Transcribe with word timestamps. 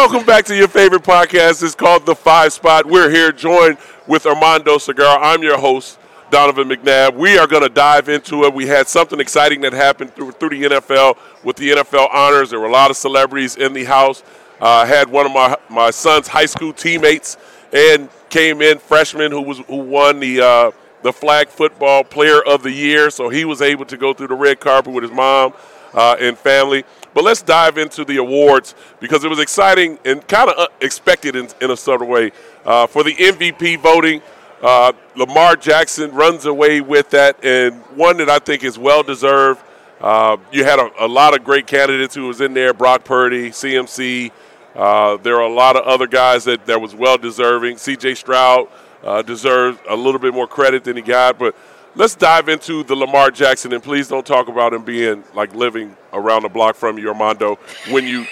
Welcome 0.00 0.24
back 0.24 0.46
to 0.46 0.56
your 0.56 0.66
favorite 0.66 1.02
podcast. 1.02 1.62
It's 1.62 1.74
called 1.74 2.06
The 2.06 2.14
Five 2.14 2.54
Spot. 2.54 2.86
We're 2.86 3.10
here 3.10 3.32
joined 3.32 3.76
with 4.06 4.24
Armando 4.24 4.76
Segarra. 4.76 5.18
I'm 5.20 5.42
your 5.42 5.58
host, 5.58 5.98
Donovan 6.30 6.70
McNabb. 6.70 7.16
We 7.16 7.36
are 7.36 7.46
going 7.46 7.64
to 7.64 7.68
dive 7.68 8.08
into 8.08 8.44
it. 8.44 8.54
We 8.54 8.66
had 8.66 8.88
something 8.88 9.20
exciting 9.20 9.60
that 9.60 9.74
happened 9.74 10.14
through, 10.14 10.32
through 10.32 10.48
the 10.48 10.62
NFL 10.62 11.18
with 11.44 11.56
the 11.56 11.72
NFL 11.72 12.08
honors. 12.14 12.48
There 12.48 12.58
were 12.58 12.68
a 12.68 12.72
lot 12.72 12.90
of 12.90 12.96
celebrities 12.96 13.56
in 13.56 13.74
the 13.74 13.84
house. 13.84 14.22
I 14.58 14.84
uh, 14.84 14.86
had 14.86 15.10
one 15.10 15.26
of 15.26 15.32
my, 15.32 15.54
my 15.68 15.90
son's 15.90 16.28
high 16.28 16.46
school 16.46 16.72
teammates 16.72 17.36
and 17.70 18.08
came 18.30 18.62
in 18.62 18.78
freshman 18.78 19.30
who 19.30 19.42
was 19.42 19.58
who 19.58 19.76
won 19.76 20.18
the 20.18 20.40
uh, 20.40 20.70
the 21.02 21.12
flag 21.12 21.48
football 21.48 22.04
player 22.04 22.40
of 22.42 22.62
the 22.62 22.72
year. 22.72 23.10
So 23.10 23.28
he 23.28 23.44
was 23.44 23.60
able 23.60 23.84
to 23.84 23.98
go 23.98 24.14
through 24.14 24.28
the 24.28 24.34
red 24.34 24.60
carpet 24.60 24.94
with 24.94 25.02
his 25.02 25.12
mom 25.12 25.52
uh, 25.92 26.16
and 26.18 26.38
family. 26.38 26.84
But 27.14 27.24
let's 27.24 27.42
dive 27.42 27.76
into 27.78 28.04
the 28.04 28.18
awards 28.18 28.74
because 29.00 29.24
it 29.24 29.28
was 29.28 29.40
exciting 29.40 29.98
and 30.04 30.26
kind 30.28 30.50
of 30.50 30.58
uh, 30.58 30.68
expected 30.80 31.34
in, 31.34 31.48
in, 31.60 31.70
a 31.70 31.72
of 31.72 32.02
way. 32.06 32.30
Uh, 32.64 32.86
for 32.86 33.02
the 33.02 33.14
MVP 33.14 33.80
voting, 33.80 34.22
uh, 34.62 34.92
Lamar 35.16 35.56
Jackson 35.56 36.12
runs 36.12 36.46
away 36.46 36.80
with 36.80 37.10
that, 37.10 37.44
and 37.44 37.80
one 37.96 38.18
that 38.18 38.28
I 38.28 38.38
think 38.38 38.62
is 38.62 38.78
well 38.78 39.02
deserved. 39.02 39.62
Uh, 40.00 40.36
you 40.52 40.64
had 40.64 40.78
a, 40.78 40.90
a, 41.00 41.08
lot 41.08 41.34
of 41.34 41.44
great 41.44 41.66
candidates 41.66 42.14
who 42.14 42.26
was 42.26 42.40
in 42.40 42.54
there: 42.54 42.72
Brock 42.72 43.04
Purdy, 43.04 43.50
CMC. 43.50 44.30
Uh, 44.74 45.16
there 45.16 45.36
are 45.36 45.42
a 45.42 45.52
lot 45.52 45.76
of 45.76 45.84
other 45.84 46.06
guys 46.06 46.44
that, 46.44 46.64
that 46.66 46.80
was 46.80 46.94
well 46.94 47.18
deserving. 47.18 47.76
C.J. 47.76 48.14
Stroud 48.14 48.68
uh, 49.02 49.22
deserves 49.22 49.78
a 49.88 49.96
little 49.96 50.20
bit 50.20 50.32
more 50.32 50.46
credit 50.46 50.84
than 50.84 50.96
he 50.96 51.02
got, 51.02 51.38
but 51.38 51.56
let's 51.94 52.14
dive 52.14 52.48
into 52.48 52.82
the 52.84 52.94
Lamar 52.94 53.30
Jackson, 53.30 53.72
and 53.72 53.82
please 53.82 54.08
don't 54.08 54.26
talk 54.26 54.48
about 54.48 54.72
him 54.72 54.82
being 54.82 55.24
like 55.34 55.54
living 55.54 55.96
around 56.12 56.42
the 56.42 56.48
block 56.48 56.76
from 56.76 56.98
you, 56.98 57.08
Armando, 57.08 57.58
when 57.90 58.06
you 58.06 58.26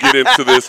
get 0.00 0.14
into 0.14 0.44
this. 0.44 0.68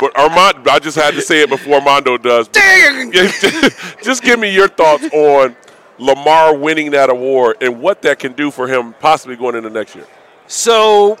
But 0.00 0.16
Armando, 0.16 0.70
I 0.70 0.78
just 0.78 0.96
had 0.96 1.14
to 1.14 1.22
say 1.22 1.42
it 1.42 1.50
before 1.50 1.74
Armando 1.74 2.16
does. 2.18 2.48
just 4.02 4.22
give 4.22 4.38
me 4.38 4.52
your 4.52 4.68
thoughts 4.68 5.04
on 5.12 5.56
Lamar 5.98 6.56
winning 6.56 6.90
that 6.92 7.10
award 7.10 7.56
and 7.60 7.80
what 7.80 8.02
that 8.02 8.18
can 8.18 8.32
do 8.32 8.50
for 8.50 8.66
him 8.66 8.94
possibly 9.00 9.36
going 9.36 9.54
into 9.54 9.70
next 9.70 9.94
year. 9.94 10.06
So, 10.46 11.18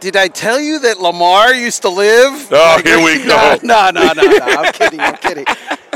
did 0.00 0.16
I 0.16 0.28
tell 0.28 0.60
you 0.60 0.78
that 0.80 1.00
Lamar 1.00 1.54
used 1.54 1.82
to 1.82 1.88
live? 1.88 2.48
Oh, 2.52 2.74
like, 2.76 2.86
here 2.86 3.02
we 3.02 3.24
go. 3.26 3.58
No, 3.62 3.90
no, 3.90 4.12
no, 4.12 4.22
no. 4.22 4.38
I'm 4.40 4.72
kidding. 4.72 5.00
I'm 5.00 5.16
kidding 5.16 5.46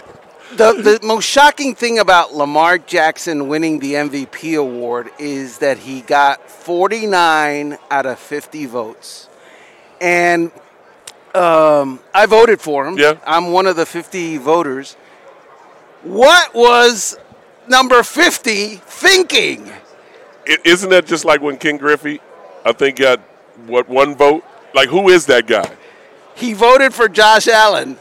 the, 0.56 0.98
the 1.00 1.06
most 1.06 1.24
shocking 1.24 1.74
thing 1.74 1.98
about 1.98 2.34
Lamar 2.34 2.78
Jackson 2.78 3.48
winning 3.48 3.78
the 3.78 3.94
MVP 3.94 4.58
award 4.58 5.10
is 5.18 5.58
that 5.58 5.78
he 5.78 6.00
got 6.02 6.50
49 6.50 7.78
out 7.90 8.06
of 8.06 8.18
50 8.18 8.66
votes. 8.66 9.28
And 10.00 10.50
um, 11.34 12.00
I 12.14 12.26
voted 12.26 12.60
for 12.60 12.86
him. 12.86 12.98
Yeah. 12.98 13.18
I'm 13.26 13.52
one 13.52 13.66
of 13.66 13.76
the 13.76 13.86
50 13.86 14.38
voters. 14.38 14.94
What 16.02 16.54
was 16.54 17.18
number 17.68 18.02
50 18.02 18.76
thinking? 18.76 19.70
is 20.44 20.82
not 20.82 20.90
that 20.90 21.06
just 21.06 21.24
like 21.24 21.40
when 21.40 21.56
Ken 21.56 21.76
Griffey, 21.76 22.20
I 22.64 22.72
think, 22.72 22.96
got 22.96 23.20
what 23.66 23.88
one 23.88 24.16
vote? 24.16 24.44
Like, 24.74 24.88
who 24.88 25.08
is 25.08 25.26
that 25.26 25.46
guy? 25.46 25.70
He 26.34 26.52
voted 26.52 26.94
for 26.94 27.08
Josh 27.08 27.46
Allen. 27.46 27.96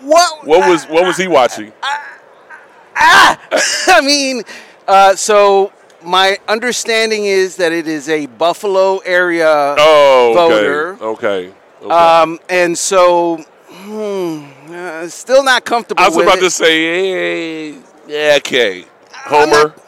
What? 0.00 0.46
What 0.46 0.68
was 0.68 0.84
what 0.86 1.04
was 1.04 1.16
he 1.16 1.28
watching? 1.28 1.72
Ah, 1.82 3.40
I 3.88 4.00
mean, 4.02 4.42
uh, 4.86 5.14
so 5.16 5.72
my 6.02 6.38
understanding 6.48 7.24
is 7.24 7.56
that 7.56 7.72
it 7.72 7.86
is 7.86 8.08
a 8.08 8.26
Buffalo 8.26 8.98
area 8.98 9.46
oh, 9.78 10.30
okay. 10.30 10.54
voter. 10.54 11.04
Okay. 11.04 11.52
okay. 11.82 11.90
Um, 11.90 12.38
and 12.48 12.76
so, 12.76 13.44
hmm, 13.68 14.72
uh, 14.72 15.08
still 15.08 15.42
not 15.42 15.64
comfortable. 15.64 16.02
I 16.02 16.08
was 16.08 16.16
about 16.16 16.38
it. 16.38 16.42
to 16.42 16.50
say, 16.50 16.82
hey, 16.82 17.78
yeah, 18.08 18.36
okay, 18.38 18.84
Homer. 19.12 19.68
Not, 19.68 19.80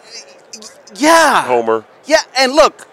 yeah, 0.96 1.42
Homer. 1.42 1.84
Yeah, 2.06 2.22
and 2.38 2.52
look, 2.52 2.86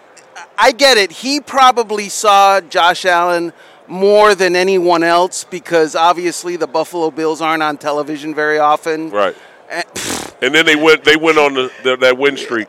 I 0.58 0.72
get 0.72 0.96
it. 0.98 1.10
He 1.10 1.40
probably 1.40 2.08
saw 2.08 2.60
Josh 2.60 3.04
Allen 3.04 3.52
more 3.90 4.34
than 4.36 4.54
anyone 4.54 5.02
else 5.02 5.44
because 5.44 5.96
obviously 5.96 6.56
the 6.56 6.68
Buffalo 6.68 7.10
Bills 7.10 7.40
aren't 7.40 7.62
on 7.62 7.76
television 7.76 8.34
very 8.34 8.58
often. 8.58 9.10
Right. 9.10 9.36
And, 9.68 9.84
and 10.42 10.54
then 10.54 10.64
they 10.64 10.76
went 10.76 11.04
they 11.04 11.16
went 11.16 11.38
on 11.38 11.54
the, 11.54 11.72
the, 11.82 11.96
that 11.96 12.16
win 12.16 12.36
streak, 12.36 12.68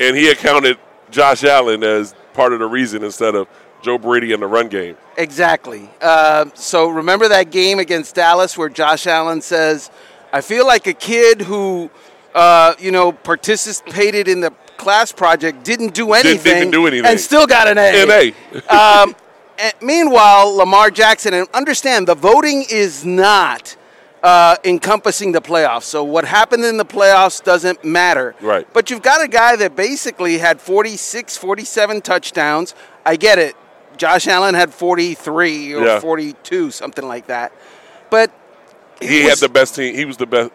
and 0.00 0.16
he 0.16 0.30
accounted 0.30 0.78
Josh 1.10 1.44
Allen 1.44 1.84
as 1.84 2.14
part 2.32 2.52
of 2.52 2.58
the 2.58 2.66
reason 2.66 3.04
instead 3.04 3.34
of 3.34 3.48
Joe 3.82 3.98
Brady 3.98 4.32
in 4.32 4.40
the 4.40 4.46
run 4.46 4.68
game. 4.68 4.96
Exactly. 5.16 5.90
Uh, 6.00 6.46
so 6.54 6.88
remember 6.88 7.28
that 7.28 7.50
game 7.50 7.78
against 7.78 8.14
Dallas 8.14 8.56
where 8.56 8.68
Josh 8.68 9.06
Allen 9.06 9.42
says, 9.42 9.90
"I 10.32 10.40
feel 10.40 10.66
like 10.66 10.86
a 10.86 10.94
kid 10.94 11.42
who, 11.42 11.90
uh, 12.34 12.74
you 12.78 12.90
know, 12.90 13.12
participated 13.12 14.26
in 14.28 14.40
the 14.40 14.52
class 14.78 15.12
project, 15.12 15.64
didn't 15.64 15.94
do 15.94 16.12
anything, 16.12 16.42
didn't, 16.42 16.58
didn't 16.58 16.70
do 16.72 16.86
anything, 16.86 17.10
and 17.10 17.20
still 17.20 17.46
got 17.46 17.68
an 17.68 17.78
A." 17.78 18.02
An 18.02 18.10
A. 18.10 18.74
um, 18.74 19.14
and 19.58 19.74
meanwhile, 19.80 20.54
Lamar 20.54 20.90
Jackson, 20.90 21.34
and 21.34 21.48
understand 21.54 22.08
the 22.08 22.14
voting 22.14 22.64
is 22.70 23.04
not 23.04 23.76
uh, 24.22 24.56
encompassing 24.64 25.32
the 25.32 25.40
playoffs. 25.40 25.84
So 25.84 26.04
what 26.04 26.24
happened 26.24 26.64
in 26.64 26.76
the 26.76 26.84
playoffs 26.84 27.42
doesn't 27.42 27.84
matter. 27.84 28.34
Right. 28.40 28.66
But 28.72 28.90
you've 28.90 29.02
got 29.02 29.22
a 29.22 29.28
guy 29.28 29.56
that 29.56 29.74
basically 29.76 30.38
had 30.38 30.60
46, 30.60 31.36
47 31.36 32.00
touchdowns. 32.02 32.74
I 33.04 33.16
get 33.16 33.38
it. 33.38 33.56
Josh 33.96 34.26
Allen 34.26 34.54
had 34.54 34.72
43 34.72 35.74
or 35.74 35.84
yeah. 35.84 36.00
42, 36.00 36.70
something 36.70 37.06
like 37.06 37.26
that. 37.26 37.52
But 38.10 38.32
he 39.00 39.24
was, 39.24 39.40
had 39.40 39.48
the 39.48 39.52
best 39.52 39.74
team. 39.74 39.94
He 39.94 40.04
was 40.04 40.16
the 40.16 40.26
best, 40.26 40.50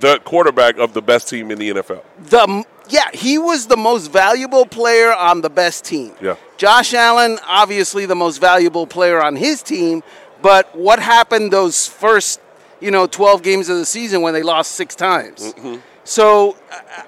the 0.00 0.18
quarterback 0.20 0.78
of 0.78 0.94
the 0.94 1.02
best 1.02 1.28
team 1.28 1.50
in 1.50 1.58
the 1.58 1.70
NFL. 1.70 2.02
The 2.18 2.64
yeah, 2.88 3.10
he 3.12 3.38
was 3.38 3.66
the 3.66 3.76
most 3.76 4.10
valuable 4.10 4.64
player 4.64 5.12
on 5.12 5.42
the 5.42 5.50
best 5.50 5.84
team. 5.84 6.12
Yeah. 6.20 6.36
Josh 6.58 6.92
Allen, 6.92 7.38
obviously 7.46 8.04
the 8.04 8.16
most 8.16 8.38
valuable 8.38 8.86
player 8.86 9.22
on 9.22 9.36
his 9.36 9.62
team, 9.62 10.02
but 10.42 10.76
what 10.76 10.98
happened 10.98 11.52
those 11.52 11.86
first, 11.86 12.40
you 12.80 12.90
know, 12.90 13.06
12 13.06 13.42
games 13.42 13.68
of 13.68 13.78
the 13.78 13.86
season 13.86 14.22
when 14.22 14.34
they 14.34 14.42
lost 14.42 14.72
six 14.72 14.94
times? 14.94 15.54
Mm-hmm. 15.54 15.76
So 16.02 16.56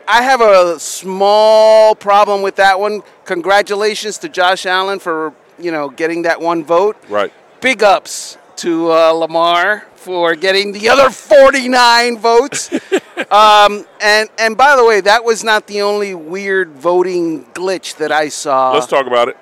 I 0.06 0.22
have 0.22 0.40
a 0.40 0.78
small 0.78 1.94
problem 1.96 2.42
with 2.42 2.56
that 2.56 2.78
one. 2.78 3.02
Congratulations 3.24 4.18
to 4.18 4.28
Josh 4.28 4.66
Allen 4.66 5.00
for, 5.00 5.34
you 5.58 5.72
know, 5.72 5.90
getting 5.90 6.22
that 6.22 6.40
one 6.40 6.64
vote. 6.64 6.96
Right. 7.08 7.32
Big 7.60 7.82
ups 7.82 8.38
to 8.60 8.92
uh, 8.92 9.10
Lamar 9.12 9.86
for 9.94 10.34
getting 10.34 10.72
the 10.72 10.90
other 10.90 11.08
49 11.08 12.18
votes. 12.18 12.70
um, 13.30 13.86
and 14.00 14.28
and 14.38 14.56
by 14.56 14.76
the 14.76 14.84
way, 14.84 15.00
that 15.00 15.24
was 15.24 15.42
not 15.42 15.66
the 15.66 15.80
only 15.80 16.14
weird 16.14 16.70
voting 16.70 17.46
glitch 17.54 17.96
that 17.96 18.12
I 18.12 18.28
saw. 18.28 18.72
Let's 18.72 18.86
talk 18.86 19.06
about 19.06 19.28
it. 19.28 19.38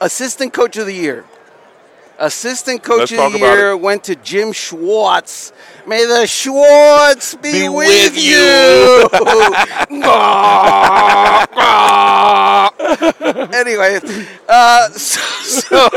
Assistant 0.00 0.52
coach 0.52 0.76
of 0.76 0.86
the 0.86 0.94
year. 0.94 1.24
Assistant 2.20 2.82
coach 2.82 3.12
Let's 3.12 3.24
of 3.26 3.32
the 3.32 3.38
year 3.38 3.76
went 3.76 4.04
to 4.04 4.14
Jim 4.14 4.52
Schwartz. 4.52 5.52
May 5.86 6.04
the 6.04 6.26
Schwartz 6.26 7.34
be, 7.36 7.52
be 7.52 7.68
with, 7.68 8.14
with, 8.14 8.16
you. 8.16 9.08
anyway, 13.54 14.00
uh, 14.48 14.88
so, 14.90 15.20
so 15.42 15.88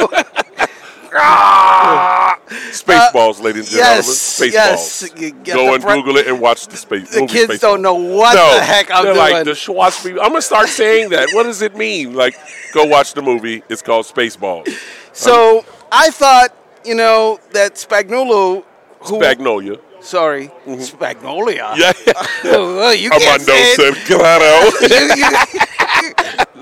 Spaceballs, 2.71 3.39
uh, 3.39 3.43
ladies 3.43 3.67
and 3.67 3.77
yes, 3.77 4.37
gentlemen. 4.39 4.53
Spaceballs. 4.53 5.17
Yes, 5.45 5.55
Go 5.55 5.73
and 5.73 5.83
Google 5.83 6.17
it 6.17 6.27
and 6.27 6.39
watch 6.39 6.67
the 6.67 6.77
space. 6.77 7.13
The 7.13 7.25
kids 7.27 7.53
Spaceballs. 7.53 7.59
don't 7.59 7.81
know 7.81 7.95
what 7.95 8.35
no, 8.35 8.55
the 8.57 8.63
heck 8.63 8.89
I'm 8.91 9.03
they're 9.03 9.13
doing. 9.13 9.31
like 9.33 9.45
the 9.45 9.55
Schwartz. 9.55 10.05
I'm 10.05 10.15
gonna 10.15 10.41
start 10.41 10.69
saying 10.69 11.09
that. 11.09 11.29
What 11.33 11.43
does 11.43 11.61
it 11.61 11.75
mean? 11.75 12.13
Like, 12.13 12.35
go 12.73 12.85
watch 12.85 13.13
the 13.13 13.21
movie. 13.21 13.63
It's 13.69 13.81
called 13.81 14.05
Spaceballs. 14.05 14.67
So 15.13 15.59
um, 15.59 15.65
I 15.91 16.09
thought, 16.11 16.55
you 16.85 16.95
know, 16.95 17.39
that 17.51 17.75
Spagnuolo, 17.75 18.63
who, 19.01 19.19
Spagnolia, 19.19 19.79
Sorry, 20.01 20.49
Spagnolia. 20.65 21.75
Yeah. 21.77 21.91
Oh, 22.43 22.89
you 22.91 23.09
can't 23.11 23.23
Armando 23.23 23.45
say 23.45 23.73
it. 23.73 23.95
said, 23.95 24.17
claro. 24.17 24.71
You- 24.81 25.15
you- 25.15 25.67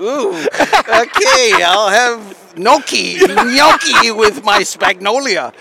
Ooh. 0.02 0.32
Okay, 0.34 1.62
I'll 1.62 1.88
have 1.88 2.39
gnocchi, 2.56 3.18
gnocchi 3.26 4.10
with 4.10 4.44
my 4.44 4.60
Spagnolia. 4.60 5.52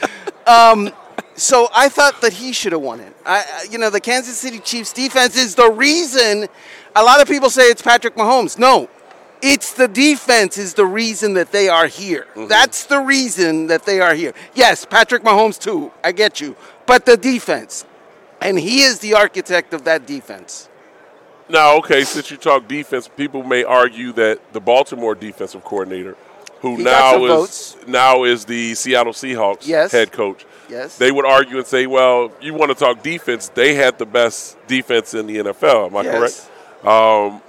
Um, 0.47 0.91
so 1.35 1.69
I 1.73 1.89
thought 1.89 2.21
that 2.21 2.33
he 2.33 2.51
should 2.51 2.73
have 2.73 2.81
won 2.81 2.99
it. 2.99 3.15
I, 3.25 3.67
you 3.71 3.77
know, 3.77 3.89
the 3.89 4.01
Kansas 4.01 4.37
City 4.37 4.59
Chiefs 4.59 4.93
defense 4.93 5.37
is 5.37 5.55
the 5.55 5.69
reason. 5.69 6.47
A 6.95 7.03
lot 7.03 7.21
of 7.21 7.27
people 7.27 7.49
say 7.49 7.63
it's 7.63 7.81
Patrick 7.81 8.15
Mahomes. 8.15 8.59
No, 8.59 8.89
it's 9.41 9.73
the 9.73 9.87
defense 9.87 10.57
is 10.57 10.73
the 10.73 10.85
reason 10.85 11.33
that 11.35 11.51
they 11.51 11.69
are 11.69 11.87
here. 11.87 12.27
That's 12.35 12.85
the 12.85 12.99
reason 12.99 13.67
that 13.67 13.85
they 13.85 14.01
are 14.01 14.13
here. 14.13 14.33
Yes, 14.53 14.85
Patrick 14.85 15.23
Mahomes 15.23 15.57
too. 15.57 15.91
I 16.03 16.11
get 16.11 16.41
you, 16.41 16.55
but 16.85 17.05
the 17.05 17.15
defense, 17.15 17.85
and 18.41 18.59
he 18.59 18.81
is 18.81 18.99
the 18.99 19.13
architect 19.13 19.73
of 19.73 19.85
that 19.85 20.05
defense. 20.05 20.67
Now, 21.47 21.77
okay, 21.77 22.03
since 22.03 22.29
you 22.29 22.37
talk 22.37 22.67
defense, 22.67 23.07
people 23.07 23.43
may 23.43 23.63
argue 23.63 24.11
that 24.13 24.53
the 24.53 24.59
Baltimore 24.59 25.15
defensive 25.15 25.63
coordinator, 25.63 26.15
who 26.61 26.75
He 26.77 26.83
now 26.83 27.23
is 27.23 27.29
votes. 27.29 27.77
now 27.87 28.23
is 28.23 28.45
the 28.45 28.75
Seattle 28.75 29.13
Seahawks 29.13 29.65
Yes. 29.67 29.91
head 29.91 30.11
coach, 30.11 30.45
Yes. 30.69 30.97
they 30.97 31.11
would 31.11 31.25
argue 31.25 31.57
and 31.57 31.65
say, 31.65 31.87
"Well, 31.87 32.31
you 32.41 32.53
want 32.53 32.69
to 32.69 32.75
talk 32.75 33.01
defense? 33.01 33.49
They 33.53 33.73
had 33.75 33.97
the 33.97 34.05
best 34.05 34.57
defense 34.67 35.13
in 35.13 35.27
the 35.27 35.37
NFL." 35.39 35.85
Am 35.87 35.95
I 35.97 36.01
Yes. 36.01 36.47
correct? 36.81 36.85
Um, 36.85 37.41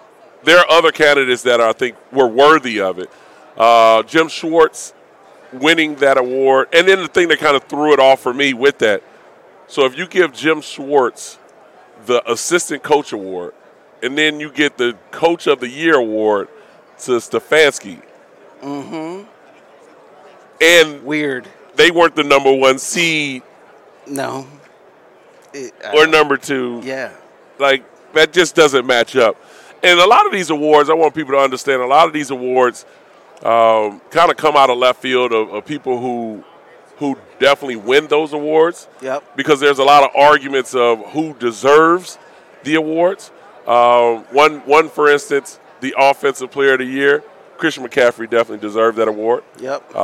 there 0.45 0.59
are 0.59 0.71
other 0.71 0.93
candidates 0.93 1.43
that 1.43 1.61
I 1.61 1.73
think 1.73 1.97
were 2.13 2.27
worthy 2.29 2.81
of 2.81 2.99
it. 2.99 3.11
Uh, 3.59 4.03
Jim 4.05 4.29
Schwartz 4.29 4.95
winning 5.53 5.97
that 5.97 6.17
award, 6.17 6.69
and 6.73 6.87
then 6.89 7.01
the 7.03 7.09
thing 7.09 7.29
that 7.29 7.39
kind 7.41 7.57
of 7.57 7.65
threw 7.65 7.93
it 7.93 7.99
off 8.01 8.21
for 8.21 8.33
me 8.33 8.55
with 8.55 8.79
that. 8.79 9.03
So 9.67 9.85
if 9.85 9.97
you 9.99 10.07
give 10.07 10.33
Jim 10.33 10.61
Schwartz 10.61 11.39
the 12.07 12.23
assistant 12.31 12.83
coach 12.83 13.13
award, 13.13 13.53
and 14.03 14.17
then 14.17 14.41
you 14.41 14.51
get 14.51 14.79
the 14.79 14.97
coach 15.11 15.47
of 15.47 15.61
the 15.61 15.69
year 15.69 15.97
award 15.97 16.49
to 17.01 17.13
Stefanski. 17.13 18.01
Mm-hmm. 18.63 19.27
And 20.63 21.05
Weird. 21.05 21.49
they 21.77 21.91
weren't 21.91 22.15
the 22.17 22.25
number 22.25 22.53
one 22.53 22.79
seed 22.79 23.43
No. 24.07 24.47
It- 25.53 25.73
uh, 25.85 25.93
or 25.97 26.07
number 26.07 26.37
two. 26.37 26.81
yeah. 26.85 27.13
Like 27.59 27.85
that 28.15 28.33
just 28.33 28.55
doesn't 28.55 28.87
match 28.87 29.17
up. 29.17 29.37
And 29.83 29.99
a 29.99 30.07
lot 30.07 30.27
of 30.27 30.33
these 30.33 30.51
awards, 30.51 30.91
I 30.91 30.95
want 30.95 31.15
people 31.15 31.33
to 31.33 31.39
understand. 31.39 31.81
A 31.83 31.87
lot 31.87 32.07
of 32.07 32.13
these 32.13 32.31
awards 32.31 32.85
um, 33.43 34.01
kind 34.11 34.31
of 34.31 34.37
come 34.37 34.57
out 34.57 34.69
of 34.69 34.77
left 34.79 35.01
field 35.01 35.33
of, 35.33 35.53
of 35.53 35.65
people 35.65 35.99
who 36.01 36.45
who 36.99 37.17
definitely 37.39 37.77
win 37.77 38.07
those 38.09 38.35
awards. 38.35 38.87
Yep. 39.01 39.37
Because 39.37 39.59
there's 39.61 39.79
a 39.79 39.85
lot 39.85 40.03
of 40.03 40.11
arguments 40.15 40.75
of 40.75 40.99
who 41.13 41.33
deserves 41.35 42.19
the 42.63 42.75
awards. 42.75 43.31
Um, 43.67 44.25
one 44.33 44.59
one 44.67 44.89
for 44.91 45.09
instance, 45.11 45.59
the 45.81 45.95
offensive 45.99 46.51
player 46.51 46.75
of 46.75 46.81
the 46.81 46.85
year, 46.85 47.23
Christian 47.61 47.85
McCaffrey 47.85 48.29
definitely 48.29 48.67
deserved 48.67 48.99
that 48.99 49.07
award. 49.09 49.45
Yep. 49.61 49.95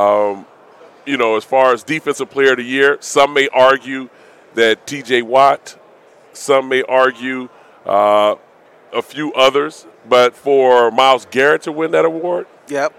You 1.07 1.17
know, 1.17 1.37
as 1.37 1.45
far 1.45 1.73
as 1.73 1.85
defensive 1.85 2.31
player 2.31 2.51
of 2.51 2.57
the 2.57 2.65
year, 2.65 2.99
some 3.01 3.33
may 3.33 3.49
argue 3.49 4.09
that 4.55 4.87
T.J. 4.87 5.23
Watt. 5.23 5.79
Some 6.33 6.69
may 6.69 6.83
argue 6.83 7.49
uh, 7.87 8.35
a 8.93 9.03
few 9.03 9.33
others, 9.35 9.87
but 10.09 10.35
for 10.35 10.91
Myles 10.91 11.27
Garrett 11.31 11.63
to 11.63 11.73
win 11.73 11.93
that 11.93 12.05
award, 12.05 12.47
yep. 12.69 12.93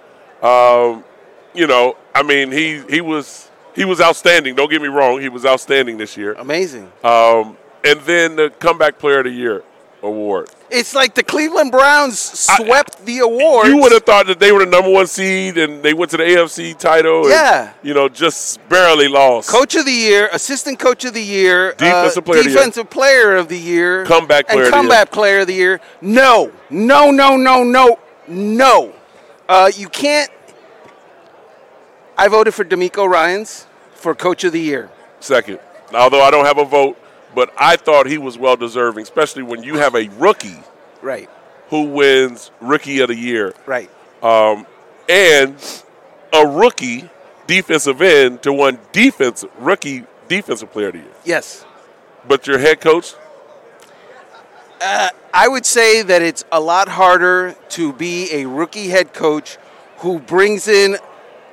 you 1.53 1.67
know, 1.67 1.97
I 2.15 2.23
mean, 2.23 2.51
he 2.51 2.81
he 2.89 3.01
was 3.01 3.51
he 3.75 3.85
was 3.85 3.99
outstanding. 4.01 4.55
Don't 4.55 4.69
get 4.69 4.81
me 4.81 4.87
wrong, 4.87 5.21
he 5.21 5.29
was 5.29 5.45
outstanding 5.45 5.97
this 5.97 6.17
year. 6.17 6.33
Amazing. 6.33 6.91
Um, 7.03 7.57
and 7.83 7.99
then 8.01 8.35
the 8.35 8.49
comeback 8.59 8.97
player 8.97 9.19
of 9.19 9.25
the 9.25 9.31
year 9.31 9.63
award. 10.03 10.49
It's 10.69 10.93
like 10.93 11.15
the 11.15 11.23
Cleveland 11.23 11.71
Browns 11.71 12.19
swept 12.19 13.05
the 13.05 13.19
award. 13.19 13.67
You 13.67 13.77
would 13.77 13.91
have 13.91 14.03
thought 14.03 14.27
that 14.27 14.39
they 14.39 14.51
were 14.51 14.59
the 14.59 14.65
number 14.69 14.89
one 14.91 15.07
seed 15.07 15.57
and 15.57 15.81
they 15.81 15.93
went 15.93 16.11
to 16.11 16.17
the 16.17 16.23
AFC 16.23 16.77
title. 16.77 17.21
and, 17.23 17.29
Yeah. 17.31 17.71
you 17.81 17.93
know, 17.93 18.07
just 18.09 18.59
barely 18.69 19.07
lost. 19.07 19.49
Coach 19.49 19.75
of 19.75 19.85
the 19.85 19.91
year, 19.91 20.29
assistant 20.31 20.77
coach 20.79 21.03
of 21.05 21.13
the 21.13 21.21
year, 21.23 21.71
Defensive 21.73 22.23
uh, 22.23 22.25
player 22.25 22.39
of 22.41 22.45
the 22.45 22.49
year. 22.51 22.85
player 22.85 23.35
of 23.37 23.47
the 23.47 23.57
year, 23.57 24.05
Comeback 24.05 24.47
player 24.47 24.57
and 24.65 24.67
of 24.67 24.71
the 24.71 24.77
year. 24.77 24.81
comeback 24.89 25.11
player 25.11 25.39
of 25.39 25.47
the 25.47 25.53
year. 25.53 25.79
No, 26.01 26.51
no, 26.69 27.09
no, 27.11 27.35
no, 27.37 27.63
no, 27.63 27.99
no. 28.27 28.93
Uh, 29.49 29.71
you 29.75 29.87
can't. 29.89 30.29
I 32.17 32.27
voted 32.27 32.53
for 32.53 32.65
DeMeco 32.65 33.07
Ryans 33.07 33.65
for 33.93 34.13
coach 34.15 34.43
of 34.43 34.51
the 34.53 34.59
year. 34.61 34.89
second. 35.19 35.59
Although 35.93 36.21
I 36.21 36.29
don't 36.31 36.45
have 36.45 36.57
a 36.57 36.65
vote, 36.65 36.97
but 37.37 37.53
I 37.55 37.75
thought 37.75 38.07
he 38.07 38.17
was 38.17 38.35
well 38.35 38.55
deserving, 38.57 39.03
especially 39.03 39.43
when 39.43 39.61
you 39.61 39.75
have 39.75 39.93
a 39.93 40.07
rookie 40.17 40.57
Right, 41.03 41.29
who 41.69 41.83
wins 41.83 42.49
rookie 42.59 42.99
of 43.01 43.09
the 43.09 43.15
year 43.15 43.53
right. 43.67 43.91
and 45.07 45.55
a 46.33 46.47
rookie 46.47 47.07
defensive 47.45 48.01
end 48.01 48.41
to 48.41 48.51
one 48.51 48.79
defense 48.91 49.45
rookie 49.59 50.05
defensive 50.27 50.71
player 50.71 50.87
of 50.87 50.93
the 50.93 50.99
year. 51.01 51.11
Yes. 51.25 51.63
But 52.27 52.47
your 52.47 52.57
head 52.57 52.81
coach, 52.81 53.13
I 54.81 55.47
would 55.47 55.65
say 55.67 56.01
that 56.01 56.23
it's 56.23 56.43
a 56.51 56.59
lot 56.59 56.87
harder 56.89 57.55
to 57.69 57.93
be 57.93 58.29
a 58.33 58.45
rookie 58.47 58.87
head 58.89 59.13
coach 59.13 59.57
who 59.97 60.19
brings 60.19 60.67
in 60.67 60.97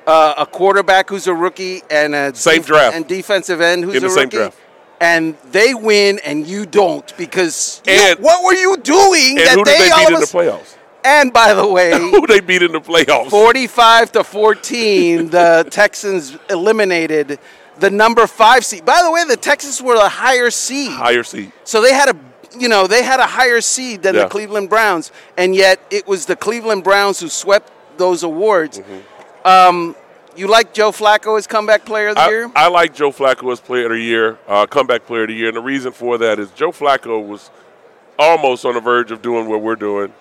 uh, 0.07 0.33
a 0.37 0.45
quarterback 0.47 1.09
who's 1.09 1.27
a 1.27 1.33
rookie 1.35 1.83
and 1.91 2.15
a 2.15 2.33
Same 2.35 2.63
draft. 2.63 2.95
and 2.95 3.07
defensive 3.07 3.61
end 3.61 3.83
who's 3.83 3.95
In 3.95 4.01
the 4.01 4.07
a 4.07 4.11
same 4.11 4.23
rookie. 4.25 4.37
draft. 4.37 4.57
And 5.01 5.35
they 5.51 5.73
win 5.73 6.19
and 6.25 6.47
you 6.47 6.65
don't 6.65 7.15
because 7.17 7.81
you- 7.85 8.15
what 8.19 8.43
were 8.43 8.53
you 8.53 8.77
doing 8.77 9.37
and 9.37 9.47
that 9.47 9.55
who 9.55 9.63
did 9.63 9.79
they 9.79 9.89
beat 9.89 10.13
in 10.13 10.19
the 10.19 10.25
playoffs? 10.25 10.75
And 11.03 11.31
by 11.31 11.53
the 11.53 11.67
way, 11.67 11.91
Who 12.11 12.25
they 12.25 12.39
beat 12.39 12.63
in 12.63 12.71
the 12.71 12.81
playoffs? 12.81 13.29
45 13.29 14.11
to 14.13 14.23
14, 14.23 15.29
the 15.29 15.67
Texans 15.71 16.35
eliminated 16.49 17.37
the 17.77 17.89
number 17.91 18.25
five 18.25 18.65
seed. 18.65 18.85
By 18.85 19.01
the 19.03 19.11
way, 19.11 19.23
the 19.25 19.37
Texans 19.37 19.81
were 19.81 19.95
the 19.95 20.09
higher 20.09 20.49
seed. 20.49 20.91
Higher 20.91 21.23
seed. 21.23 21.51
So 21.63 21.81
they 21.81 21.93
had 21.93 22.09
a 22.09 22.15
you 22.57 22.69
know, 22.69 22.87
they 22.87 23.03
had 23.03 23.19
a 23.19 23.25
higher 23.25 23.59
seed 23.59 24.01
than 24.01 24.15
Yeah. 24.15 24.23
the 24.23 24.29
Cleveland 24.29 24.69
Browns, 24.69 25.11
and 25.37 25.53
yet 25.53 25.79
it 25.91 26.07
was 26.07 26.25
the 26.25 26.37
Cleveland 26.37 26.85
Browns 26.85 27.19
who 27.19 27.27
swept 27.27 27.69
those 27.97 28.23
awards. 28.23 28.79
Mm-hmm. 28.79 29.47
Um, 29.47 29.95
you 30.35 30.47
like 30.47 30.73
Joe 30.73 30.91
Flacco 30.91 31.37
as 31.37 31.47
comeback 31.47 31.85
player 31.85 32.09
of 32.09 32.15
the 32.15 32.21
I, 32.21 32.29
year? 32.29 32.51
I 32.55 32.67
like 32.67 32.93
Joe 32.93 33.11
Flacco 33.11 33.51
as 33.51 33.59
player 33.59 33.85
of 33.85 33.91
the 33.91 33.99
year, 33.99 34.37
uh, 34.47 34.65
comeback 34.65 35.05
player 35.05 35.23
of 35.23 35.29
the 35.29 35.33
year, 35.33 35.47
and 35.47 35.57
the 35.57 35.61
reason 35.61 35.91
for 35.91 36.17
that 36.17 36.39
is 36.39 36.51
Joe 36.51 36.71
Flacco 36.71 37.25
was 37.25 37.49
almost 38.17 38.65
on 38.65 38.73
the 38.73 38.79
verge 38.79 39.11
of 39.11 39.21
doing 39.21 39.47
what 39.47 39.61
we're 39.61 39.75
doing. 39.75 40.13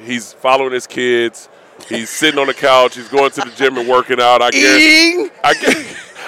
He's 0.00 0.32
following 0.32 0.72
his 0.72 0.86
kids. 0.86 1.48
He's 1.88 2.10
sitting 2.10 2.38
on 2.40 2.46
the 2.46 2.54
couch. 2.54 2.96
He's 2.96 3.08
going 3.08 3.30
to 3.32 3.42
the 3.42 3.52
gym 3.56 3.76
and 3.76 3.88
working 3.88 4.20
out. 4.20 4.40
I 4.42 4.50
guarantee? 4.50 5.30
I, 5.44 5.54
gu- 5.54 5.84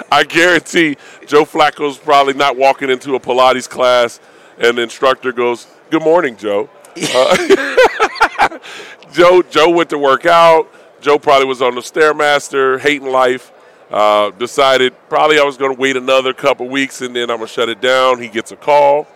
I 0.12 0.24
guarantee 0.24 0.96
Joe 1.26 1.44
Flacco's 1.44 1.98
probably 1.98 2.34
not 2.34 2.56
walking 2.56 2.90
into 2.90 3.14
a 3.14 3.20
Pilates 3.20 3.68
class 3.68 4.20
and 4.58 4.76
the 4.78 4.82
instructor 4.82 5.32
goes, 5.32 5.66
"Good 5.90 6.02
morning, 6.02 6.36
Joe." 6.36 6.68
Uh, 7.14 8.58
Joe 9.12 9.42
Joe 9.42 9.70
went 9.70 9.90
to 9.90 9.98
work 9.98 10.26
out. 10.26 10.68
Joe 11.00 11.18
probably 11.18 11.46
was 11.46 11.62
on 11.62 11.74
the 11.74 11.80
stairmaster, 11.80 12.78
hating 12.80 13.08
life. 13.10 13.52
Uh, 13.90 14.30
decided 14.32 14.94
probably 15.08 15.38
I 15.38 15.44
was 15.44 15.56
going 15.56 15.74
to 15.74 15.80
wait 15.80 15.96
another 15.96 16.34
couple 16.34 16.68
weeks 16.68 17.00
and 17.00 17.16
then 17.16 17.30
I'm 17.30 17.38
gonna 17.38 17.46
shut 17.48 17.70
it 17.70 17.80
down. 17.80 18.20
He 18.20 18.28
gets 18.28 18.52
a 18.52 18.56
call. 18.56 19.06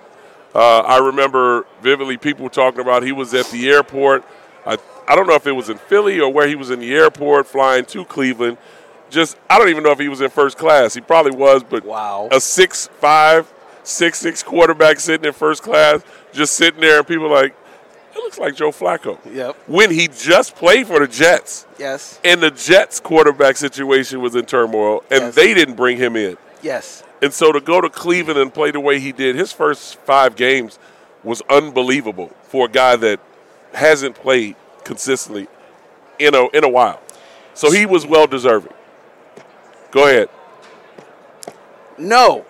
Uh, 0.54 0.78
I 0.80 0.96
remember 0.98 1.66
vividly 1.82 2.16
people 2.16 2.48
talking 2.48 2.80
about 2.80 3.02
he 3.02 3.12
was 3.12 3.34
at 3.34 3.46
the 3.50 3.68
airport. 3.68 4.24
I 4.64 4.78
I 5.06 5.14
don't 5.14 5.26
know 5.26 5.34
if 5.34 5.46
it 5.46 5.52
was 5.52 5.68
in 5.68 5.76
Philly 5.76 6.20
or 6.20 6.32
where 6.32 6.48
he 6.48 6.54
was 6.54 6.70
in 6.70 6.80
the 6.80 6.94
airport 6.94 7.46
flying 7.46 7.84
to 7.86 8.04
Cleveland. 8.06 8.56
Just 9.10 9.36
I 9.50 9.58
don't 9.58 9.68
even 9.68 9.82
know 9.82 9.90
if 9.90 9.98
he 9.98 10.08
was 10.08 10.22
in 10.22 10.30
first 10.30 10.56
class. 10.56 10.94
He 10.94 11.02
probably 11.02 11.32
was, 11.32 11.62
but 11.62 11.84
Wow. 11.84 12.28
a 12.32 12.40
six 12.40 12.88
five, 12.98 13.52
six 13.82 14.20
six 14.20 14.42
quarterback 14.42 15.00
sitting 15.00 15.26
in 15.26 15.34
first 15.34 15.62
class, 15.62 16.00
just 16.32 16.54
sitting 16.54 16.80
there, 16.80 16.98
and 16.98 17.06
people 17.06 17.28
like, 17.30 17.54
it 18.14 18.18
looks 18.18 18.38
like 18.38 18.54
Joe 18.54 18.70
Flacco. 18.70 19.18
Yep. 19.32 19.56
When 19.66 19.90
he 19.90 20.08
just 20.08 20.54
played 20.56 20.86
for 20.86 21.00
the 21.00 21.06
Jets, 21.08 21.66
Yes. 21.78 22.20
and 22.24 22.40
the 22.42 22.50
Jets 22.50 23.00
quarterback 23.00 23.56
situation 23.56 24.20
was 24.20 24.34
in 24.34 24.44
turmoil, 24.46 25.02
and 25.10 25.22
Yes. 25.24 25.34
they 25.34 25.54
didn't 25.54 25.74
bring 25.74 25.96
him 25.96 26.16
in. 26.16 26.36
Yes. 26.62 27.02
And 27.20 27.32
so 27.32 27.52
to 27.52 27.60
go 27.60 27.80
to 27.80 27.88
Cleveland 27.88 28.38
and 28.38 28.52
play 28.52 28.70
the 28.70 28.80
way 28.80 28.98
he 29.00 29.12
did, 29.12 29.36
his 29.36 29.52
first 29.52 29.96
five 30.04 30.36
games 30.36 30.78
was 31.24 31.40
unbelievable 31.48 32.30
for 32.48 32.66
a 32.66 32.68
guy 32.68 32.96
that 32.96 33.20
hasn't 33.74 34.16
played 34.16 34.56
consistently 34.84 35.46
in 36.18 36.34
a 36.34 36.48
in 36.48 36.64
a 36.64 36.68
while. 36.68 37.00
So 37.54 37.70
he 37.70 37.86
was 37.86 38.04
well 38.06 38.26
deserving. 38.26 38.72
Go 39.92 40.06
ahead. 40.08 40.28
No. 41.98 42.44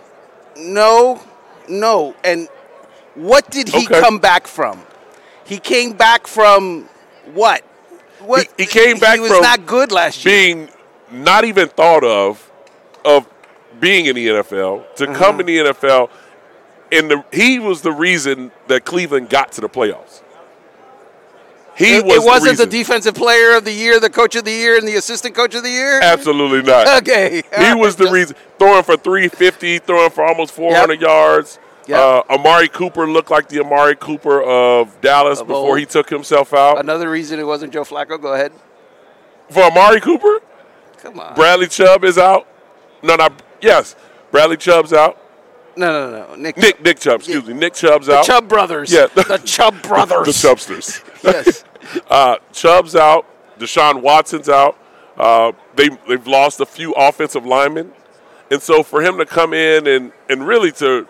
No. 0.56 1.20
No. 1.68 2.14
And 2.24 2.48
what 3.14 3.50
did 3.50 3.68
he 3.68 3.84
Okay. 3.86 4.00
come 4.00 4.18
back 4.18 4.46
from? 4.46 4.82
He 5.44 5.58
came 5.58 5.92
back 5.92 6.26
from 6.26 6.88
what? 7.34 7.62
What 8.20 8.48
He- 8.56 8.64
he 8.64 8.66
came 8.66 8.98
back 8.98 9.14
He 9.16 9.20
was 9.20 9.32
from 9.32 9.42
not 9.42 9.66
good 9.66 9.92
last 9.92 10.24
year. 10.24 10.34
Being 10.34 10.68
not 11.10 11.44
even 11.44 11.68
thought 11.68 12.04
of 12.04 12.50
of 13.04 13.26
being 13.80 14.06
in 14.06 14.14
the 14.14 14.28
NFL 14.28 14.84
to 14.96 15.04
Mm-hmm. 15.04 15.14
come 15.14 15.40
in 15.40 15.46
the 15.46 15.58
NFL 15.58 16.08
and 16.92 17.10
the, 17.10 17.24
he 17.32 17.58
was 17.58 17.80
the 17.80 17.90
reason 17.90 18.52
that 18.68 18.84
Cleveland 18.84 19.30
got 19.30 19.50
to 19.52 19.60
the 19.60 19.68
playoffs. 19.68 20.20
He 21.74 21.96
it, 21.96 22.04
was 22.04 22.16
it 22.16 22.26
wasn't 22.26 22.58
the, 22.58 22.66
the, 22.66 22.70
defensive 22.70 23.14
player 23.14 23.56
of 23.56 23.64
the 23.64 23.72
year, 23.72 23.98
the 23.98 24.10
coach 24.10 24.36
of 24.36 24.44
the 24.44 24.52
year, 24.52 24.76
and 24.76 24.86
the 24.86 24.96
assistant 24.96 25.34
coach 25.34 25.54
of 25.54 25.62
the 25.62 25.70
year. 25.70 26.00
Absolutely 26.02 26.62
not. 26.62 26.86
Okay, 27.02 27.42
he 27.58 27.74
was 27.74 27.96
the 27.96 28.10
reason 28.10 28.36
throwing 28.58 28.82
for 28.82 28.96
350, 28.98 29.78
throwing 29.78 30.10
for 30.10 30.22
almost 30.22 30.52
400 30.52 30.92
yep. 30.92 31.00
yards. 31.00 31.58
Yep. 31.88 31.98
Uh, 31.98 32.22
Amari 32.34 32.68
Cooper 32.68 33.08
looked 33.08 33.30
like 33.30 33.48
the 33.48 33.60
Amari 33.60 33.96
Cooper 33.96 34.42
of 34.42 35.00
Dallas 35.00 35.40
of 35.40 35.48
before 35.48 35.70
old. 35.70 35.78
he 35.78 35.86
took 35.86 36.08
himself 36.08 36.54
out. 36.54 36.78
Another 36.78 37.10
reason 37.10 37.40
it 37.40 37.46
wasn't 37.46 37.72
Joe 37.72 37.82
Flacco. 37.84 38.20
Go 38.20 38.34
ahead. 38.34 38.52
For 39.50 39.62
Amari 39.64 40.00
Cooper? 40.00 40.40
Come 40.98 41.18
on. 41.18 41.34
Bradley 41.34 41.66
Chubb 41.66 42.04
is 42.04 42.16
out. 42.18 42.46
No, 43.02 43.16
no. 43.16 43.28
Yes, 43.60 43.96
Bradley 44.30 44.56
Chubb's 44.56 44.92
out. 44.92 45.18
No, 45.76 46.10
no, 46.10 46.26
no. 46.28 46.34
Nick, 46.36 46.56
Nick, 46.56 46.82
Nick 46.82 46.98
Chubb. 47.00 47.20
Excuse 47.20 47.46
me. 47.46 47.54
Nick 47.54 47.74
Chubb's 47.74 48.06
the 48.06 48.18
out. 48.18 48.24
Chubb 48.26 48.48
brothers. 48.48 48.92
Yeah, 48.92 49.06
the 49.14 49.38
Chubb 49.44 49.82
brothers. 49.82 50.26
the 50.26 50.32
Chubbsters. 50.48 51.02
yes. 51.24 51.64
Uh, 52.08 52.36
Chubb's 52.52 52.94
out. 52.94 53.26
Deshaun 53.58 54.02
Watson's 54.02 54.48
out. 54.48 54.78
Uh, 55.16 55.50
they 55.74 55.88
they've 56.08 56.26
lost 56.28 56.60
a 56.60 56.64
few 56.66 56.92
offensive 56.92 57.44
linemen, 57.44 57.92
and 58.52 58.62
so 58.62 58.84
for 58.84 59.02
him 59.02 59.18
to 59.18 59.26
come 59.26 59.52
in 59.52 59.88
and 59.88 60.12
and 60.30 60.46
really 60.46 60.70
to 60.70 61.08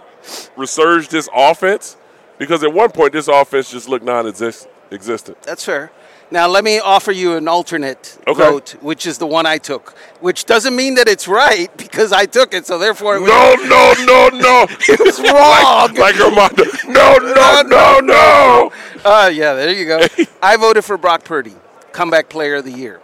resurge 0.56 1.08
this 1.08 1.28
offense, 1.34 1.96
because 2.38 2.62
at 2.62 2.72
one 2.72 2.90
point 2.90 3.12
this 3.12 3.28
offense 3.28 3.70
just 3.70 3.88
looked 3.88 4.04
non-existent. 4.04 5.42
That's 5.42 5.64
fair. 5.64 5.90
Now, 6.32 6.48
let 6.48 6.64
me 6.64 6.78
offer 6.78 7.12
you 7.12 7.36
an 7.36 7.46
alternate 7.46 8.18
okay. 8.26 8.32
vote, 8.42 8.70
which 8.80 9.04
is 9.04 9.18
the 9.18 9.26
one 9.26 9.44
I 9.44 9.58
took, 9.58 9.90
which 10.20 10.46
doesn't 10.46 10.74
mean 10.74 10.94
that 10.94 11.06
it's 11.06 11.28
right 11.28 11.68
because 11.76 12.10
I 12.10 12.24
took 12.24 12.54
it, 12.54 12.66
so 12.66 12.78
therefore. 12.78 13.16
It 13.16 13.20
was, 13.20 13.28
no, 13.28 13.54
no, 13.66 14.06
no, 14.06 14.38
no. 14.38 14.66
it 14.88 14.98
was 14.98 15.20
wrong. 15.30 15.94
like, 15.94 15.98
like 15.98 16.18
Armando. 16.18 16.64
No, 16.88 17.18
no, 17.18 17.62
no, 17.66 18.00
no. 18.00 18.72
Uh, 19.04 19.30
yeah, 19.32 19.52
there 19.52 19.72
you 19.72 19.84
go. 19.84 20.06
I 20.42 20.56
voted 20.56 20.86
for 20.86 20.96
Brock 20.96 21.24
Purdy, 21.24 21.54
comeback 21.92 22.30
player 22.30 22.56
of 22.56 22.64
the 22.64 22.72
year. 22.72 23.02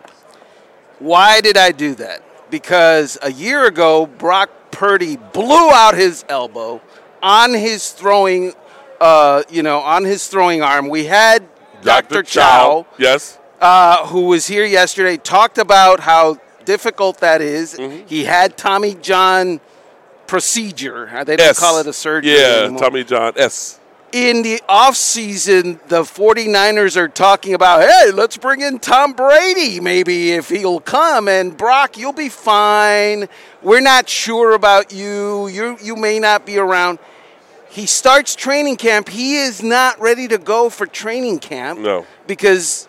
Why 0.99 1.43
did 1.43 1.59
I 1.59 1.73
do 1.73 1.95
that? 1.97 2.23
Because 2.51 3.19
a 3.21 3.31
year 3.31 3.67
ago, 3.67 4.07
Brock 4.07 4.49
Purdy 4.71 5.17
blew 5.17 5.71
out 5.71 5.95
his 5.95 6.25
elbow 6.31 6.81
on 7.23 7.55
his 7.55 7.91
throwing, 7.91 8.53
uh, 9.01 9.43
you 9.51 9.63
know, 9.63 9.81
on 9.81 10.05
his 10.05 10.27
throwing 10.29 10.63
arm. 10.63 10.89
We 10.89 11.05
had 11.05 11.47
Dr. 11.83 12.23
Chow, 12.23 12.87
yes, 12.99 13.39
uh, 13.61 14.07
who 14.07 14.23
was 14.23 14.47
here 14.47 14.65
yesterday, 14.65 15.17
talked 15.17 15.59
about 15.59 16.01
how 16.01 16.39
difficult 16.65 17.19
that 17.19 17.41
is. 17.41 17.75
Mm-hmm. 17.75 18.07
He 18.07 18.25
had 18.25 18.57
Tommy 18.57 18.95
John 18.95 19.61
procedure. 20.27 21.09
Uh, 21.09 21.25
they 21.25 21.37
don't 21.37 21.49
S. 21.49 21.59
call 21.59 21.81
it 21.81 21.87
a 21.87 21.93
surgery. 21.93 22.33
Yeah, 22.33 22.65
anymore. 22.65 22.81
Tommy 22.81 23.05
John 23.05 23.33
S. 23.37 23.81
In 24.11 24.43
the 24.43 24.63
offseason, 24.69 25.87
the 25.89 26.03
49ers 26.03 26.97
are 26.97 27.09
talking 27.09 27.53
about, 27.53 27.83
hey, 27.83 28.11
let's 28.11 28.39
bring 28.39 28.63
in 28.63 28.79
Tom 28.79 29.13
Brady, 29.13 29.81
maybe 29.81 30.31
if 30.31 30.49
he'll 30.49 30.81
come. 30.81 31.29
And 31.29 31.55
Brock, 31.55 31.99
you'll 31.99 32.15
be 32.15 32.31
fine. 32.31 33.29
We're 33.63 33.81
not 33.81 34.09
sure 34.09 34.53
about 34.53 34.93
you. 34.93 35.49
You 35.49 35.77
you 35.83 35.95
may 35.95 36.19
not 36.19 36.47
be 36.47 36.57
around 36.57 36.99
he 37.71 37.87
starts 37.87 38.35
training 38.35 38.77
camp. 38.77 39.09
He 39.09 39.37
is 39.37 39.63
not 39.63 40.01
ready 40.01 40.27
to 40.29 40.39
go 40.39 40.71
for 40.71 40.87
training 40.87 41.39
camp. 41.39 41.81
No. 41.81 42.07
Because, 42.27 42.89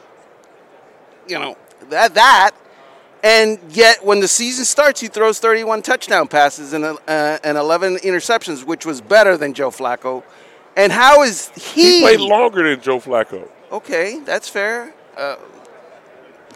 you 1.28 1.38
know, 1.38 1.58
that, 1.90 2.14
that. 2.16 2.52
And 3.22 3.60
yet, 3.70 4.04
when 4.06 4.22
the 4.22 4.28
season 4.28 4.64
starts, 4.64 5.02
he 5.02 5.08
throws 5.08 5.40
31 5.40 5.82
touchdown 5.82 6.30
passes 6.30 6.72
and, 6.72 6.86
uh, 6.86 6.98
and 7.08 7.58
11 7.58 7.98
interceptions, 7.98 8.64
which 8.64 8.86
was 8.86 9.02
better 9.02 9.36
than 9.36 9.54
Joe 9.54 9.70
Flacco. 9.70 10.24
And 10.79 10.93
how 10.93 11.24
is 11.24 11.50
he? 11.50 12.00
He 12.00 12.01
played 12.01 12.21
longer 12.21 12.69
than 12.69 12.81
Joe 12.81 13.00
Flacco. 13.00 13.50
Okay, 13.69 14.19
that's 14.25 14.48
fair. 14.48 14.93
Uh, 15.17 15.36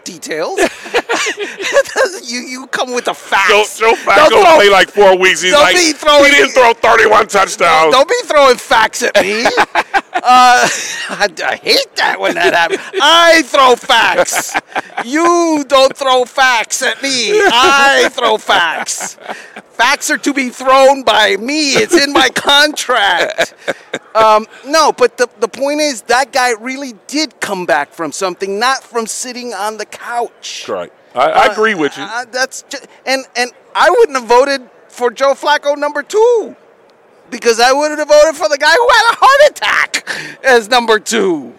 details. 0.04 0.58
you 2.22 2.40
you 2.40 2.66
come 2.68 2.94
with 2.94 3.06
the 3.06 3.14
facts. 3.14 3.78
Joe, 3.78 3.94
Joe 3.94 3.96
Flacco 3.96 4.56
played 4.56 4.70
like 4.70 4.90
four 4.90 5.16
weeks. 5.18 5.42
He's 5.42 5.52
like, 5.52 5.76
he 5.76 5.92
didn't 5.92 6.50
throw 6.50 6.72
31 6.74 7.28
touchdowns. 7.28 7.92
Don't 7.92 8.08
be 8.08 8.14
throwing 8.24 8.56
facts 8.56 9.02
at 9.02 9.14
me. 9.20 9.44
uh, 10.24 10.68
I, 11.08 11.28
I, 11.44 11.56
hate 11.56 11.96
that 11.96 12.18
when 12.18 12.34
that 12.34 12.54
happens. 12.54 12.80
I 13.00 13.42
throw 13.42 13.76
facts. 13.76 14.54
You 15.04 15.64
don't 15.68 15.96
throw 15.96 16.24
facts 16.24 16.82
at 16.82 17.02
me. 17.02 17.32
I 17.32 18.08
throw 18.12 18.38
facts. 18.38 19.18
Facts 19.70 20.10
are 20.10 20.18
to 20.18 20.32
be 20.32 20.50
thrown 20.50 21.02
by 21.02 21.36
me. 21.36 21.72
It's 21.72 21.96
in 21.96 22.12
my 22.12 22.28
contract. 22.30 23.54
Um, 24.14 24.46
no, 24.66 24.92
but 24.92 25.16
the, 25.16 25.28
the 25.40 25.48
point 25.48 25.80
is 25.80 26.02
that 26.02 26.32
guy 26.32 26.52
really 26.52 26.94
did 27.08 27.40
come 27.40 27.66
back 27.66 27.92
from 27.92 28.12
something, 28.12 28.58
not 28.58 28.84
from 28.84 29.06
sitting 29.06 29.52
on 29.52 29.76
the 29.76 29.86
couch. 29.96 30.66
Right. 30.68 30.92
I, 31.14 31.30
I 31.30 31.46
uh, 31.46 31.52
agree 31.52 31.74
with 31.74 31.96
you. 31.96 32.02
Uh, 32.04 32.24
that's 32.26 32.62
just, 32.68 32.86
and 33.06 33.24
and 33.36 33.52
I 33.74 33.88
wouldn't 33.90 34.18
have 34.18 34.28
voted 34.28 34.68
for 34.88 35.10
Joe 35.10 35.34
Flacco 35.34 35.76
number 35.76 36.02
two 36.02 36.56
because 37.30 37.60
I 37.60 37.72
would 37.72 37.96
have 37.96 38.08
voted 38.08 38.36
for 38.36 38.48
the 38.48 38.58
guy 38.58 38.72
who 38.72 38.88
had 38.88 39.12
a 39.12 39.16
heart 39.16 39.50
attack 39.50 40.44
as 40.44 40.68
number 40.68 40.98
two. 40.98 41.54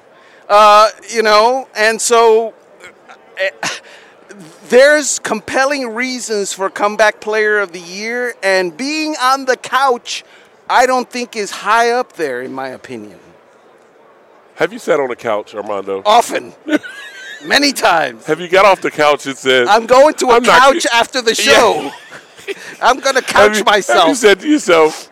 Uh, 0.48 0.90
you 1.10 1.24
know, 1.24 1.68
and 1.76 2.00
so 2.00 2.54
uh, 3.42 3.70
there's 4.70 5.20
compelling 5.20 5.94
reasons 5.94 6.54
for 6.54 6.70
comeback 6.70 7.20
player 7.20 7.60
of 7.60 7.72
the 7.72 7.80
year, 7.80 8.36
and 8.44 8.76
being 8.76 9.16
on 9.22 9.46
the 9.46 9.58
couch, 9.58 10.24
I 10.70 10.86
don't 10.86 11.10
think 11.10 11.36
is 11.36 11.52
high 11.52 11.92
up 11.92 12.14
there 12.14 12.42
in 12.42 12.54
my 12.54 12.70
opinion. 12.70 13.20
Have 14.56 14.72
you 14.72 14.80
sat 14.80 15.00
on 15.00 15.12
a 15.12 15.16
couch, 15.16 15.54
Armando? 15.54 16.02
Often. 16.06 16.54
Many 17.46 17.74
times. 17.74 18.26
Have 18.26 18.40
you 18.40 18.48
got 18.48 18.66
off 18.66 18.82
the 18.82 18.92
couch 18.92 19.26
and 19.28 19.38
said, 19.38 19.68
I'm 19.68 19.86
going 19.86 20.16
to 20.16 20.28
a 20.28 20.36
I'm 20.36 20.44
couch 20.44 20.86
not, 20.86 20.94
after 20.94 21.22
the 21.22 21.36
show. 21.36 21.92
Yeah. 22.48 22.54
I'm 22.82 23.00
going 23.00 23.16
to 23.16 23.22
couch 23.22 23.58
you, 23.58 23.64
myself. 23.64 24.10
You 24.10 24.16
said 24.16 24.40
to 24.42 24.48
yourself, 24.48 25.10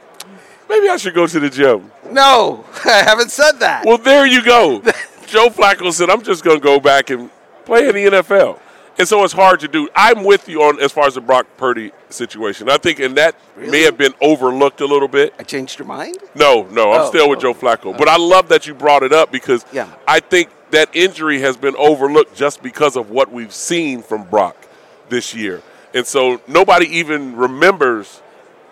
maybe 0.69 0.89
I 0.89 0.97
should 0.97 1.13
go 1.13 1.27
to 1.27 1.39
the 1.39 1.49
gym? 1.49 1.91
No, 2.11 2.65
I 2.85 3.03
haven't 3.03 3.31
said 3.31 3.53
that. 3.53 3.85
Well, 3.85 3.97
there 3.97 4.25
you 4.25 4.43
go. 4.43 4.81
Joe 5.27 5.49
Flacco 5.49 5.91
said, 5.91 6.09
I'm 6.09 6.21
just 6.21 6.43
going 6.43 6.57
to 6.57 6.63
go 6.63 6.79
back 6.79 7.09
and 7.09 7.29
play 7.65 7.87
in 7.87 7.95
the 7.95 8.05
NFL. 8.05 8.59
And 8.97 9.07
so 9.07 9.23
it's 9.23 9.33
hard 9.33 9.59
to 9.61 9.67
do. 9.67 9.89
I'm 9.95 10.23
with 10.23 10.47
you 10.47 10.61
on 10.61 10.79
as 10.79 10.91
far 10.91 11.07
as 11.07 11.15
the 11.15 11.21
Brock 11.21 11.47
Purdy 11.57 11.91
situation. 12.09 12.69
I 12.69 12.77
think, 12.77 12.99
and 12.99 13.17
that 13.17 13.35
really? 13.55 13.71
may 13.71 13.81
have 13.81 13.97
been 13.97 14.13
overlooked 14.21 14.81
a 14.81 14.85
little 14.85 15.07
bit. 15.07 15.33
I 15.39 15.43
changed 15.43 15.79
your 15.79 15.87
mind? 15.87 16.17
No, 16.35 16.67
no, 16.69 16.91
I'm 16.91 17.01
oh, 17.01 17.09
still 17.09 17.27
with 17.27 17.39
oh, 17.39 17.41
Joe 17.41 17.53
Flacco. 17.55 17.85
Oh. 17.87 17.93
But 17.93 18.07
I 18.07 18.17
love 18.17 18.49
that 18.49 18.67
you 18.67 18.75
brought 18.75 19.01
it 19.01 19.11
up 19.11 19.31
because 19.31 19.65
yeah. 19.73 19.89
I 20.07 20.19
think 20.19 20.49
that 20.73 20.89
injury 20.95 21.39
has 21.39 21.55
been 21.55 21.75
overlooked 21.77 22.35
just 22.35 22.61
because 22.61 22.95
of 22.95 23.09
what 23.09 23.31
we've 23.31 23.53
seen 23.53 24.01
from 24.01 24.23
Brock 24.23 24.67
this 25.09 25.33
year. 25.33 25.61
And 25.93 26.05
so 26.05 26.41
nobody 26.47 26.87
even 26.97 27.35
remembers 27.35 28.21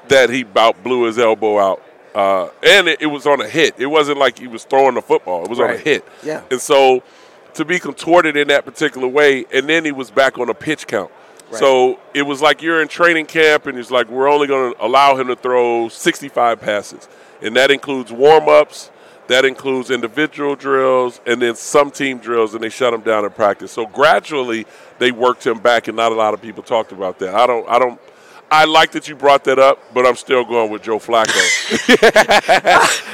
that 0.08 0.29
he 0.29 0.41
about 0.41 0.84
blew 0.84 1.03
his 1.03 1.20
elbow 1.20 1.60
out. 1.60 1.84
Uh, 2.13 2.50
and 2.63 2.88
it, 2.88 3.01
it, 3.01 3.05
was 3.05 3.25
on 3.25 3.39
a 3.39 3.48
hit. 3.48 3.75
It 3.77 3.86
wasn't 3.86 4.17
like 4.17 4.39
he 4.39 4.48
was 4.48 4.65
throwing 4.65 4.96
the 4.96 5.01
football. 5.01 5.46
It 5.46 5.50
was 5.50 5.60
right. 5.60 5.72
on 5.72 5.75
a 5.77 5.79
hit. 5.79 6.05
Yeah. 6.24 6.43
And 6.51 6.60
so 6.60 7.03
to 7.53 7.63
be 7.63 7.79
contorted 7.79 8.36
in 8.36 8.48
that 8.50 8.65
particular 8.65 9.08
way, 9.08 9.46
and 9.53 9.70
then 9.70 9.86
he 9.86 9.91
was 9.91 10.12
back 10.12 10.38
on 10.38 10.50
a 10.50 10.53
pitch 10.53 10.88
count. 10.88 11.12
Right. 11.51 11.60
So 11.60 12.00
it 12.13 12.24
was 12.24 12.41
like 12.41 12.62
you're 12.62 12.81
in 12.81 12.88
training 12.88 13.27
camp, 13.27 13.67
and 13.67 13.77
it's 13.77 13.91
like 13.91 14.10
we're 14.10 14.29
only 14.29 14.48
going 14.48 14.74
to 14.74 14.86
allow 14.86 15.15
him 15.15 15.27
to 15.27 15.36
throw 15.36 15.88
65 15.88 16.60
passes, 16.60 17.08
and 17.41 17.55
that 17.55 17.72
includes 17.72 18.12
warm 18.12 18.50
ups, 18.50 18.89
that 19.28 19.46
includes 19.46 19.92
individual 19.92 20.56
drills, 20.56 21.22
and 21.25 21.42
then 21.42 21.56
some 21.56 21.92
team 21.92 22.18
drills, 22.18 22.54
and 22.54 22.63
they 22.63 22.70
shut 22.70 22.94
him 22.94 23.01
down 23.01 23.24
in 23.25 23.32
practice. 23.32 23.72
So 23.72 23.86
gradually 23.86 24.66
they 25.00 25.12
worked 25.12 25.46
him 25.46 25.60
back, 25.60 25.88
and 25.88 25.96
not 25.96 26.12
a 26.12 26.16
lot 26.16 26.34
of 26.34 26.42
people 26.42 26.63
talked 26.63 26.92
about 26.92 27.20
that. 27.20 27.34
I 27.34 27.48
don't, 27.48 27.68
I 27.70 27.80
don't, 27.80 28.00
I 28.51 28.66
like 28.66 28.92
that 28.92 29.08
you 29.08 29.16
brought 29.16 29.46
that 29.46 29.60
up, 29.60 29.80
but 29.94 30.06
I'm 30.06 30.18
still 30.18 30.44
going 30.44 30.70
with 30.70 30.84
Joe 30.84 31.00
Flacco. 31.00 31.32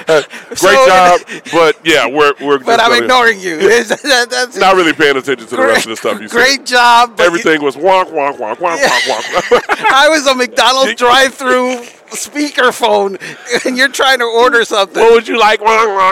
Great 0.47 0.57
so, 0.57 0.87
job, 0.87 1.21
but 1.51 1.77
yeah, 1.85 2.07
we're 2.07 2.33
we're. 2.41 2.57
But 2.57 2.79
I'm 2.81 3.03
ignoring 3.03 3.39
you. 3.39 3.57
That's 3.83 4.57
not 4.57 4.75
really 4.75 4.93
paying 4.93 5.15
attention 5.15 5.47
to 5.47 5.55
the 5.55 5.61
rest 5.61 5.85
of 5.85 5.91
the 5.91 5.95
stuff 5.97 6.19
you 6.19 6.27
said. 6.27 6.35
Great 6.35 6.65
job. 6.65 7.19
Everything 7.19 7.59
you, 7.59 7.65
was 7.65 7.75
wonk 7.75 8.05
wonk 8.05 8.37
wonk 8.37 8.55
wonk 8.55 8.77
yeah. 8.77 8.89
wonk 9.01 9.41
wonk. 9.43 9.85
I 9.91 10.09
was 10.09 10.25
a 10.25 10.33
McDonald's 10.33 10.95
drive-through 10.95 11.83
speakerphone, 12.11 13.17
and 13.65 13.77
you're 13.77 13.89
trying 13.89 14.19
to 14.19 14.25
order 14.25 14.63
something. 14.65 15.01
What 15.01 15.13
would 15.13 15.27
you 15.27 15.39
like? 15.39 15.61
what 15.61 16.11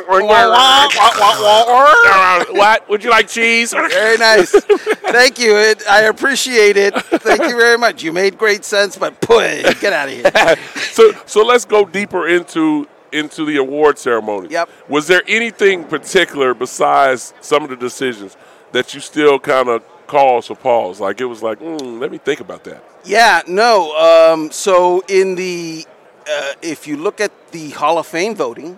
would 2.89 3.03
you 3.03 3.09
like? 3.09 3.27
Cheese. 3.27 3.73
Very 3.73 4.17
nice. 4.17 4.51
Thank 4.51 5.39
you. 5.39 5.55
It, 5.57 5.81
I 5.89 6.03
appreciate 6.03 6.77
it. 6.77 6.95
Thank 6.95 7.41
you 7.41 7.57
very 7.57 7.77
much. 7.77 8.03
You 8.03 8.11
made 8.13 8.37
great 8.37 8.65
sense, 8.65 8.97
but 8.97 9.19
put 9.21 9.63
get 9.79 9.93
out 9.93 10.07
of 10.09 10.13
here. 10.13 10.57
so, 10.91 11.11
so 11.25 11.43
let's 11.43 11.65
go 11.65 11.85
deeper 11.85 12.27
into 12.27 12.87
into 13.11 13.45
the 13.45 13.57
award 13.57 13.97
ceremony. 13.97 14.49
Yep. 14.49 14.69
Was 14.89 15.07
there 15.07 15.23
anything 15.27 15.85
particular 15.85 16.53
besides 16.53 17.33
some 17.39 17.63
of 17.63 17.69
the 17.69 17.77
decisions 17.77 18.35
that 18.73 18.93
you 18.93 18.99
still 18.99 19.39
kind 19.39 19.69
of 19.69 19.83
cause 20.15 20.47
for 20.47 20.55
pause? 20.55 20.99
Like 21.01 21.19
it 21.19 21.25
was 21.25 21.43
like, 21.43 21.59
mm, 21.59 21.99
let 21.99 22.09
me 22.11 22.17
think 22.17 22.39
about 22.39 22.63
that. 22.63 22.83
Yeah, 23.03 23.41
no. 23.47 23.95
Um, 23.97 24.49
so 24.51 25.03
in 25.09 25.35
the 25.35 25.85
uh, 26.27 26.53
if 26.61 26.87
you 26.87 26.95
look 26.95 27.19
at 27.19 27.31
the 27.51 27.71
Hall 27.71 27.97
of 27.97 28.07
Fame 28.07 28.33
voting, 28.33 28.77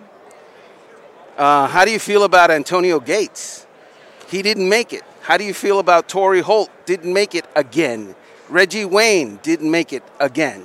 uh, 1.36 1.68
how 1.68 1.84
do 1.84 1.92
you 1.92 2.00
feel 2.00 2.24
about 2.24 2.50
Antonio 2.50 2.98
Gates? 2.98 3.66
He 4.28 4.42
didn't 4.42 4.68
make 4.68 4.92
it. 4.92 5.02
How 5.22 5.36
do 5.36 5.44
you 5.44 5.54
feel 5.54 5.78
about 5.78 6.08
Torry 6.08 6.40
Holt? 6.40 6.70
Didn't 6.86 7.12
make 7.12 7.34
it 7.34 7.46
again. 7.54 8.14
Reggie 8.48 8.84
Wayne 8.84 9.38
didn't 9.42 9.70
make 9.70 9.92
it 9.92 10.02
again. 10.18 10.64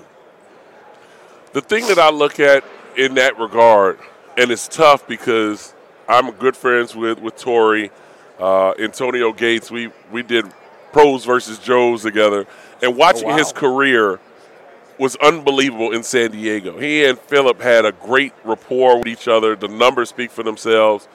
The 1.53 1.61
thing 1.61 1.85
that 1.87 1.99
I 1.99 2.09
look 2.09 2.39
at 2.39 2.63
in 2.97 3.13
that 3.15 3.37
regard, 3.37 3.99
and 4.37 4.49
it's 4.49 4.67
tough 4.67 5.07
because 5.07 5.73
I'm 6.07 6.31
good 6.31 6.57
friends 6.57 6.95
with 6.95 7.19
with 7.19 7.35
Torry, 7.37 7.91
uh, 8.39 8.73
Antonio 8.79 9.31
Gates. 9.31 9.69
We 9.69 9.91
we 10.11 10.23
did 10.23 10.45
pros 10.93 11.25
versus 11.25 11.59
Joes 11.59 12.03
together, 12.03 12.47
and 12.81 12.95
watching 12.95 13.25
Oh, 13.25 13.29
wow. 13.31 13.37
his 13.37 13.51
career 13.51 14.19
was 14.97 15.15
unbelievable 15.17 15.91
in 15.91 16.03
San 16.03 16.31
Diego. 16.31 16.77
He 16.79 17.03
and 17.03 17.19
Philip 17.19 17.59
had 17.61 17.83
a 17.85 17.91
great 17.91 18.31
rapport 18.43 18.99
with 18.99 19.07
each 19.07 19.27
other. 19.27 19.55
The 19.55 19.67
numbers 19.67 20.09
speak 20.09 20.31
for 20.31 20.43
themselves. 20.43 21.07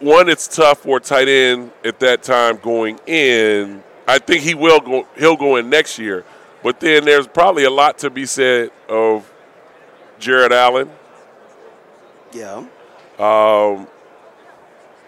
One, 0.00 0.28
it's 0.28 0.46
tough 0.46 0.78
for 0.80 0.98
a 0.98 1.00
tight 1.00 1.28
end 1.28 1.72
at 1.84 1.98
that 2.00 2.22
time 2.22 2.58
going 2.58 2.98
in. 3.06 3.82
I 4.06 4.18
think 4.18 4.42
he 4.42 4.54
will 4.54 4.80
go. 4.80 5.06
He'll 5.18 5.36
go 5.36 5.56
in 5.56 5.68
next 5.70 5.98
year, 5.98 6.24
but 6.62 6.80
then 6.80 7.04
there's 7.04 7.26
probably 7.26 7.64
a 7.64 7.70
lot 7.70 7.98
to 7.98 8.10
be 8.10 8.26
said 8.26 8.70
of 8.88 9.30
Jared 10.18 10.52
Allen, 10.52 10.90
Yeah. 12.32 12.64
Um, 13.18 13.86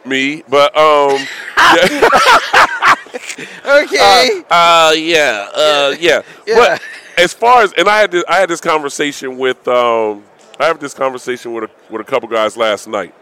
me, 0.04 0.42
but 0.48 0.76
um, 0.76 1.16
Okay. 3.64 4.42
Uh, 4.50 4.94
yeah, 4.96 5.48
uh, 5.54 5.94
yeah. 5.98 6.22
Yeah. 6.46 6.54
But 6.56 6.82
as 7.18 7.32
far 7.32 7.62
as 7.62 7.72
and 7.74 7.88
I 7.88 8.00
had 8.00 8.10
this, 8.10 8.24
I 8.28 8.36
had 8.36 8.48
this 8.48 8.60
conversation 8.60 9.38
with 9.38 9.66
um, 9.68 10.24
I 10.58 10.66
had 10.66 10.80
this 10.80 10.94
conversation 10.94 11.52
with 11.52 11.64
a, 11.64 11.70
with 11.90 12.00
a 12.00 12.04
couple 12.04 12.28
guys 12.28 12.56
last 12.56 12.88
night. 12.88 13.14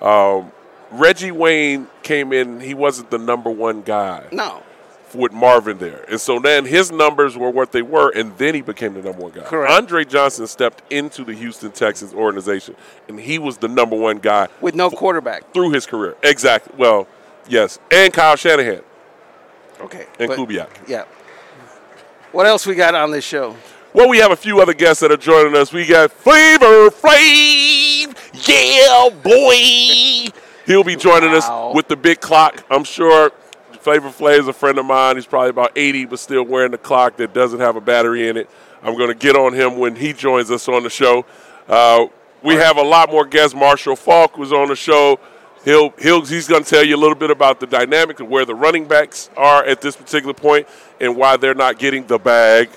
Um, 0.00 0.52
Reggie 0.90 1.32
Wayne 1.32 1.88
came 2.02 2.32
in; 2.32 2.60
he 2.60 2.74
wasn't 2.74 3.10
the 3.10 3.18
number 3.18 3.50
one 3.50 3.82
guy 3.82 4.26
no. 4.32 4.62
with 5.14 5.32
Marvin 5.32 5.78
there, 5.78 6.04
and 6.08 6.20
so 6.20 6.38
then 6.38 6.64
his 6.64 6.92
numbers 6.92 7.36
were 7.36 7.50
what 7.50 7.72
they 7.72 7.82
were, 7.82 8.10
and 8.10 8.36
then 8.38 8.54
he 8.54 8.60
became 8.62 8.94
the 8.94 9.02
number 9.02 9.22
one 9.22 9.32
guy. 9.32 9.42
Correct. 9.42 9.72
Andre 9.72 10.04
Johnson 10.04 10.46
stepped 10.46 10.82
into 10.92 11.24
the 11.24 11.34
Houston 11.34 11.72
Texans 11.72 12.14
organization, 12.14 12.76
and 13.08 13.18
he 13.18 13.38
was 13.38 13.58
the 13.58 13.68
number 13.68 13.96
one 13.96 14.18
guy 14.18 14.48
With 14.60 14.74
no 14.74 14.90
quarterback. 14.90 15.52
through 15.52 15.70
his 15.70 15.86
career. 15.86 16.16
Exactly. 16.22 16.74
Well, 16.76 17.08
yes, 17.48 17.78
and 17.90 18.12
Kyle 18.12 18.36
Shanahan 18.36 18.82
Okay. 19.80 20.06
and 20.18 20.28
but- 20.28 20.38
Kubiak. 20.38 20.68
Yeah. 20.88 21.04
What 22.32 22.46
else 22.46 22.66
we 22.66 22.74
got 22.74 22.94
on 22.94 23.10
this 23.10 23.24
show? 23.24 23.56
Well, 23.94 24.08
we 24.10 24.18
have 24.18 24.30
a 24.30 24.36
few 24.36 24.60
other 24.60 24.74
guests 24.74 25.00
that 25.00 25.10
are 25.10 25.16
joining 25.16 25.56
us. 25.56 25.72
We 25.72 25.86
got 25.86 26.10
Flavor 26.12 26.90
Flav, 26.90 28.14
yeah, 28.46 29.08
boy. 29.22 30.30
He'll 30.66 30.84
be 30.84 30.96
joining 30.96 31.30
Wow. 31.30 31.70
us 31.70 31.74
with 31.74 31.88
the 31.88 31.96
big 31.96 32.20
clock. 32.20 32.62
I'm 32.70 32.84
sure 32.84 33.30
Flavor 33.80 34.08
Flav 34.10 34.40
is 34.40 34.48
a 34.48 34.52
friend 34.52 34.78
of 34.78 34.84
mine. 34.84 35.16
He's 35.16 35.24
probably 35.26 35.50
about 35.50 35.72
80, 35.76 36.04
but 36.06 36.18
still 36.18 36.42
wearing 36.42 36.72
the 36.72 36.78
clock 36.78 37.16
that 37.16 37.32
doesn't 37.32 37.60
have 37.60 37.76
a 37.76 37.80
battery 37.80 38.28
in 38.28 38.36
it. 38.36 38.50
I'm 38.82 38.96
going 38.96 39.08
to 39.08 39.14
get 39.14 39.34
on 39.36 39.54
him 39.54 39.78
when 39.78 39.96
he 39.96 40.12
joins 40.12 40.50
us 40.50 40.68
on 40.68 40.82
the 40.82 40.90
show. 40.90 41.24
Uh, 41.68 42.06
we 42.42 42.54
have 42.56 42.76
a 42.76 42.82
lot 42.82 43.10
more 43.10 43.24
guests. 43.24 43.54
Marshall 43.56 43.96
Faulk 43.96 44.36
was 44.36 44.52
on 44.52 44.68
the 44.68 44.76
show. 44.76 45.18
He'll, 45.66 45.90
he'll, 45.98 46.24
he's 46.24 46.46
going 46.46 46.62
to 46.62 46.70
tell 46.70 46.84
you 46.84 46.94
a 46.94 46.96
little 46.96 47.16
bit 47.16 47.32
about 47.32 47.58
the 47.58 47.66
dynamic 47.66 48.20
of 48.20 48.28
where 48.28 48.44
the 48.44 48.54
running 48.54 48.86
backs 48.86 49.30
are 49.36 49.64
at 49.64 49.80
this 49.80 49.96
particular 49.96 50.32
point 50.32 50.68
and 51.00 51.16
why 51.16 51.36
they're 51.36 51.56
not 51.56 51.80
getting 51.80 52.06
the 52.06 52.20
bag. 52.20 52.70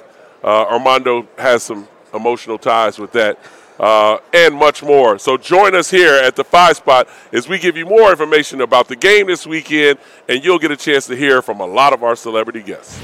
Uh, 0.43 0.63
Armando 0.63 1.27
has 1.37 1.61
some 1.61 1.87
emotional 2.15 2.57
ties 2.57 2.97
with 2.97 3.11
that, 3.11 3.37
uh, 3.79 4.17
and 4.33 4.55
much 4.55 4.81
more. 4.81 5.19
So 5.19 5.37
join 5.37 5.75
us 5.75 5.91
here 5.91 6.15
at 6.15 6.35
the 6.35 6.43
Five 6.43 6.77
Spot 6.77 7.07
as 7.31 7.47
we 7.47 7.59
give 7.59 7.77
you 7.77 7.85
more 7.85 8.09
information 8.09 8.61
about 8.61 8.87
the 8.87 8.95
game 8.95 9.27
this 9.27 9.45
weekend, 9.45 9.99
and 10.27 10.43
you'll 10.43 10.57
get 10.57 10.71
a 10.71 10.77
chance 10.77 11.05
to 11.07 11.15
hear 11.15 11.43
from 11.43 11.59
a 11.59 11.67
lot 11.67 11.93
of 11.93 12.03
our 12.03 12.15
celebrity 12.15 12.63
guests. 12.63 12.99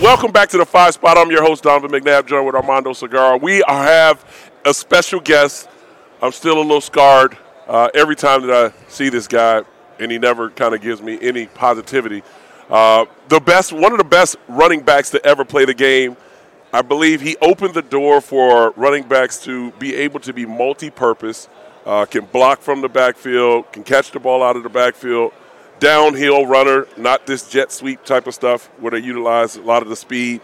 Welcome 0.00 0.32
back 0.32 0.48
to 0.48 0.56
the 0.56 0.64
Five 0.64 0.94
Spot. 0.94 1.18
I'm 1.18 1.30
your 1.30 1.42
host, 1.42 1.64
Donovan 1.64 1.90
McNabb, 1.90 2.26
joined 2.26 2.46
with 2.46 2.54
Armando 2.54 2.92
Segarra. 2.92 3.38
We 3.38 3.62
have 3.68 4.24
a 4.64 4.72
special 4.72 5.20
guest. 5.20 5.68
I'm 6.22 6.32
still 6.32 6.56
a 6.56 6.64
little 6.64 6.80
scarred 6.80 7.36
uh, 7.66 7.88
every 7.94 8.16
time 8.16 8.46
that 8.46 8.72
I 8.72 8.88
see 8.90 9.08
this 9.08 9.26
guy, 9.28 9.62
and 9.98 10.10
he 10.10 10.18
never 10.18 10.50
kind 10.50 10.74
of 10.74 10.80
gives 10.80 11.00
me 11.00 11.18
any 11.20 11.46
positivity. 11.46 12.22
Uh, 12.70 13.04
the 13.28 13.40
best, 13.40 13.72
one 13.72 13.92
of 13.92 13.98
the 13.98 14.04
best 14.04 14.36
running 14.48 14.80
backs 14.80 15.10
to 15.10 15.24
ever 15.24 15.44
play 15.44 15.64
the 15.64 15.74
game. 15.74 16.16
I 16.72 16.80
believe 16.80 17.20
he 17.20 17.36
opened 17.42 17.74
the 17.74 17.82
door 17.82 18.20
for 18.22 18.70
running 18.76 19.02
backs 19.06 19.38
to 19.44 19.72
be 19.72 19.94
able 19.94 20.20
to 20.20 20.32
be 20.32 20.46
multi-purpose, 20.46 21.48
uh, 21.84 22.06
can 22.06 22.24
block 22.24 22.60
from 22.62 22.80
the 22.80 22.88
backfield, 22.88 23.70
can 23.72 23.84
catch 23.84 24.10
the 24.10 24.18
ball 24.20 24.42
out 24.42 24.56
of 24.56 24.62
the 24.62 24.70
backfield, 24.70 25.32
downhill 25.80 26.46
runner, 26.46 26.86
not 26.96 27.26
this 27.26 27.48
jet 27.48 27.72
sweep 27.72 28.02
type 28.04 28.26
of 28.26 28.34
stuff 28.34 28.66
where 28.78 28.92
they 28.92 29.00
utilize 29.00 29.56
a 29.56 29.60
lot 29.62 29.82
of 29.82 29.88
the 29.90 29.96
speed. 29.96 30.40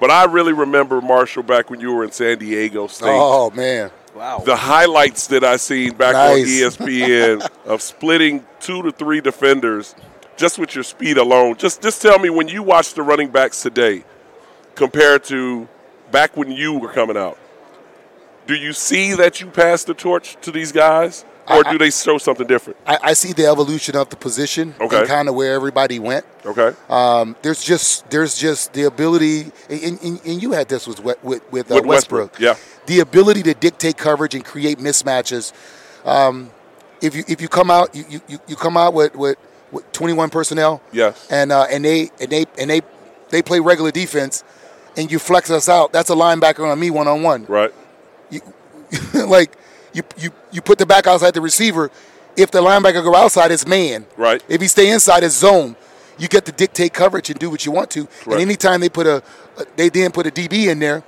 But 0.00 0.10
I 0.10 0.24
really 0.24 0.52
remember 0.52 1.00
Marshall 1.00 1.44
back 1.44 1.70
when 1.70 1.80
you 1.80 1.92
were 1.94 2.04
in 2.04 2.12
San 2.12 2.38
Diego 2.38 2.86
State 2.88 3.08
Oh 3.08 3.50
man, 3.50 3.90
Wow. 4.14 4.38
the 4.44 4.54
highlights 4.56 5.26
that 5.28 5.42
I 5.42 5.56
seen 5.56 5.94
back 5.94 6.14
on 6.14 6.38
E 6.38 6.60
ESPN 6.60 7.48
of 7.64 7.82
splitting 7.82 8.46
two 8.60 8.82
to 8.82 8.92
three 8.92 9.20
defenders 9.20 9.94
just 10.36 10.58
with 10.58 10.74
your 10.74 10.84
speed 10.84 11.18
alone. 11.18 11.56
Just 11.56 11.82
just 11.82 12.00
tell 12.00 12.18
me 12.18 12.30
when 12.30 12.48
you 12.48 12.62
watch 12.62 12.94
the 12.94 13.02
running 13.02 13.28
backs 13.28 13.62
today 13.62 14.04
compared 14.74 15.24
to 15.24 15.68
back 16.10 16.36
when 16.36 16.50
you 16.52 16.78
were 16.78 16.92
coming 16.92 17.16
out. 17.16 17.38
Do 18.46 18.54
you 18.54 18.72
see 18.72 19.14
that 19.14 19.40
you 19.40 19.48
pass 19.48 19.84
the 19.84 19.94
torch 19.94 20.36
to 20.42 20.52
these 20.52 20.70
guys, 20.70 21.24
or 21.48 21.62
do 21.64 21.78
they 21.78 21.90
show 21.90 22.18
something 22.18 22.46
different? 22.46 22.78
I, 22.86 22.98
I 23.02 23.12
see 23.12 23.32
the 23.32 23.46
evolution 23.46 23.96
of 23.96 24.08
the 24.08 24.16
position 24.16 24.74
Okay. 24.80 24.98
and 25.00 25.08
kind 25.08 25.28
of 25.28 25.34
where 25.34 25.54
everybody 25.54 25.98
went. 25.98 26.24
Okay, 26.46 26.72
Um, 26.88 27.36
there's 27.42 27.62
just 27.62 28.08
there's 28.10 28.36
just 28.36 28.72
the 28.72 28.84
ability, 28.84 29.52
and, 29.68 29.98
and, 30.02 30.20
and 30.24 30.42
you 30.42 30.52
had 30.52 30.68
this 30.68 30.86
with 30.86 31.02
with, 31.04 31.18
with, 31.52 31.70
uh, 31.70 31.74
With 31.76 31.86
Westbrook. 31.86 32.32
Westbrook, 32.32 32.40
yeah. 32.40 32.54
the 32.86 33.00
ability 33.00 33.42
to 33.44 33.54
dictate 33.54 33.96
coverage 33.96 34.34
and 34.34 34.44
create 34.44 34.78
mismatches. 34.78 35.52
Um, 36.04 36.50
if 37.00 37.14
you 37.16 37.24
if 37.28 37.40
you 37.40 37.48
come 37.48 37.70
out 37.70 37.94
you, 37.94 38.20
you, 38.28 38.38
you 38.46 38.56
come 38.56 38.76
out 38.76 38.94
with, 38.94 39.14
with, 39.14 39.36
with 39.72 39.90
21 39.92 40.30
personnel, 40.30 40.80
Yes. 40.92 41.26
and 41.30 41.50
uh, 41.52 41.66
and 41.70 41.84
they 41.84 42.10
and 42.20 42.30
they 42.30 42.46
and 42.58 42.70
they 42.70 42.80
they 43.30 43.42
play 43.42 43.60
regular 43.60 43.90
defense, 43.90 44.44
and 44.96 45.10
you 45.10 45.18
flex 45.18 45.50
us 45.50 45.68
out. 45.68 45.92
That's 45.92 46.10
a 46.10 46.14
linebacker 46.14 46.70
on 46.70 46.78
me 46.78 46.90
one 46.90 47.08
on 47.08 47.22
one. 47.22 47.44
right. 47.46 47.72
like 49.14 49.56
you, 49.94 50.02
you 50.18 50.30
you 50.52 50.60
put 50.60 50.78
the 50.78 50.86
back 50.86 51.06
outside 51.06 51.32
the 51.32 51.40
receiver. 51.40 51.90
If 52.36 52.50
the 52.50 52.60
linebacker 52.60 53.02
go 53.02 53.14
outside, 53.14 53.52
it's 53.52 53.66
man. 53.66 54.06
Right. 54.16 54.42
If 54.48 54.60
he 54.60 54.66
stay 54.66 54.90
inside, 54.90 55.22
it's 55.22 55.36
zone. 55.36 55.76
You 56.18 56.28
get 56.28 56.44
to 56.46 56.52
dictate 56.52 56.92
coverage 56.92 57.30
and 57.30 57.38
do 57.38 57.48
what 57.48 57.64
you 57.64 57.72
want 57.72 57.90
to. 57.90 58.06
Correct. 58.06 58.26
And 58.32 58.40
anytime 58.40 58.80
they 58.80 58.88
put 58.88 59.06
a, 59.06 59.22
they 59.76 59.88
then 59.88 60.12
put 60.12 60.26
a 60.26 60.30
DB 60.30 60.68
in 60.68 60.78
there, 60.78 61.02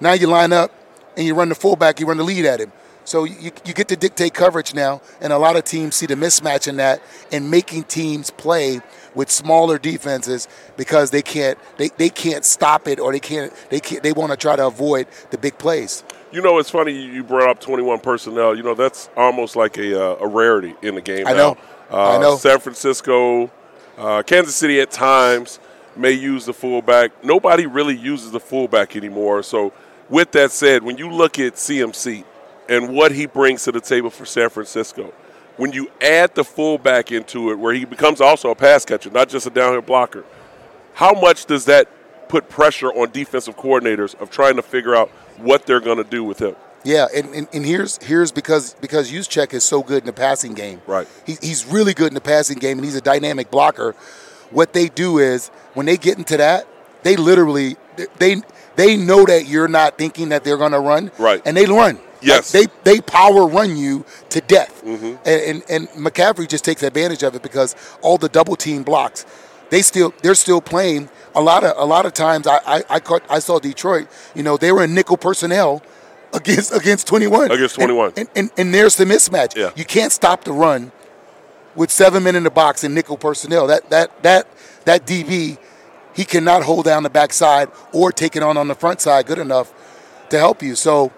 now 0.00 0.12
you 0.12 0.26
line 0.26 0.52
up 0.52 0.70
and 1.16 1.26
you 1.26 1.34
run 1.34 1.48
the 1.48 1.54
fullback, 1.54 1.98
you 1.98 2.06
run 2.06 2.18
the 2.18 2.24
lead 2.24 2.44
at 2.44 2.60
him. 2.60 2.72
So 3.04 3.24
you, 3.24 3.52
you 3.64 3.72
get 3.72 3.86
to 3.88 3.96
dictate 3.96 4.34
coverage 4.34 4.74
now, 4.74 5.00
and 5.20 5.32
a 5.32 5.38
lot 5.38 5.54
of 5.54 5.62
teams 5.62 5.94
see 5.94 6.06
the 6.06 6.16
mismatch 6.16 6.66
in 6.66 6.76
that 6.76 7.00
and 7.30 7.50
making 7.50 7.84
teams 7.84 8.30
play 8.30 8.80
with 9.14 9.30
smaller 9.30 9.78
defenses 9.78 10.48
because 10.76 11.10
they 11.10 11.22
can't 11.22 11.56
they, 11.78 11.88
they 11.96 12.10
can't 12.10 12.44
stop 12.44 12.88
it 12.88 12.98
or 12.98 13.12
they 13.12 13.20
can't 13.20 13.52
they 13.70 13.80
can't 13.80 14.02
they 14.02 14.12
want 14.12 14.30
to 14.30 14.36
try 14.36 14.56
to 14.56 14.66
avoid 14.66 15.06
the 15.30 15.38
big 15.38 15.56
plays. 15.56 16.02
You 16.36 16.42
know, 16.42 16.58
it's 16.58 16.68
funny 16.68 16.92
you 16.92 17.24
brought 17.24 17.48
up 17.48 17.60
21 17.60 18.00
personnel. 18.00 18.54
You 18.54 18.62
know, 18.62 18.74
that's 18.74 19.08
almost 19.16 19.56
like 19.56 19.78
a, 19.78 19.98
uh, 19.98 20.16
a 20.20 20.28
rarity 20.28 20.74
in 20.82 20.94
the 20.94 21.00
game 21.00 21.26
I 21.26 21.30
now. 21.30 21.36
know. 21.36 21.58
Uh, 21.90 22.18
I 22.18 22.20
know. 22.20 22.36
San 22.36 22.58
Francisco, 22.58 23.50
uh, 23.96 24.22
Kansas 24.22 24.54
City 24.54 24.78
at 24.82 24.90
times 24.90 25.60
may 25.96 26.10
use 26.10 26.44
the 26.44 26.52
fullback. 26.52 27.24
Nobody 27.24 27.64
really 27.64 27.96
uses 27.96 28.32
the 28.32 28.38
fullback 28.38 28.96
anymore. 28.96 29.42
So, 29.42 29.72
with 30.10 30.30
that 30.32 30.52
said, 30.52 30.82
when 30.82 30.98
you 30.98 31.10
look 31.10 31.38
at 31.38 31.54
CMC 31.54 32.22
and 32.68 32.94
what 32.94 33.12
he 33.12 33.24
brings 33.24 33.64
to 33.64 33.72
the 33.72 33.80
table 33.80 34.10
for 34.10 34.26
San 34.26 34.50
Francisco, 34.50 35.14
when 35.56 35.72
you 35.72 35.90
add 36.02 36.34
the 36.34 36.44
fullback 36.44 37.12
into 37.12 37.50
it, 37.50 37.58
where 37.58 37.72
he 37.72 37.86
becomes 37.86 38.20
also 38.20 38.50
a 38.50 38.54
pass 38.54 38.84
catcher, 38.84 39.08
not 39.08 39.30
just 39.30 39.46
a 39.46 39.50
downhill 39.50 39.80
blocker, 39.80 40.22
how 40.92 41.18
much 41.18 41.46
does 41.46 41.64
that 41.64 41.88
put 42.28 42.48
pressure 42.48 42.88
on 42.88 43.10
defensive 43.10 43.56
coordinators 43.56 44.14
of 44.20 44.30
trying 44.30 44.56
to 44.56 44.62
figure 44.62 44.94
out 44.94 45.08
what 45.38 45.66
they're 45.66 45.80
going 45.80 45.98
to 45.98 46.04
do 46.04 46.24
with 46.24 46.40
him? 46.40 46.56
Yeah, 46.84 47.06
and, 47.14 47.34
and, 47.34 47.48
and 47.52 47.66
here's 47.66 47.98
here's 47.98 48.30
because 48.30 48.74
because 48.74 49.10
Juszczyk 49.10 49.52
is 49.52 49.64
so 49.64 49.82
good 49.82 50.02
in 50.02 50.06
the 50.06 50.12
passing 50.12 50.54
game. 50.54 50.80
Right. 50.86 51.08
He, 51.26 51.36
he's 51.42 51.66
really 51.66 51.94
good 51.94 52.08
in 52.08 52.14
the 52.14 52.20
passing 52.20 52.58
game, 52.58 52.78
and 52.78 52.84
he's 52.84 52.94
a 52.94 53.00
dynamic 53.00 53.50
blocker. 53.50 53.92
What 54.50 54.72
they 54.72 54.88
do 54.88 55.18
is 55.18 55.48
when 55.74 55.86
they 55.86 55.96
get 55.96 56.16
into 56.16 56.36
that, 56.36 56.68
they 57.02 57.16
literally 57.16 57.76
they 58.18 58.36
they 58.76 58.96
know 58.96 59.24
that 59.24 59.48
you're 59.48 59.66
not 59.66 59.98
thinking 59.98 60.28
that 60.28 60.44
they're 60.44 60.58
going 60.58 60.72
to 60.72 60.80
run. 60.80 61.10
Right. 61.18 61.42
And 61.44 61.56
they 61.56 61.66
run. 61.66 61.98
Yes. 62.22 62.54
Like, 62.54 62.84
they 62.84 62.92
they 62.92 63.00
power 63.00 63.46
run 63.46 63.76
you 63.76 64.04
to 64.30 64.40
death. 64.40 64.84
Mm-hmm. 64.84 65.16
And, 65.24 65.42
and 65.42 65.64
and 65.68 65.88
McCaffrey 65.88 66.48
just 66.48 66.64
takes 66.64 66.84
advantage 66.84 67.24
of 67.24 67.34
it 67.34 67.42
because 67.42 67.74
all 68.00 68.16
the 68.16 68.28
double 68.28 68.54
team 68.54 68.84
blocks. 68.84 69.26
They 69.70 69.82
still 69.82 70.14
they're 70.22 70.34
still 70.34 70.60
playing 70.60 71.08
a 71.34 71.40
lot 71.40 71.64
of 71.64 71.74
a 71.76 71.84
lot 71.84 72.06
of 72.06 72.12
times. 72.12 72.46
I 72.46 72.60
I 72.66 72.84
I, 72.88 73.00
caught, 73.00 73.22
I 73.28 73.38
saw 73.38 73.58
Detroit. 73.58 74.08
You 74.34 74.42
know, 74.42 74.56
they 74.56 74.72
were 74.72 74.84
in 74.84 74.94
nickel 74.94 75.16
personnel 75.16 75.82
against 76.32 76.72
against 76.72 77.06
21. 77.06 77.50
Against 77.50 77.74
21. 77.76 78.08
And, 78.08 78.18
and, 78.18 78.28
and, 78.36 78.50
and 78.58 78.74
there's 78.74 78.96
the 78.96 79.04
mismatch. 79.04 79.56
Yeah. 79.56 79.70
You 79.76 79.84
can't 79.84 80.12
stop 80.12 80.44
the 80.44 80.52
run 80.52 80.92
with 81.74 81.90
seven 81.90 82.22
men 82.22 82.36
in 82.36 82.42
the 82.42 82.50
box 82.50 82.84
and 82.84 82.94
nickel 82.94 83.16
personnel. 83.16 83.66
That 83.66 83.88
that 83.90 84.22
that 84.22 84.46
that 84.84 85.06
DB, 85.06 85.58
he 86.14 86.24
cannot 86.24 86.62
hold 86.62 86.84
down 86.84 87.02
the 87.02 87.10
backside 87.10 87.70
or 87.92 88.12
take 88.12 88.36
it 88.36 88.42
on 88.42 88.56
on 88.56 88.68
the 88.68 88.74
front 88.74 89.00
side 89.00 89.26
good 89.26 89.38
enough 89.38 89.72
to 90.30 90.38
help 90.38 90.62
you. 90.62 90.74
So 90.74 91.12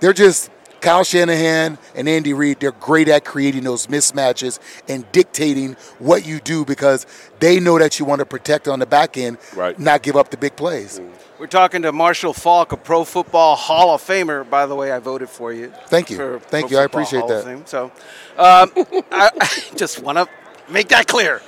they're 0.00 0.12
just 0.12 0.50
Kyle 0.86 1.02
Shanahan 1.02 1.78
and 1.96 2.08
Andy 2.08 2.32
Reid. 2.32 2.60
They're 2.60 2.70
great 2.70 3.08
at 3.08 3.24
creating 3.24 3.64
those 3.64 3.88
mismatches 3.88 4.60
and 4.88 5.04
dictating 5.10 5.72
what 5.98 6.24
you 6.24 6.38
do 6.38 6.64
because 6.64 7.06
they 7.40 7.58
know 7.58 7.76
that 7.76 7.98
you 7.98 8.04
want 8.04 8.20
to 8.20 8.24
protect 8.24 8.68
on 8.68 8.78
the 8.78 8.86
back 8.86 9.16
end, 9.16 9.38
Right. 9.56 9.76
not 9.80 10.02
give 10.04 10.14
up 10.14 10.30
the 10.30 10.36
big 10.36 10.54
plays. 10.54 11.00
We're 11.40 11.48
talking 11.48 11.82
to 11.82 11.90
Marshall 11.90 12.32
Faulk, 12.32 12.70
a 12.70 12.76
Pro 12.76 13.02
Football 13.02 13.56
Hall 13.56 13.96
of 13.96 14.00
Famer. 14.00 14.48
By 14.48 14.66
the 14.66 14.76
way, 14.76 14.92
I 14.92 15.00
voted 15.00 15.28
for 15.28 15.52
you. 15.52 15.72
Thank 15.88 16.08
you. 16.08 16.38
Thank 16.38 16.68
Pro 16.68 16.76
you. 16.76 16.78
I 16.80 16.84
appreciate 16.84 17.18
Hall 17.18 17.28
that. 17.30 17.44
Fame. 17.44 17.66
So, 17.66 17.86
um, 17.86 18.70
I, 19.10 19.30
I 19.40 19.48
just 19.76 20.00
want 20.00 20.18
to 20.18 20.28
make 20.70 20.86
that 20.90 21.08
clear. 21.08 21.42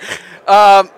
Um, 0.49 0.91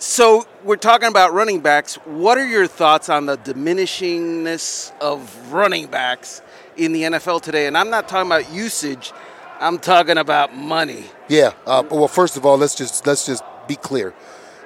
so 0.00 0.48
we're 0.64 0.76
talking 0.76 1.06
about 1.06 1.32
running 1.32 1.60
backs. 1.60 1.94
What 2.06 2.38
are 2.38 2.46
your 2.46 2.66
thoughts 2.66 3.08
on 3.08 3.26
the 3.26 3.38
diminishingness 3.38 4.90
of 5.00 5.52
running 5.52 5.86
backs 5.86 6.42
in 6.76 6.92
the 6.92 7.02
NFL 7.02 7.42
today? 7.42 7.66
And 7.66 7.76
I'm 7.76 7.90
not 7.90 8.08
talking 8.08 8.30
about 8.30 8.52
usage. 8.52 9.12
I'm 9.60 9.78
talking 9.78 10.18
about 10.18 10.54
money. 10.56 11.04
Yeah. 11.28 11.52
Uh, 11.66 11.82
well, 11.90 12.08
first 12.08 12.36
of 12.36 12.44
all, 12.44 12.56
let's 12.58 12.74
just 12.74 13.06
let's 13.06 13.24
just 13.26 13.42
be 13.68 13.76
clear. 13.76 14.12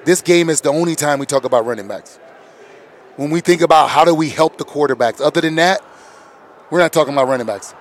This 0.05 0.21
game 0.21 0.49
is 0.49 0.61
the 0.61 0.69
only 0.69 0.95
time 0.95 1.19
we 1.19 1.25
talk 1.25 1.43
about 1.43 1.65
running 1.65 1.87
backs. 1.87 2.17
When 3.17 3.29
we 3.29 3.41
think 3.41 3.61
about 3.61 3.89
how 3.89 4.05
do 4.05 4.15
we 4.15 4.29
help 4.29 4.57
the 4.57 4.63
quarterbacks, 4.65 5.19
other 5.21 5.41
than 5.41 5.55
that, 5.55 5.81
we're 6.69 6.79
not 6.79 6.93
talking 6.93 7.13
about 7.13 7.27
running 7.27 7.45
backs. 7.47 7.73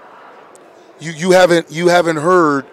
You 1.01 1.12
you 1.12 1.31
haven't 1.31 1.71
you 1.71 1.88
haven't 1.88 2.17
heard. 2.17 2.67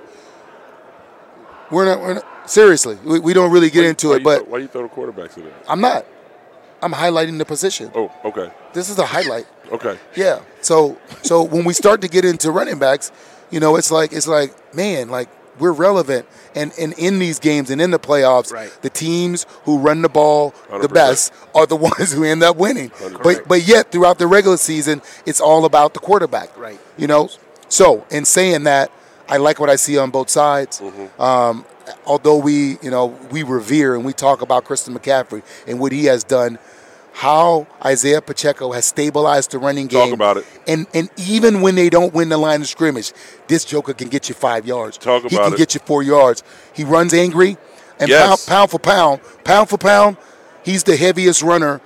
We're 1.72 1.86
not, 1.86 2.00
we're 2.00 2.13
not 2.15 2.50
seriously. 2.50 2.98
We, 3.04 3.20
we 3.20 3.34
don't 3.34 3.52
really 3.52 3.70
get 3.70 3.82
Why- 3.84 3.89
into 3.89 4.10
why 4.10 4.15
it, 4.15 4.18
you 4.20 4.24
but 4.24 4.38
throw, 4.41 4.52
why 4.52 4.58
you 4.60 4.68
throw 4.68 4.82
the 4.84 4.89
quarterbacks 4.89 5.38
in 5.38 5.44
there? 5.46 5.54
I'm 5.68 5.82
not. 5.82 6.06
I'm 6.82 6.91
highlighting 6.94 7.38
the 7.39 7.46
position. 7.46 7.91
Oh, 7.96 8.12
okay, 8.26 8.52
This 8.74 8.89
is 8.89 9.00
a 9.00 9.06
highlight. 9.06 9.48
Okay. 9.71 9.97
Yeah. 10.15 10.41
So 10.62 10.97
so 11.23 11.43
when 11.43 11.63
we 11.65 11.73
start 11.73 12.01
to 12.01 12.08
get 12.08 12.25
into 12.25 12.51
running 12.51 12.80
backs, 12.80 13.12
you 13.51 13.60
know, 13.60 13.75
it's 13.75 13.91
like 13.91 14.13
it's 14.13 14.28
like 14.28 14.51
man, 14.75 15.10
like 15.10 15.30
we're 15.60 15.71
relevant, 15.71 16.25
and 16.54 16.73
and 16.80 16.93
in 16.97 17.19
these 17.19 17.39
games 17.39 17.69
and 17.69 17.80
in 17.82 17.91
the 17.91 17.99
playoffs, 17.99 18.51
Right. 18.51 18.71
the 18.82 18.89
teams 18.89 19.45
who 19.63 19.78
run 19.78 20.01
the 20.01 20.10
ball 20.10 20.54
the 20.69 20.88
100%. 20.89 20.93
best 20.93 21.34
are 21.54 21.65
the 21.65 21.75
ones 21.89 22.12
who 22.13 22.23
end 22.23 22.43
up 22.43 22.58
winning. 22.58 22.89
100%. 22.89 23.23
But 23.23 23.47
but 23.47 23.65
yet 23.67 23.91
throughout 23.91 24.17
the 24.19 24.28
regular 24.28 24.58
season, 24.58 25.01
it's 25.25 25.39
all 25.39 25.65
about 25.65 25.93
the 25.93 25.99
quarterback. 25.99 26.56
Right. 26.58 26.80
You 26.97 27.08
know. 27.08 27.30
So 27.69 28.06
in 28.12 28.25
saying 28.25 28.63
that, 28.65 28.91
I 29.28 29.38
like 29.38 29.60
what 29.60 29.69
I 29.69 29.75
see 29.75 29.97
on 29.97 30.12
both 30.12 30.30
sides. 30.30 30.82
Um, 31.17 31.65
although 32.06 32.38
we, 32.38 32.78
you 32.82 32.91
know, 32.91 33.08
we 33.32 33.41
revere 33.43 33.95
and 33.95 34.06
we 34.06 34.13
talk 34.13 34.41
about 34.43 34.65
Christian 34.65 34.93
McCaffrey 34.93 35.41
and 35.67 35.80
what 35.80 35.91
he 35.91 36.06
has 36.06 36.23
done, 36.23 36.60
how 37.15 37.65
Isaiah 37.84 38.21
Pacheco 38.21 38.73
has 38.73 38.84
stabilized 38.86 39.51
the 39.51 39.58
running 39.58 39.88
game. 39.88 39.99
Talk 39.99 40.08
game. 40.08 40.13
about 40.13 40.38
it. 40.38 40.45
And 40.67 40.86
and 40.93 41.10
even 41.17 41.62
when 41.62 41.75
they 41.75 41.89
don't 41.89 42.13
win 42.13 42.28
the 42.30 42.38
line 42.38 42.60
of 42.62 42.67
scrimmage, 42.67 43.13
this 43.47 43.63
Joker 43.63 43.93
can 43.93 44.10
get 44.10 44.28
you 44.28 44.36
five 44.36 44.65
yards. 44.67 44.97
Talk 44.97 45.21
about 45.21 45.25
it. 45.25 45.32
he 45.32 45.38
can 45.38 45.54
it. 45.54 45.58
get 45.58 45.73
you 45.73 45.80
four 45.86 46.04
yards. 46.04 46.43
He 46.73 46.84
runs 46.84 47.13
angry, 47.13 47.58
and 47.99 48.10
Yes. 48.10 48.45
pound, 48.45 48.69
pound 48.69 48.71
for 48.71 48.80
pound, 48.80 49.21
pound 49.45 49.69
for 49.69 49.78
pound, 49.78 50.17
he's 50.63 50.84
the 50.84 50.97
heaviest 50.97 51.41
runner 51.41 51.80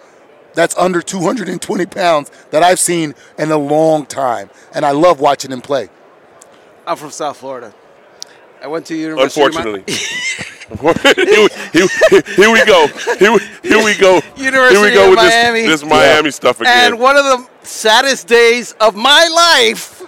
that's 0.56 0.76
under 0.78 1.00
220 1.00 1.86
pounds 1.86 2.32
that 2.50 2.64
I've 2.64 2.80
seen 2.80 3.14
in 3.38 3.52
a 3.52 3.58
long 3.58 4.08
time. 4.08 4.50
And 4.74 4.84
I 4.84 4.92
love 4.92 5.20
watching 5.20 5.52
him 5.52 5.62
play. 5.62 5.90
I'm 6.88 6.98
from 6.98 7.12
South 7.12 7.38
Florida. 7.38 7.72
I 8.62 8.68
went 8.68 8.86
to 8.88 8.96
University. 8.96 9.42
of 9.46 9.54
Mi- 9.56 9.84
Unfortunately. 10.72 11.24
here, 11.26 11.48
we- 11.48 11.80
here- 11.80 12.22
here 12.36 12.52
we 12.52 12.66
go. 12.66 12.88
Here, 13.18 13.32
we- 13.32 13.40
here 13.64 13.84
we 13.84 13.96
go. 13.98 14.22
University 14.38 14.76
here 14.76 14.82
we 14.82 14.92
go 14.94 15.04
of 15.06 15.10
with 15.12 15.18
Miami. 15.20 15.62
this, 15.62 15.82
this 15.82 15.90
Miami 15.90 16.32
stuff 16.32 16.62
again. 16.62 16.94
And 16.94 17.00
one 17.00 17.18
of 17.18 17.24
the 17.26 17.48
saddest 17.64 18.28
days 18.28 18.74
of 18.80 18.96
my 18.96 19.28
life 19.34 20.04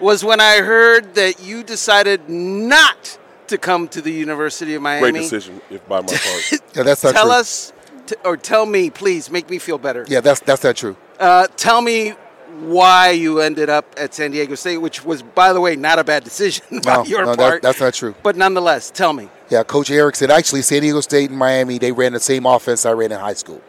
was 0.00 0.24
when 0.24 0.40
I 0.40 0.56
heard 0.58 1.14
that 1.14 1.40
you 1.42 1.62
decided 1.62 2.28
not 2.28 3.18
to 3.46 3.56
come 3.58 3.88
to 3.88 4.00
the 4.02 4.10
University 4.12 4.74
of 4.74 4.82
Miami. 4.82 5.12
Great 5.12 5.20
decision, 5.22 5.60
if 5.70 5.86
by 5.88 6.00
my 6.00 6.06
part. 6.08 6.60
Yeah, 6.74 6.82
that's 6.82 7.04
not 7.04 7.14
Tell 7.14 7.24
true. 7.26 7.32
us, 7.34 7.72
t- 8.06 8.16
or 8.24 8.36
tell 8.36 8.66
me, 8.66 8.90
please, 8.90 9.30
make 9.30 9.48
me 9.48 9.58
feel 9.58 9.78
better. 9.78 10.04
Yeah, 10.08 10.20
that's 10.20 10.40
that's 10.40 10.64
not 10.64 10.74
true. 10.76 10.96
Uh, 11.20 11.46
tell 11.56 11.80
me 11.80 12.14
why 12.54 13.10
you 13.10 13.40
ended 13.40 13.68
up 13.68 13.84
at 13.98 14.14
San 14.14 14.30
Diego 14.30 14.54
State, 14.54 14.78
which 14.78 15.04
was, 15.04 15.22
by 15.22 15.52
the 15.52 15.60
way, 15.60 15.76
not 15.76 15.98
a 15.98 16.04
bad 16.04 16.24
decision 16.24 16.64
by 16.84 16.96
No, 16.96 17.04
your 17.04 17.24
no, 17.24 17.30
that- 17.34 17.38
part. 17.38 17.62
that's 17.62 17.80
not 17.80 17.94
true. 17.94 18.14
But 18.22 18.36
nonetheless, 18.36 18.90
tell 18.90 19.12
me. 19.12 19.28
Yeah, 19.50 19.62
Coach 19.62 19.90
Erickson. 19.90 20.30
Actually, 20.30 20.62
San 20.62 20.82
Diego 20.82 21.00
State 21.00 21.30
and 21.30 21.38
Miami, 21.38 21.78
they 21.78 21.92
ran 21.92 22.12
the 22.12 22.20
same 22.20 22.46
offense 22.46 22.86
I 22.86 22.92
ran 22.92 23.12
in 23.12 23.18
high 23.20 23.34
school. 23.34 23.60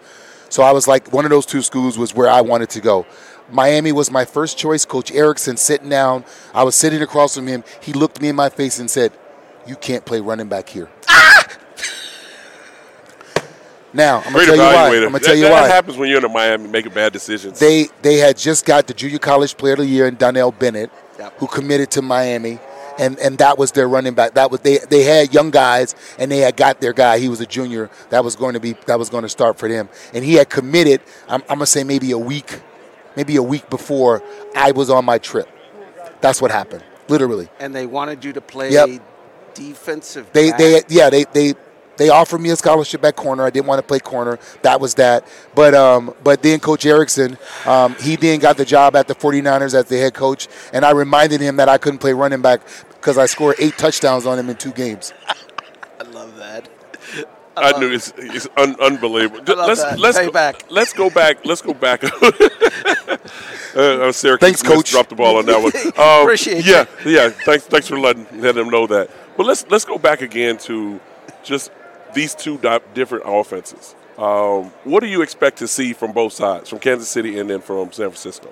So 0.49 0.63
I 0.63 0.71
was 0.71 0.87
like, 0.87 1.11
one 1.11 1.25
of 1.25 1.31
those 1.31 1.45
two 1.45 1.61
schools 1.61 1.97
was 1.97 2.13
where 2.15 2.29
I 2.29 2.41
wanted 2.41 2.69
to 2.71 2.81
go. 2.81 3.05
Miami 3.51 3.91
was 3.91 4.09
my 4.09 4.25
first 4.25 4.57
choice. 4.57 4.85
Coach 4.85 5.11
Erickson 5.11 5.57
sitting 5.57 5.89
down. 5.89 6.23
I 6.53 6.63
was 6.63 6.75
sitting 6.75 7.01
across 7.01 7.35
from 7.35 7.47
him. 7.47 7.63
He 7.81 7.93
looked 7.93 8.21
me 8.21 8.29
in 8.29 8.35
my 8.35 8.49
face 8.49 8.79
and 8.79 8.89
said, 8.89 9.11
"You 9.67 9.75
can't 9.75 10.03
play 10.05 10.19
running 10.21 10.47
back 10.47 10.69
here." 10.69 10.89
Now 13.95 14.17
I'm 14.17 14.23
gonna 14.33 14.35
Great 14.35 14.45
tell 14.47 14.55
you 14.57 14.61
why. 14.61 14.73
evaluator. 14.89 14.95
I'm 14.97 15.01
gonna 15.03 15.11
that, 15.19 15.23
tell 15.23 15.35
you 15.35 15.41
that 15.43 15.51
why. 15.51 15.67
happens 15.67 15.97
when 15.97 16.09
you're 16.09 16.19
in 16.19 16.25
a 16.25 16.29
Miami 16.29 16.67
making 16.67 16.93
bad 16.93 17.13
decisions. 17.13 17.59
They 17.59 17.87
they 18.01 18.17
had 18.17 18.37
just 18.37 18.65
got 18.65 18.87
the 18.87 18.93
junior 18.93 19.19
college 19.19 19.55
player 19.57 19.73
of 19.73 19.79
the 19.79 19.85
year 19.87 20.05
in 20.07 20.15
Donnell 20.15 20.51
Bennett, 20.51 20.91
Yep. 21.17 21.39
who 21.39 21.47
committed 21.47 21.91
to 21.91 22.01
Miami. 22.01 22.59
And, 22.97 23.19
and 23.19 23.37
that 23.39 23.57
was 23.57 23.73
their 23.73 23.89
running 23.89 24.13
back. 24.13 24.35
That 24.35 24.51
was 24.51 24.61
they 24.61 24.77
they 24.77 25.03
had 25.03 25.33
young 25.33 25.49
guys 25.51 25.95
and 26.17 26.31
they 26.31 26.37
had 26.37 26.55
got 26.55 26.79
their 26.79 26.93
guy. 26.93 27.19
He 27.19 27.27
was 27.27 27.41
a 27.41 27.45
junior 27.45 27.89
that 28.09 28.23
was 28.23 28.37
going 28.37 28.53
to 28.53 28.61
be 28.61 28.71
that 28.87 28.97
was 28.97 29.09
going 29.09 29.23
to 29.23 29.29
start 29.29 29.57
for 29.59 29.67
them. 29.67 29.89
And 30.13 30.23
he 30.23 30.35
had 30.35 30.49
committed. 30.49 31.01
I'm, 31.27 31.41
I'm 31.49 31.57
gonna 31.57 31.65
say 31.65 31.83
maybe 31.83 32.11
a 32.11 32.17
week, 32.17 32.61
maybe 33.17 33.35
a 33.35 33.43
week 33.43 33.69
before 33.69 34.23
I 34.55 34.71
was 34.71 34.89
on 34.89 35.03
my 35.03 35.17
trip. 35.17 35.49
That's 36.21 36.41
what 36.41 36.51
happened, 36.51 36.85
literally. 37.09 37.49
And 37.59 37.75
they 37.75 37.85
wanted 37.85 38.23
you 38.23 38.31
to 38.31 38.39
play 38.41 38.71
Yep. 38.71 39.01
defensive. 39.53 40.31
They 40.31 40.51
back. 40.51 40.59
they 40.59 40.81
yeah 40.87 41.09
they 41.09 41.25
they 41.33 41.53
they 41.97 42.09
offered 42.09 42.39
me 42.39 42.49
a 42.49 42.55
scholarship 42.55 43.03
at 43.03 43.15
corner. 43.15 43.43
I 43.43 43.49
didn't 43.49 43.67
want 43.67 43.79
to 43.79 43.87
play 43.87 43.99
corner. 43.99 44.39
That 44.61 44.79
was 44.79 44.95
that. 44.95 45.27
But 45.53 45.73
um 45.73 46.13
but 46.23 46.41
then 46.43 46.59
Coach 46.59 46.85
Erickson, 46.85 47.37
um, 47.65 47.95
he 47.95 48.15
then 48.15 48.39
got 48.39 48.57
the 48.57 48.65
job 48.65 48.95
at 48.95 49.07
the 49.07 49.15
49ers 49.15 49.73
as 49.73 49.85
the 49.85 49.97
head 49.97 50.13
coach, 50.13 50.47
and 50.73 50.85
I 50.85 50.91
reminded 50.91 51.41
him 51.41 51.57
that 51.57 51.69
I 51.69 51.77
couldn't 51.77 51.99
play 51.99 52.13
running 52.13 52.41
back 52.41 52.61
because 52.89 53.17
I 53.17 53.25
scored 53.25 53.55
eight 53.59 53.77
touchdowns 53.77 54.25
on 54.25 54.39
him 54.39 54.49
in 54.49 54.55
two 54.55 54.71
games. 54.71 55.13
I 55.99 56.03
love 56.03 56.35
that. 56.37 56.69
I 57.57 57.77
knew 57.79 57.91
it's, 57.93 58.13
it's 58.17 58.47
un- 58.57 58.75
unbelievable. 58.81 59.43
love 59.55 59.67
let's 59.67 59.83
that. 59.83 59.99
let's 59.99 60.17
Pay 60.17 60.25
go, 60.25 60.31
back. 60.31 60.65
let's 60.69 60.93
go 60.93 61.09
back. 61.09 61.45
Let's 61.45 61.61
go 61.61 61.73
back. 61.73 62.03
uh, 63.75 64.11
Syracuse 64.11 64.39
Thanks, 64.39 64.61
Coach. 64.61 64.91
Dropped 64.91 65.09
the 65.09 65.15
ball 65.15 65.37
on 65.37 65.45
that 65.45 65.61
one. 65.61 65.71
Um, 65.97 66.23
Appreciate 66.23 66.65
yeah, 66.65 66.85
yeah. 67.05 67.29
Thanks, 67.29 67.65
thanks 67.65 67.87
for 67.87 67.97
letting 67.99 68.25
letting 68.41 68.63
them 68.63 68.69
know 68.69 68.87
that. 68.87 69.09
But 69.37 69.45
let's 69.45 69.65
let's 69.69 69.85
go 69.85 69.97
back 69.97 70.21
again 70.21 70.57
to 70.59 70.99
just 71.43 71.71
these 72.15 72.33
two 72.33 72.57
di- 72.57 72.79
different 72.93 73.25
offenses. 73.27 73.95
Um, 74.17 74.71
what 74.85 75.01
do 75.01 75.07
you 75.07 75.21
expect 75.21 75.57
to 75.57 75.67
see 75.67 75.93
from 75.93 76.13
both 76.13 76.31
sides, 76.33 76.69
from 76.69 76.79
Kansas 76.79 77.09
City 77.09 77.37
and 77.37 77.49
then 77.49 77.59
from 77.61 77.91
San 77.91 78.09
Francisco? 78.09 78.49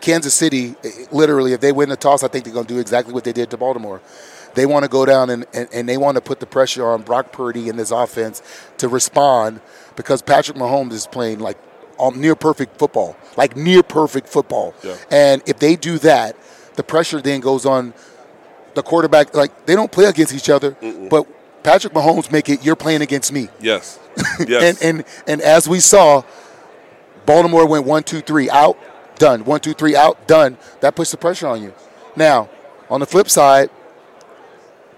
Kansas 0.00 0.34
City, 0.34 0.74
eh, 0.82 1.04
literally, 1.12 1.52
if 1.52 1.60
they 1.60 1.72
win 1.72 1.90
the 1.90 1.96
toss, 1.96 2.22
I 2.22 2.28
think 2.28 2.44
they're 2.44 2.54
going 2.54 2.66
to 2.66 2.74
do 2.74 2.80
exactly 2.80 3.12
what 3.12 3.24
they 3.24 3.32
did 3.32 3.50
to 3.50 3.56
Baltimore. 3.58 4.00
They 4.54 4.66
want 4.66 4.84
to 4.84 4.88
go 4.88 5.04
down 5.04 5.30
and, 5.30 5.46
and, 5.52 5.68
and 5.72 5.88
they 5.88 5.96
want 5.96 6.16
to 6.16 6.20
put 6.20 6.40
the 6.40 6.46
pressure 6.46 6.86
on 6.86 7.02
Brock 7.02 7.32
Purdy 7.32 7.68
and 7.68 7.78
this 7.78 7.90
offense 7.90 8.42
to 8.78 8.88
respond 8.88 9.60
because 9.94 10.22
Patrick 10.22 10.56
Mahomes 10.56 10.92
is 10.92 11.06
playing 11.06 11.38
like 11.38 11.58
um, 11.98 12.20
near 12.20 12.34
perfect 12.34 12.78
football, 12.78 13.16
like 13.36 13.56
near 13.56 13.82
perfect 13.82 14.28
football. 14.28 14.74
Yeah. 14.82 14.96
And 15.10 15.42
if 15.46 15.58
they 15.58 15.76
do 15.76 15.98
that, 15.98 16.36
the 16.74 16.82
pressure 16.82 17.20
then 17.20 17.40
goes 17.40 17.64
on 17.64 17.94
the 18.74 18.82
quarterback. 18.82 19.34
Like 19.34 19.66
they 19.66 19.74
don't 19.74 19.92
play 19.92 20.06
against 20.06 20.34
each 20.34 20.50
other, 20.50 20.76
but 21.10 21.26
Patrick 21.62 21.92
Mahomes 21.92 22.30
make 22.30 22.48
it 22.48 22.64
you're 22.64 22.76
playing 22.76 23.02
against 23.02 23.32
me. 23.32 23.48
Yes, 23.60 23.98
yes. 24.46 24.82
And 24.82 24.96
and 24.96 25.04
and 25.26 25.40
as 25.40 25.68
we 25.68 25.80
saw, 25.80 26.22
Baltimore 27.26 27.66
went 27.66 27.84
one, 27.86 28.02
two, 28.02 28.20
three, 28.20 28.50
out, 28.50 28.78
done. 29.16 29.44
One, 29.44 29.60
two, 29.60 29.74
three, 29.74 29.96
out, 29.96 30.26
done. 30.26 30.58
That 30.80 30.96
puts 30.96 31.10
the 31.10 31.16
pressure 31.16 31.46
on 31.46 31.62
you. 31.62 31.74
Now, 32.16 32.48
on 32.90 33.00
the 33.00 33.06
flip 33.06 33.30
side, 33.30 33.70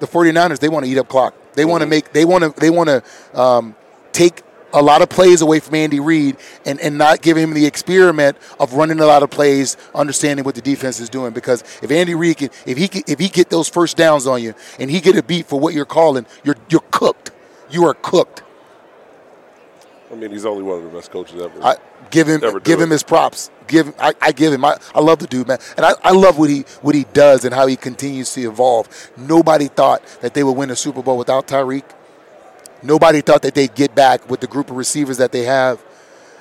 the 0.01 0.07
49ers, 0.07 0.59
they 0.59 0.69
want 0.69 0.85
to 0.85 0.91
eat 0.91 0.99
up 0.99 1.09
clock. 1.09 1.35
They 1.55 1.65
want 1.65 1.83
to 1.83 1.87
make 1.87 2.13
they 2.13 2.25
want 2.25 2.43
to 2.45 2.61
they 2.61 2.71
want 2.71 2.89
to 2.89 3.41
um, 3.41 3.77
take 4.13 4.43
a 4.75 4.83
lot 4.83 5.01
of 5.01 5.09
plays 5.09 5.41
away 5.41 5.61
from 5.61 5.77
Andy 5.77 6.01
Reid 6.01 6.37
and, 6.67 6.79
and 6.81 6.99
not 6.99 7.23
give 7.23 7.37
him 7.37 7.55
the 7.55 7.65
experiment 7.65 8.37
of 8.59 8.75
running 8.75 9.01
a 9.01 9.07
lot 9.07 9.23
of 9.23 9.31
plays, 9.31 9.77
understanding 9.95 10.45
what 10.45 10.57
the 10.57 10.61
defense 10.61 11.01
is 11.01 11.09
doing. 11.09 11.33
Because 11.33 11.63
if 11.83 11.91
Andy 11.91 12.15
Reid 12.15 12.39
can, 12.39 12.51
if 12.67 12.77
he 12.77 12.89
can, 12.89 13.03
if 13.07 13.19
he 13.19 13.29
get 13.29 13.49
those 13.49 13.69
first 13.69 13.97
downs 13.97 14.27
on 14.27 14.43
you 14.43 14.55
and 14.79 14.91
he 14.91 15.01
get 15.01 15.17
a 15.17 15.23
beat 15.23 15.47
for 15.47 15.59
what 15.59 15.73
you're 15.73 15.87
calling, 15.87 16.27
you're 16.43 16.57
you're 16.69 16.83
cooked. 16.91 17.31
You 17.71 17.87
are 17.87 17.95
cooked. 17.95 18.43
I 20.11 20.17
mean, 20.17 20.31
he's 20.31 20.45
only 20.45 20.63
one 20.63 20.79
of 20.79 20.85
the 20.85 20.91
best 20.91 21.11
coaches 21.11 21.41
ever. 21.41 21.65
I 21.65 21.77
give 22.11 22.29
him 22.29 22.41
give 22.41 22.81
it. 22.81 22.85
him 22.85 22.91
his 22.91 23.03
props. 23.03 23.51
Give 23.67 23.95
I, 23.99 24.13
I 24.21 24.33
give 24.33 24.53
him. 24.53 24.65
I, 24.65 24.77
I 24.95 25.01
love 25.01 25.21
the 25.21 25.27
dude, 25.27 25.49
man, 25.49 25.59
and 25.77 25.87
I, 25.87 25.95
I 26.03 26.11
love 26.11 26.39
what 26.39 26.51
he 26.51 26.61
what 26.83 26.95
he 26.95 27.05
does 27.13 27.45
and 27.45 27.55
how 27.55 27.67
he 27.67 27.77
continues 27.77 28.33
to 28.35 28.49
evolve. 28.49 29.11
Nobody 29.17 29.69
thought 29.69 30.05
that 30.21 30.35
they 30.35 30.45
would 30.45 30.53
win 30.53 30.71
a 30.71 30.77
Super 30.77 31.03
Bowl 31.03 31.17
without 31.17 31.47
Tyreek. 31.47 31.85
Nobody 32.85 33.23
thought 33.23 33.43
that 33.43 33.55
they'd 33.55 33.75
get 33.75 33.95
back 33.95 34.29
with 34.29 34.41
the 34.41 34.47
group 34.47 34.71
of 34.71 34.77
receivers 34.77 35.17
that 35.17 35.33
they 35.33 35.45
have, 35.45 35.83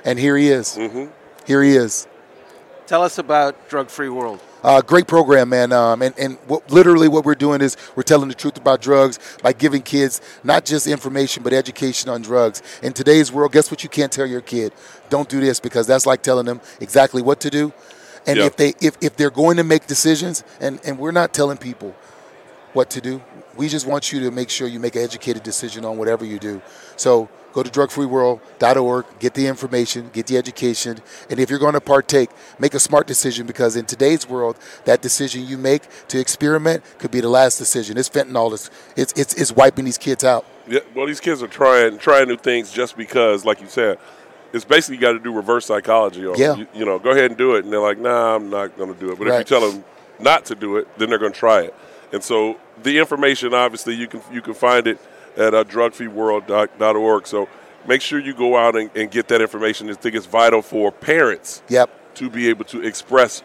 and 0.03 0.19
here 0.19 0.35
he 0.35 0.49
is. 0.49 0.75
Mm-hmm. 0.75 1.05
Here 1.47 1.63
he 1.63 1.71
is. 1.75 2.05
Tell 2.85 3.01
us 3.01 3.17
about 3.17 3.69
Drug 3.69 3.89
Free 3.89 4.09
World. 4.09 4.41
Uh, 4.61 4.81
great 4.81 5.07
program, 5.07 5.49
man. 5.49 5.71
Um, 5.71 6.01
and 6.01 6.13
and 6.19 6.37
what, 6.47 6.69
literally 6.69 7.07
what 7.07 7.23
we're 7.23 7.33
doing 7.33 7.61
is 7.61 7.77
we're 7.95 8.03
telling 8.03 8.27
the 8.27 8.35
truth 8.35 8.57
about 8.57 8.81
drugs 8.81 9.19
by 9.41 9.53
giving 9.53 9.81
kids 9.81 10.19
not 10.43 10.65
just 10.65 10.85
information 10.85 11.43
but 11.43 11.53
education 11.53 12.09
on 12.09 12.21
drugs. 12.21 12.61
In 12.81 12.91
today's 12.91 13.31
world, 13.31 13.53
guess 13.53 13.71
what 13.71 13.83
you 13.83 13.89
can't 13.89 14.11
tell 14.11 14.25
your 14.25 14.41
kid? 14.41 14.73
Don't 15.09 15.29
do 15.29 15.39
this 15.39 15.61
because 15.61 15.87
that's 15.87 16.05
like 16.05 16.21
telling 16.23 16.45
them 16.45 16.59
exactly 16.81 17.21
what 17.21 17.39
to 17.41 17.49
do. 17.49 17.71
And 18.27 18.37
Yeah. 18.37 18.45
if 18.45 18.57
they 18.57 18.73
if, 18.81 18.97
if 19.01 19.15
they're 19.15 19.29
going 19.31 19.57
to 19.57 19.63
make 19.63 19.87
decisions, 19.87 20.43
and, 20.59 20.79
and 20.85 20.99
we're 20.99 21.11
not 21.11 21.33
telling 21.33 21.57
people 21.57 21.95
what 22.73 22.89
to 22.91 23.01
do, 23.01 23.21
we 23.55 23.67
just 23.69 23.85
want 23.85 24.11
you 24.11 24.19
to 24.21 24.31
make 24.31 24.49
sure 24.49 24.67
you 24.67 24.79
make 24.79 24.95
an 24.95 25.03
educated 25.03 25.43
decision 25.43 25.85
on 25.85 25.97
whatever 25.97 26.25
you 26.25 26.39
do. 26.39 26.61
So 26.95 27.29
go 27.53 27.61
to 27.63 27.69
drugfreeworld.org, 27.69 29.05
get 29.19 29.33
the 29.35 29.45
information, 29.47 30.09
get 30.11 30.27
the 30.27 30.37
education, 30.37 30.97
and 31.29 31.39
if 31.39 31.49
you're 31.49 31.59
going 31.59 31.73
to 31.73 31.81
partake, 31.81 32.29
make 32.59 32.73
a 32.73 32.79
smart 32.79 33.05
decision 33.07 33.45
because 33.45 33.75
in 33.75 33.85
today's 33.85 34.27
world, 34.27 34.57
that 34.85 35.01
decision 35.01 35.45
you 35.45 35.57
make 35.57 35.83
to 36.07 36.19
experiment 36.19 36.83
could 36.97 37.11
be 37.11 37.21
the 37.21 37.29
last 37.29 37.57
decision. 37.57 37.97
It's 37.97 38.09
fentanyl. 38.09 38.53
It's 38.53 38.69
it's 38.95 39.13
it's, 39.13 39.33
it's 39.35 39.51
wiping 39.51 39.85
these 39.85 39.97
kids 39.99 40.23
out. 40.23 40.45
Yeah, 40.67 40.79
well, 40.95 41.05
these 41.05 41.19
kids 41.19 41.43
are 41.43 41.47
trying 41.47 41.97
trying 41.99 42.27
new 42.27 42.37
things 42.37 42.71
just 42.71 42.97
because, 42.97 43.45
like 43.45 43.61
you 43.61 43.67
said, 43.67 43.99
it's 44.53 44.65
basically 44.65 44.95
you 44.95 45.01
got 45.01 45.11
to 45.13 45.19
do 45.19 45.31
reverse 45.33 45.65
psychology. 45.65 46.25
On, 46.25 46.35
Yeah. 46.37 46.55
you, 46.55 46.67
you 46.73 46.85
know, 46.85 46.97
go 46.99 47.11
ahead 47.11 47.25
and 47.25 47.37
do 47.37 47.55
it, 47.55 47.65
and 47.65 47.73
they're 47.73 47.79
like, 47.81 47.99
"Nah, 47.99 48.35
I'm 48.35 48.49
not 48.49 48.77
going 48.77 48.93
to 48.93 48.99
do 48.99 49.11
it." 49.11 49.19
But 49.19 49.27
if 49.27 49.37
you 49.39 49.43
tell 49.43 49.69
them 49.69 49.83
not 50.19 50.45
to 50.45 50.55
do 50.55 50.77
it, 50.77 50.87
then 50.97 51.09
they're 51.09 51.19
going 51.19 51.33
to 51.33 51.39
try 51.39 51.61
it. 51.61 51.75
And 52.13 52.23
so, 52.23 52.57
the 52.81 52.97
information, 52.99 53.53
obviously, 53.53 53.95
you 53.95 54.07
can 54.07 54.21
you 54.31 54.41
can 54.41 54.53
find 54.53 54.87
it 54.87 54.99
at 55.35 55.53
uh, 55.53 55.63
drugfreeworld.org. 55.63 57.27
So 57.27 57.49
make 57.87 58.01
sure 58.01 58.19
you 58.19 58.33
go 58.33 58.55
out 58.57 58.75
and, 58.75 58.89
and 58.95 59.09
get 59.11 59.27
that 59.29 59.41
information. 59.41 59.89
I 59.89 59.93
think 59.93 60.15
it's 60.15 60.25
vital 60.25 60.61
for 60.61 60.91
parents 60.91 61.61
Yep. 61.69 62.15
to 62.15 62.29
be 62.29 62.49
able 62.49 62.65
to 62.65 62.81
express 62.81 63.43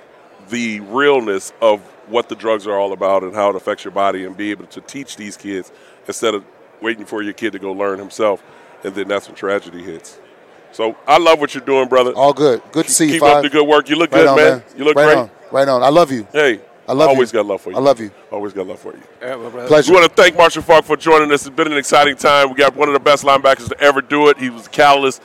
the 0.51 0.81
realness 0.81 1.53
of 1.61 1.81
what 2.09 2.29
the 2.29 2.35
drugs 2.35 2.67
are 2.67 2.79
all 2.79 2.93
about 2.93 3.23
and 3.23 3.35
how 3.35 3.51
it 3.51 3.57
affects 3.57 3.85
your 3.85 3.93
body 3.93 4.25
and 4.25 4.37
be 4.37 4.51
able 4.51 4.67
to 4.67 4.81
teach 4.81 5.17
these 5.17 5.37
kids 5.37 5.71
instead 6.07 6.35
of 6.35 6.45
waiting 6.81 7.05
for 7.05 7.23
your 7.23 7.35
kid 7.35 7.53
to 7.53 7.59
go 7.59 7.73
learn 7.73 7.99
himself 7.99 8.43
and 8.85 8.95
then 8.95 9.09
that's 9.09 9.27
when 9.27 9.35
tragedy 9.35 9.83
hits. 9.83 10.19
So 10.73 10.97
I 11.07 11.19
love 11.19 11.41
what 11.41 11.55
you're 11.55 11.65
doing, 11.65 11.89
brother. 11.89 12.13
All 12.13 12.33
good. 12.33 12.63
Good 12.73 12.87
to 12.87 12.91
see 12.91 13.07
you, 13.07 13.13
Keep 13.15 13.23
up 13.23 13.43
the 13.43 13.51
good 13.51 13.67
work. 13.67 13.89
You 13.89 13.97
look 13.97 14.13
right 14.13 14.21
good, 14.21 14.29
on, 14.29 14.37
man. 14.37 14.63
You 14.77 14.85
look 14.85 14.97
right 14.97 15.05
great. 15.07 15.19
On. 15.19 15.31
Right 15.51 15.69
on. 15.69 15.83
I 15.83 15.89
love 15.89 16.13
you. 16.13 16.27
Hey, 16.33 16.61
I 16.89 16.95
love 16.95 17.11
always 17.11 17.31
you. 17.31 17.39
got 17.39 17.47
love 17.47 17.61
for 17.61 17.71
you. 17.71 17.77
I 17.77 17.81
love 17.81 18.01
you. 18.01 18.11
Always 18.33 18.55
got 18.55 18.67
love 18.67 18.79
for 18.79 18.95
you. 18.95 19.03
Pleasure. 19.67 19.93
We 19.93 20.01
want 20.01 20.09
to 20.09 20.23
thank 20.23 20.37
Marshall 20.39 20.63
Faulk 20.63 20.87
for 20.87 20.97
joining 20.97 21.31
us. 21.31 21.47
It's 21.47 21.55
been 21.55 21.71
an 21.71 21.77
exciting 21.77 22.17
time. 22.17 22.49
We 22.49 22.55
got 22.55 22.75
one 22.75 22.89
of 22.89 22.95
the 22.95 23.01
best 23.01 23.25
linebackers 23.25 23.69
to 23.69 23.79
ever 23.79 24.01
do 24.01 24.29
it. 24.29 24.39
He 24.39 24.49
was 24.49 24.67
a 24.67 24.71
catalyst. 24.71 25.21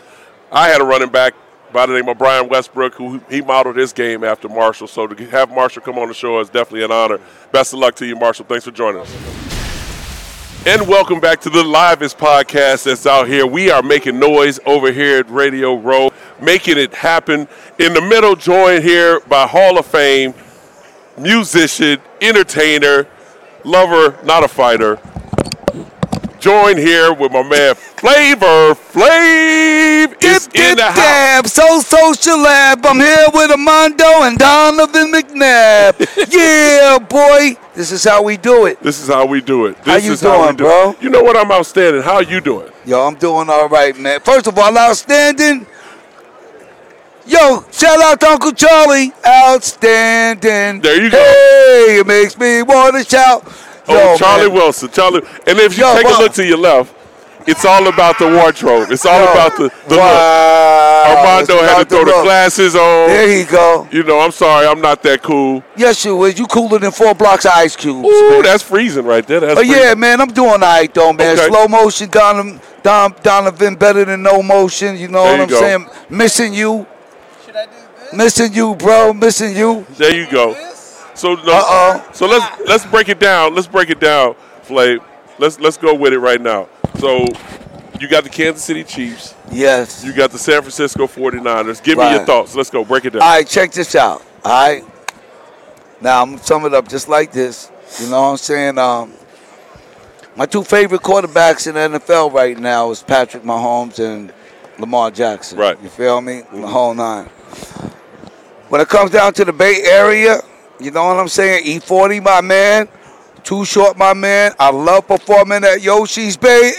I 0.52 0.68
had 0.68 0.82
a 0.82 0.84
running 0.84 1.08
back 1.10 1.34
by 1.72 1.86
the 1.86 1.94
name 1.94 2.10
of 2.10 2.18
Brian 2.18 2.50
Westbrook, 2.50 2.96
who 2.96 3.22
he 3.30 3.42
modeled 3.42 3.78
his 3.78 3.94
game 3.94 4.26
after 4.26 4.50
Marshall. 4.50 4.88
So 4.88 5.08
to 5.08 5.26
have 5.28 5.52
Marshall 5.52 5.82
come 5.82 5.98
on 5.98 6.10
the 6.10 6.14
show 6.14 6.38
is 6.42 6.50
definitely 6.50 6.84
an 6.84 6.92
honor. 6.92 7.20
Best 7.54 7.72
of 7.72 7.80
luck 7.80 7.96
to 7.96 8.06
you, 8.06 8.18
Marshall. 8.18 8.46
Thanks 8.46 8.66
for 8.66 8.72
joining 8.72 9.02
us. 9.02 9.16
And 10.66 10.86
welcome 10.88 11.22
back 11.22 11.40
to 11.42 11.50
the 11.50 11.64
livest 11.64 12.18
podcast 12.18 12.84
that's 12.84 13.08
out 13.08 13.28
here. 13.28 13.46
We 13.48 13.70
are 13.72 13.82
making 13.82 14.20
noise 14.20 14.60
over 14.66 14.92
here 14.92 15.20
at 15.20 15.30
Radio 15.30 15.76
Row, 15.76 16.12
making 16.42 16.78
it 16.78 16.94
happen. 16.94 17.48
In 17.80 17.94
the 17.94 18.02
middle, 18.02 18.36
joined 18.36 18.84
here 18.84 19.22
by 19.22 19.48
Hall 19.48 19.78
of 19.78 19.86
Fame 19.86 20.34
musician, 21.18 22.00
entertainer, 22.22 23.08
lover, 23.64 24.18
not 24.24 24.44
a 24.44 24.48
fighter. 24.48 25.00
Joined 26.40 26.78
here 26.80 27.14
with 27.14 27.32
my 27.32 27.42
man 27.42 27.76
Flavor 28.04 28.76
Flav 28.76 30.22
is 30.22 30.48
in 30.54 30.76
the 30.76 30.84
house. 30.84 30.96
Dab, 30.98 31.48
so 31.48 31.80
social 31.80 32.38
lab. 32.38 32.86
I'm 32.86 33.00
here 33.00 33.28
with 33.34 33.50
Armando 33.50 34.24
and 34.24 34.38
Donovan 34.38 35.10
McNabb. 35.14 36.06
yeah, 36.34 37.00
boy. 37.00 37.58
This 37.74 37.94
is 37.94 38.04
how 38.04 38.22
we 38.24 38.36
do 38.36 38.66
it. 38.66 38.82
This 38.82 39.02
is 39.02 39.08
how 39.08 39.26
we 39.26 39.40
do 39.40 39.68
it. 39.68 39.78
This 39.78 39.86
How 39.86 39.96
you 39.96 40.12
is 40.12 40.20
how 40.20 40.38
we 40.40 40.44
doing, 40.48 40.56
do 40.58 40.64
bro? 40.66 40.90
It. 40.90 41.02
You 41.02 41.10
know 41.12 41.24
what? 41.24 41.38
I'm 41.38 41.50
outstanding. 41.50 42.02
How 42.02 42.20
you 42.20 42.42
doing? 42.42 42.70
Yo, 42.86 43.00
I'm 43.08 43.16
doing 43.16 43.50
all 43.50 43.70
right, 43.70 43.98
man. 43.98 44.20
First 44.20 44.48
of 44.48 44.58
all, 44.60 44.78
outstanding. 44.78 45.66
Yo, 47.26 47.64
shout 47.72 48.02
out 48.02 48.20
to 48.20 48.28
Uncle 48.28 48.52
Charlie. 48.52 49.14
Outstanding. 49.26 50.82
There 50.82 51.02
you 51.04 51.10
go. 51.10 51.18
Hey, 51.18 52.00
it 52.00 52.08
makes 52.08 52.38
me 52.38 52.62
want 52.64 52.96
to 52.96 53.04
shout. 53.10 53.44
Oh, 53.88 54.12
Yo, 54.12 54.18
Charlie 54.18 54.48
man. 54.48 54.54
Wilson. 54.56 54.90
Charlie. 54.92 55.22
And 55.48 55.58
if 55.60 55.78
you 55.78 55.86
Yo, 55.86 55.96
take 55.96 56.06
wow. 56.06 56.20
a 56.20 56.22
look 56.22 56.34
to 56.34 56.46
your 56.46 56.58
left, 56.58 56.94
it's 57.48 57.64
all 57.66 57.88
about 57.88 58.20
the 58.20 58.28
wardrobe. 58.28 58.90
It's 58.92 59.06
all 59.06 59.20
Yo, 59.20 59.32
about 59.32 59.52
the, 59.58 59.64
the 59.88 59.96
look. 59.96 60.00
wow. 60.00 61.16
Armando 61.18 61.58
had 61.62 61.80
to 61.80 61.86
throw 61.86 62.00
the 62.06 62.12
look. 62.12 62.24
glasses 62.24 62.76
on. 62.76 63.08
There 63.08 63.38
you 63.40 63.46
go. 63.46 63.88
You 63.92 64.04
know, 64.04 64.20
I'm 64.20 64.32
sorry, 64.32 64.66
I'm 64.68 64.80
not 64.82 65.02
that 65.04 65.22
cool. 65.22 65.64
Yes, 65.78 66.04
you 66.06 66.22
is. 66.26 66.38
You 66.38 66.46
cooler 66.48 66.80
than 66.80 66.92
four 66.92 67.14
blocks 67.14 67.46
of 67.46 67.52
ice 67.56 67.76
cubes. 67.76 68.06
Ooh, 68.08 68.30
man. 68.32 68.44
that's 68.44 68.64
freezing 68.64 69.06
right 69.06 69.26
there. 69.26 69.40
That's 69.42 69.60
Oh 69.60 69.64
yeah, 69.64 69.94
man, 69.96 70.20
I'm 70.22 70.30
doing 70.32 70.50
all 70.52 70.58
right 70.60 70.94
though, 70.94 71.12
man. 71.14 71.38
Okay. 71.38 71.48
Slow 71.48 71.68
motion, 71.68 72.10
Donovan, 72.10 72.62
Don, 72.84 73.14
Donovan 73.24 73.76
better 73.76 74.06
than 74.06 74.24
no 74.24 74.42
motion. 74.42 74.96
You 74.98 75.08
know 75.10 75.24
There 75.24 75.40
what 75.40 75.50
you 75.50 75.56
I'm 75.58 75.62
go. 75.62 75.88
saying? 75.88 75.90
Missing 76.10 76.54
you. 76.54 76.88
Missing 78.16 78.54
you, 78.54 78.76
bro. 78.76 79.14
Missing 79.14 79.56
you. 79.56 79.86
There 79.98 80.16
you 80.16 80.30
go. 80.30 80.54
So 81.16 81.36
no, 81.36 81.42
Uh-oh. 81.54 82.10
so 82.14 82.26
let's 82.28 82.62
let's 82.68 82.86
break 82.86 83.10
it 83.10 83.20
down. 83.20 83.54
Let's 83.54 83.68
break 83.68 83.90
it 83.90 84.00
down, 84.00 84.36
Flav. 84.64 85.04
Let's 85.38 85.60
let's 85.60 85.78
go 85.78 85.94
with 85.94 86.14
it 86.14 86.20
right 86.20 86.42
now. 86.42 86.68
So 87.00 87.28
you 88.00 88.08
got 88.08 88.24
the 88.24 88.30
Kansas 88.30 88.64
City 88.64 88.84
Chiefs. 88.84 89.36
Yes. 89.52 90.04
You 90.04 90.14
got 90.14 90.32
the 90.32 90.40
San 90.40 90.62
Francisco 90.62 91.06
49ers. 91.06 91.84
Give 91.84 91.98
me 91.98 92.10
your 92.12 92.26
thoughts. 92.26 92.56
Let's 92.56 92.70
go. 92.70 92.84
Break 92.84 93.06
it 93.06 93.12
down. 93.12 93.22
All 93.22 93.30
right, 93.30 93.48
check 93.48 93.72
this 93.72 93.94
out. 93.96 94.24
All 94.44 94.52
right. 94.70 94.84
Now 96.02 96.22
I'm 96.22 96.32
gonna 96.32 96.44
sum 96.44 96.66
it 96.66 96.74
up 96.74 96.88
just 96.88 97.08
like 97.08 97.32
this. 97.32 97.72
You 98.00 98.10
know 98.10 98.22
what 98.24 98.30
I'm 98.30 98.38
saying? 98.38 98.78
Um, 98.78 99.14
my 100.36 100.48
two 100.48 100.64
favorite 100.64 101.02
quarterbacks 101.02 101.68
in 101.68 101.76
the 101.76 102.00
NFL 102.00 102.34
right 102.34 102.58
now 102.58 102.90
is 102.90 103.04
Patrick 103.04 103.44
Mahomes 103.44 104.00
and 104.00 104.34
Lamar 104.80 105.12
Jackson. 105.12 105.60
Right. 105.60 105.82
You 105.82 105.90
feel 105.90 106.20
me? 106.22 106.42
The 106.52 106.68
whole 106.68 106.94
nine. 106.96 107.30
When 108.74 108.82
it 108.82 108.90
comes 108.90 109.12
down 109.12 109.36
to 109.36 109.46
the 109.46 109.54
Bay 109.54 109.84
Area, 109.86 110.42
you 110.80 110.90
know 110.90 111.06
what 111.06 111.20
I'm 111.20 111.28
saying? 111.28 111.64
E40, 111.64 112.24
my 112.24 112.42
man. 112.42 112.88
Too 113.44 113.66
short, 113.66 114.00
my 114.00 114.16
man. 114.16 114.54
I 114.58 114.72
love 114.72 115.08
performing 115.08 115.64
at 115.64 115.84
Yoshi's 115.84 116.38
Bay 116.38 116.72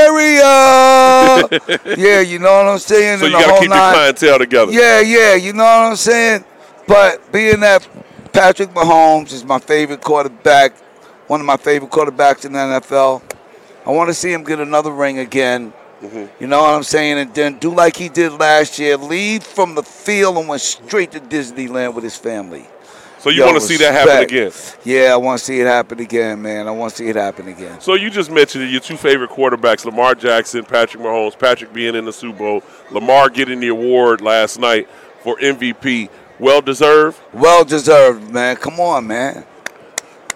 Area. 0.00 1.46
yeah, 1.98 2.20
you 2.20 2.38
know 2.38 2.56
what 2.56 2.68
I'm 2.68 2.78
saying? 2.78 3.18
so 3.18 3.26
And 3.26 3.34
you 3.34 3.38
got 3.38 3.56
to 3.56 3.60
keep 3.60 3.68
your 3.68 3.92
clientele 3.92 4.38
together. 4.38 4.72
Yeah, 4.72 5.00
yeah, 5.00 5.34
you 5.34 5.52
know 5.52 5.64
what 5.64 5.90
I'm 5.90 5.96
saying? 5.96 6.42
But 6.88 7.30
being 7.30 7.60
that 7.60 7.86
Patrick 8.32 8.70
Mahomes 8.70 9.34
is 9.34 9.44
my 9.44 9.58
favorite 9.58 10.00
quarterback, 10.00 10.74
one 11.26 11.40
of 11.40 11.44
my 11.44 11.58
favorite 11.58 11.90
quarterbacks 11.90 12.46
in 12.46 12.54
the 12.54 12.60
NFL, 12.60 13.20
I 13.84 13.90
want 13.90 14.08
to 14.08 14.14
see 14.14 14.32
him 14.32 14.42
get 14.42 14.58
another 14.58 14.90
ring 14.90 15.18
again. 15.18 15.74
Mm-hmm. 16.02 16.42
You 16.42 16.48
know 16.48 16.62
what 16.62 16.74
I'm 16.74 16.82
saying? 16.82 17.18
And 17.18 17.34
then 17.34 17.58
do 17.58 17.72
like 17.72 17.96
he 17.96 18.08
did 18.08 18.32
last 18.32 18.78
year, 18.78 18.96
leave 18.96 19.44
from 19.44 19.74
the 19.74 19.82
field 19.82 20.36
and 20.36 20.48
went 20.48 20.60
straight 20.60 21.12
to 21.12 21.20
Disneyland 21.20 21.94
with 21.94 22.02
his 22.02 22.16
family. 22.16 22.66
So 23.22 23.30
you 23.30 23.38
Yo, 23.38 23.46
want 23.46 23.60
to 23.60 23.64
see 23.64 23.76
that 23.76 23.94
happen 23.94 24.24
again. 24.24 24.50
Yeah, 24.84 25.12
I 25.12 25.16
want 25.16 25.38
to 25.38 25.44
see 25.44 25.60
it 25.60 25.66
happen 25.66 26.00
again, 26.00 26.42
man. 26.42 26.66
I 26.66 26.72
want 26.72 26.90
to 26.90 26.96
see 26.96 27.08
it 27.08 27.14
happen 27.14 27.46
again. 27.46 27.80
So 27.80 27.94
you 27.94 28.10
just 28.10 28.32
mentioned 28.32 28.68
your 28.68 28.80
two 28.80 28.96
favorite 28.96 29.30
quarterbacks, 29.30 29.84
Lamar 29.84 30.16
Jackson, 30.16 30.64
Patrick 30.64 31.00
Mahomes. 31.00 31.38
Patrick 31.38 31.72
being 31.72 31.94
in 31.94 32.04
the 32.04 32.12
Super 32.12 32.38
Bowl, 32.38 32.64
Lamar 32.90 33.28
getting 33.28 33.60
the 33.60 33.68
award 33.68 34.22
last 34.22 34.58
night 34.58 34.88
for 35.22 35.36
MVP. 35.36 36.08
Well 36.40 36.60
deserved. 36.60 37.20
Well 37.32 37.64
deserved, 37.64 38.28
man. 38.32 38.56
Come 38.56 38.80
on, 38.80 39.06
man. 39.06 39.44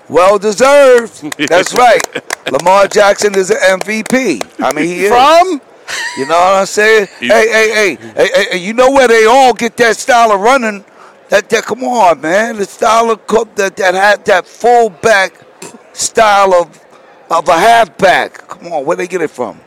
Well 0.09 0.39
deserved. 0.39 1.37
That's 1.49 1.75
right. 1.75 2.07
Lamar 2.51 2.87
Jackson 2.89 3.35
is 3.35 3.51
an 3.51 3.81
MVP. 3.81 4.63
I 4.63 4.73
mean, 4.73 4.85
he 4.87 5.05
is. 5.05 5.11
From? 5.11 5.61
You 6.17 6.27
know 6.27 6.35
what 6.35 6.55
I'm 6.61 6.67
saying? 6.67 7.07
Hey, 7.19 7.29
hey, 7.29 7.49
hey, 7.49 7.95
hey, 7.95 8.29
hey, 8.35 8.47
hey, 8.53 8.59
you 8.59 8.73
know 8.73 8.91
where 8.91 9.07
they 9.09 9.25
all 9.27 9.53
get 9.53 9.77
that 9.79 9.97
style 9.97 10.33
of 10.33 10.41
running? 10.41 10.85
That, 11.29 11.49
that 11.51 11.65
come 11.65 11.85
on, 11.85 12.21
man. 12.21 12.57
The 12.57 12.65
style 12.65 13.11
of 13.11 13.27
co- 13.27 13.49
that 13.57 13.77
that 13.77 13.95
had 13.95 14.25
that 14.27 14.47
fullback 14.47 15.33
style 15.93 16.55
of 16.55 16.81
of 17.31 17.49
a 17.49 17.59
halfback. 17.59 18.49
Come 18.49 18.73
on, 18.73 18.85
where 18.85 18.97
they 18.97 19.07
get 19.09 19.23
it 19.23 19.31
from? 19.31 19.61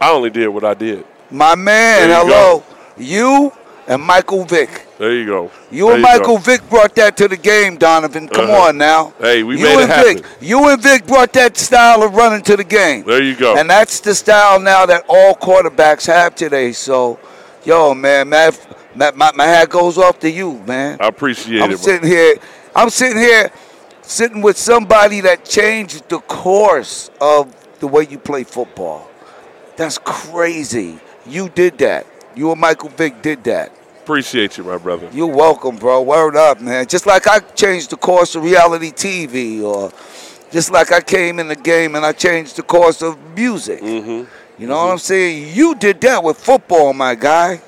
I 0.00 0.10
only 0.10 0.30
did 0.30 0.48
what 0.48 0.64
I 0.64 0.74
did. 0.74 1.04
My 1.30 1.54
man, 1.54 2.08
There 2.08 2.18
you 2.18 2.24
hello. 2.26 2.64
You 2.96 3.52
and 3.86 4.02
Michael 4.02 4.44
Vick. 4.44 4.86
There 5.02 5.12
you 5.14 5.26
go. 5.26 5.50
You 5.72 5.86
There 5.86 5.94
and 5.96 6.04
go. 6.04 6.08
Michael 6.10 6.38
Vick 6.38 6.70
brought 6.70 6.94
that 6.94 7.16
to 7.16 7.26
the 7.26 7.36
game, 7.36 7.76
Donovan. 7.76 8.28
Come 8.28 8.44
Uh-huh. 8.44 8.68
on 8.68 8.78
now. 8.78 9.12
Hey, 9.18 9.42
we 9.42 9.56
you 9.58 9.64
made 9.64 9.72
it 9.74 9.80
and 9.82 9.90
happen. 9.90 10.16
Vick, 10.18 10.26
you 10.40 10.68
and 10.68 10.80
Vick 10.80 11.08
brought 11.08 11.32
that 11.32 11.56
style 11.56 12.04
of 12.04 12.14
running 12.14 12.40
to 12.42 12.56
the 12.56 12.62
game. 12.62 13.02
There 13.02 13.20
you 13.20 13.34
go. 13.34 13.56
And 13.56 13.68
that's 13.68 13.98
the 13.98 14.14
style 14.14 14.60
now 14.60 14.86
that 14.86 15.04
all 15.08 15.34
quarterbacks 15.34 16.06
have 16.06 16.36
today. 16.36 16.70
So, 16.70 17.18
yo, 17.64 17.94
man, 17.94 18.28
man, 18.28 18.52
my, 18.94 19.10
my, 19.10 19.32
my 19.34 19.44
hat 19.44 19.70
goes 19.70 19.98
off 19.98 20.20
to 20.20 20.30
you, 20.30 20.62
man. 20.68 20.98
I 21.00 21.08
appreciate 21.08 21.60
I'm 21.62 21.72
it. 21.72 21.80
sitting 21.80 22.08
here. 22.08 22.36
I'm 22.72 22.88
sitting 22.88 23.18
here, 23.18 23.50
sitting 24.02 24.40
with 24.40 24.56
somebody 24.56 25.20
that 25.22 25.44
changed 25.44 26.08
the 26.10 26.20
course 26.20 27.10
of 27.20 27.52
the 27.80 27.88
way 27.88 28.06
you 28.08 28.20
play 28.20 28.44
football. 28.44 29.10
That's 29.76 29.98
crazy. 29.98 31.00
You 31.26 31.48
did 31.48 31.78
that. 31.78 32.06
You 32.36 32.52
and 32.52 32.60
Michael 32.60 32.90
Vick 32.90 33.20
did 33.20 33.42
that. 33.44 33.72
Appreciate 34.02 34.58
you, 34.58 34.64
my 34.64 34.78
brother. 34.78 35.08
You're 35.12 35.28
welcome, 35.28 35.76
bro. 35.76 36.02
Word 36.02 36.34
up, 36.34 36.60
man. 36.60 36.86
Just 36.88 37.06
like 37.06 37.28
I 37.28 37.38
changed 37.38 37.90
the 37.90 37.96
course 37.96 38.34
of 38.34 38.42
reality 38.42 38.90
TV, 38.90 39.62
or 39.62 39.92
just 40.50 40.72
like 40.72 40.90
I 40.90 41.00
came 41.00 41.38
in 41.38 41.46
the 41.46 41.54
game 41.54 41.94
and 41.94 42.04
I 42.04 42.10
changed 42.10 42.56
the 42.56 42.64
course 42.64 43.00
of 43.00 43.16
music. 43.36 43.80
Mm-hmm. 43.80 44.24
You 44.60 44.66
know 44.66 44.76
what 44.76 44.90
I'm 44.90 44.98
saying? 44.98 45.54
You 45.54 45.76
did 45.76 46.00
that 46.00 46.24
with 46.24 46.36
football, 46.36 46.92
my 46.92 47.14
guy. 47.14 47.60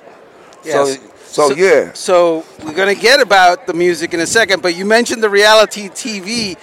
Yes. 0.65 0.99
So, 1.27 1.51
so, 1.51 1.55
yeah. 1.55 1.93
So 1.93 2.45
we're 2.65 2.75
gonna 2.75 2.97
get 2.97 3.21
about 3.21 3.69
the 3.69 3.73
music 3.73 4.13
in 4.13 4.19
a 4.19 4.27
second, 4.27 4.61
but 4.61 4.75
you 4.75 4.85
mentioned 4.85 5.23
the 5.23 5.31
reality 5.31 5.89
TV, 5.89 6.57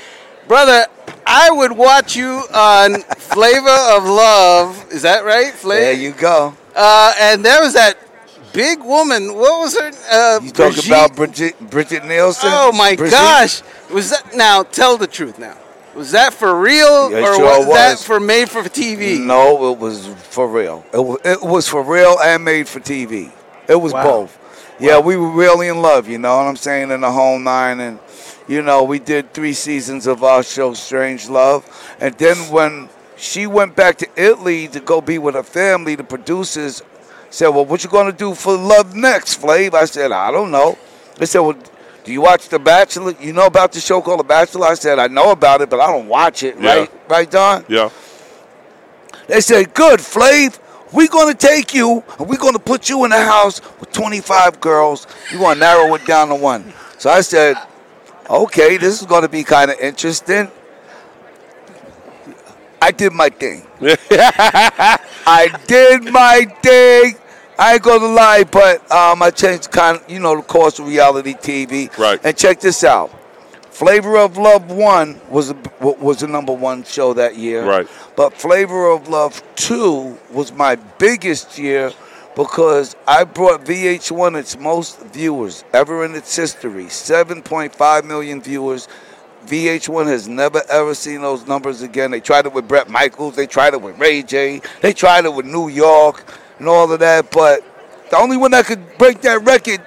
brother. 0.50 0.86
I 1.26 1.50
would 1.50 1.72
watch 1.72 2.14
you 2.18 2.44
on 2.54 3.02
Flavor 3.18 3.70
of 3.70 4.04
Love. 4.04 4.92
Is 4.92 5.04
that 5.04 5.24
right, 5.24 5.54
Flavor? 5.54 5.82
There 5.82 5.94
you 5.94 6.12
go. 6.12 6.58
Uh, 6.76 7.14
and 7.22 7.46
there 7.46 7.62
was 7.62 7.74
that 7.76 7.98
big 8.54 8.80
woman. 8.84 9.34
What 9.34 9.60
was 9.62 9.78
her? 9.78 9.92
Uh, 10.12 10.40
You 10.44 10.52
talk 10.52 10.74
Brigitte? 10.74 10.88
about 10.88 11.16
Brigitte, 11.16 11.60
Brigitte 11.70 12.06
Nielsen? 12.06 12.50
Oh 12.52 12.72
my 12.72 12.96
Brigitte? 12.96 13.12
gosh! 13.12 13.62
Was 13.92 14.10
that 14.12 14.36
now? 14.36 14.64
Tell 14.64 14.98
the 14.98 15.08
truth 15.08 15.40
now. 15.40 15.58
Was 15.96 16.12
that 16.12 16.34
for 16.34 16.58
real, 16.60 17.12
Yeah, 17.12 17.20
or 17.20 17.36
sure 17.36 17.60
was, 17.68 17.68
that 17.68 18.00
for 18.00 18.20
made 18.22 18.50
for 18.50 18.62
TV? 18.64 19.20
No, 19.20 19.74
it 19.74 19.78
was 19.80 20.08
for 20.08 20.48
real. 20.48 20.86
It 20.94 21.00
was, 21.00 21.20
it 21.26 21.42
was 21.42 21.68
for 21.68 21.84
real 21.84 22.18
and 22.24 22.46
made 22.46 22.70
for 22.70 22.80
TV. 22.80 23.30
It 23.68 23.76
was 23.76 23.92
Wow. 23.92 24.04
both. 24.04 24.38
Yeah, 24.80 25.00
we 25.00 25.18
were 25.18 25.30
really 25.30 25.68
in 25.68 25.82
love, 25.82 26.08
you 26.08 26.18
know 26.18 26.38
what 26.38 26.44
I'm 26.48 26.56
saying, 26.56 26.92
in 26.92 27.02
the 27.02 27.12
whole 27.12 27.38
nine. 27.40 27.82
And, 27.82 28.00
you 28.48 28.62
know, 28.62 28.84
we 28.84 29.00
did 29.00 29.34
three 29.34 29.52
seasons 29.54 30.08
of 30.08 30.24
our 30.24 30.44
show, 30.44 30.74
Strange 30.74 31.28
Love. 31.30 31.66
And 32.00 32.16
then 32.18 32.38
when 32.50 32.88
she 33.18 33.46
went 33.46 33.76
back 33.76 33.98
to 33.98 34.08
Italy 34.16 34.70
to 34.70 34.80
go 34.80 35.02
be 35.02 35.18
with 35.20 35.36
her 35.36 35.44
family, 35.44 35.96
the 35.96 36.04
producers 36.06 36.82
said, 37.32 37.48
Well, 37.50 37.65
what 37.65 37.84
you 37.84 37.89
going 37.89 38.12
to 38.12 38.17
do 38.17 38.36
for 38.36 38.56
Love 38.56 38.96
next, 38.96 39.41
Flav? 39.41 39.74
I 39.74 39.86
said, 39.86 40.12
I 40.12 40.30
don't 40.32 40.52
know. 40.52 40.78
They 41.17 41.26
said, 41.26 41.39
Well, 41.39 41.58
do 42.04 42.12
you 42.12 42.22
watch 42.22 42.50
The 42.50 42.60
Bachelor? 42.60 43.15
You 43.20 43.34
know 43.34 43.46
about 43.48 43.72
the 43.72 43.80
show 43.80 44.02
called 44.02 44.20
The 44.20 44.24
Bachelor? 44.24 44.67
I 44.67 44.74
said, 44.76 45.00
I 45.00 45.08
know 45.08 45.32
about 45.32 45.62
it, 45.62 45.70
but 45.70 45.80
I 45.80 45.88
don't 45.91 46.08
watch 46.08 46.44
it, 46.44 46.60
Yeah. 46.60 46.76
right? 46.76 47.10
Right, 47.10 47.30
Don? 47.32 47.65
Yeah. 47.67 47.89
They 49.28 49.39
said, 49.41 49.74
"Good, 49.74 50.00
Flav. 50.00 50.60
We're 50.91 51.08
gonna 51.08 51.34
take 51.34 51.74
you 51.74 52.04
and 52.20 52.28
we're 52.28 52.38
gonna 52.38 52.60
put 52.60 52.89
you 52.89 53.06
in 53.06 53.13
a 53.13 53.24
house 53.24 53.62
with 53.80 53.94
25 53.94 54.60
girls. 54.60 55.08
You're 55.32 55.39
gonna 55.39 55.60
narrow 55.60 55.94
it 55.96 56.06
down 56.06 56.28
to 56.30 56.36
one." 56.36 56.74
So 56.98 57.10
I 57.10 57.22
said, 57.22 57.56
"Okay, 58.30 58.76
this 58.78 59.00
is 59.00 59.08
gonna 59.08 59.30
be 59.30 59.44
kind 59.46 59.72
of 59.72 59.80
interesting." 59.80 60.52
I 62.82 62.91
did 62.91 63.13
my 63.13 63.30
thing. 63.30 63.65
I 64.12 65.50
did 65.67 66.12
my 66.12 66.46
thing. 66.62 67.15
I 67.62 67.74
ain't 67.74 67.84
gonna 67.84 68.08
lie, 68.08 68.43
but 68.43 68.91
um, 68.91 69.21
I 69.21 69.30
changed 69.30 69.69
kind, 69.69 70.00
of, 70.00 70.10
you 70.10 70.17
know, 70.17 70.36
the 70.36 70.41
course 70.41 70.80
of 70.80 70.88
reality 70.88 71.36
TV. 71.36 71.95
Right. 71.95 72.19
And 72.24 72.36
check 72.36 72.60
this 72.60 72.84
out. 72.84 73.12
Flavor 73.69 74.17
of 74.17 74.36
Love 74.36 74.71
One 74.71 75.21
was 75.30 75.52
a, 75.52 75.58
was 75.80 76.21
the 76.21 76.28
number 76.28 76.54
one 76.54 76.84
show 76.84 77.13
that 77.13 77.36
year. 77.36 77.63
Right. 77.63 77.88
But 78.15 78.34
Flavor 78.34 78.89
of 78.89 79.10
Love 79.10 79.43
2 79.58 80.17
was 80.32 80.52
my 80.52 80.74
biggest 80.97 81.60
year 81.60 81.91
because 82.36 82.95
I 83.08 83.26
brought 83.26 83.63
VH1 83.63 84.39
its 84.39 84.58
most 84.58 85.00
viewers 85.13 85.63
ever 85.71 86.04
in 86.04 86.15
its 86.15 86.36
history 86.36 86.86
7.5 86.86 88.06
million 88.06 88.41
viewers. 88.41 88.88
VH1 89.45 90.08
has 90.08 90.28
never 90.28 90.63
ever 90.67 90.95
seen 90.95 91.21
those 91.21 91.45
numbers 91.45 91.84
again. 91.84 92.10
They 92.10 92.21
tried 92.21 92.47
it 92.47 92.54
with 92.54 92.67
Bret 92.67 92.89
Michaels, 92.89 93.36
they 93.36 93.45
tried 93.45 93.76
it 93.76 93.82
with 93.84 94.00
Ray 94.00 94.24
J, 94.24 94.62
they 94.82 94.93
tried 94.93 95.26
it 95.26 95.34
with 95.36 95.45
New 95.45 95.67
York 95.67 96.26
and 96.62 96.69
all 96.69 96.91
of 96.91 97.00
that. 97.00 97.32
But 97.32 97.63
the 98.10 98.17
only 98.17 98.38
one 98.38 98.52
that 98.52 98.65
could 98.65 98.97
break 98.97 99.21
that 99.21 99.43
record, 99.43 99.82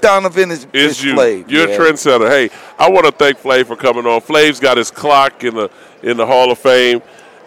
Donovan, 0.00 0.50
is, 0.50 0.66
Is 0.72 0.98
is 0.98 1.04
you. 1.04 1.14
Flav. 1.14 1.50
You're 1.50 1.68
yeah. 1.68 1.74
a 1.74 1.78
trendsetter. 1.78 2.28
Hey, 2.28 2.54
I 2.78 2.90
want 2.90 3.06
to 3.06 3.12
thank 3.12 3.38
Flav 3.38 3.66
for 3.66 3.76
coming 3.76 4.04
on. 4.04 4.20
Flav's 4.20 4.60
got 4.60 4.76
his 4.76 4.90
clock 4.90 5.42
in 5.44 5.54
the 5.54 5.70
in 6.02 6.16
the 6.16 6.26
Hall 6.26 6.50
of 6.50 6.58
Fame. 6.58 7.00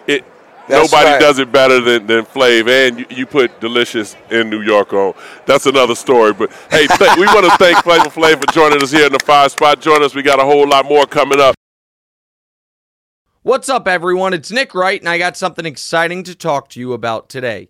It 0.07 0.23
That's 0.67 0.91
nobody 0.91 1.11
right. 1.11 1.19
does 1.19 1.39
it 1.39 1.51
better 1.51 1.81
than, 1.81 2.07
than 2.07 2.25
Flav, 2.25 2.67
and 2.67 2.99
you, 2.99 3.05
you 3.09 3.25
put 3.25 3.59
Delicious 3.59 4.15
in 4.31 4.49
New 4.49 4.61
York 4.61 4.93
on. 4.93 5.13
That's 5.45 5.65
another 5.65 5.93
story. 5.93 6.33
But 6.33 6.51
hey, 6.71 6.87
th- 6.97 7.17
we 7.17 7.25
want 7.25 7.45
to 7.45 7.55
thank 7.57 7.83
Flavor 7.83 8.09
Flav 8.09 8.39
for 8.39 8.51
joining 8.53 8.81
us 8.81 8.91
here 8.91 9.05
in 9.05 9.11
the 9.11 9.19
five 9.19 9.51
spot. 9.51 9.81
Join 9.81 10.01
us. 10.01 10.15
We 10.15 10.23
got 10.23 10.39
a 10.39 10.45
whole 10.45 10.67
lot 10.67 10.85
more 10.85 11.05
coming 11.05 11.39
up. 11.39 11.53
What's 13.43 13.69
up, 13.69 13.87
everyone? 13.87 14.33
It's 14.33 14.51
Nick 14.51 14.73
Wright, 14.73 14.99
and 14.99 15.07
I 15.07 15.17
got 15.17 15.37
something 15.37 15.65
exciting 15.65 16.23
to 16.23 16.35
talk 16.35 16.69
to 16.69 16.79
you 16.79 16.91
about 16.93 17.29
today. 17.29 17.69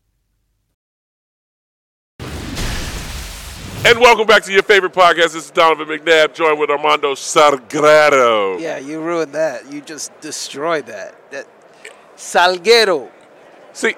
And 3.83 3.99
welcome 3.99 4.27
back 4.27 4.43
to 4.43 4.51
your 4.53 4.61
favorite 4.63 4.93
podcast. 4.93 5.33
This 5.33 5.45
is 5.45 5.51
Donovan 5.51 5.87
McNabb, 5.87 6.33
joined 6.35 6.59
with 6.59 6.69
Armando 6.69 7.13
Sargrado. 7.15 8.59
Yeah, 8.59 8.77
you 8.77 9.01
ruined 9.01 9.33
that. 9.33 9.71
You 9.71 9.81
just 9.81 10.17
destroyed 10.21 10.85
that. 10.85 11.15
That 11.31 11.47
Salguero, 12.15 13.09
See, 13.73 13.95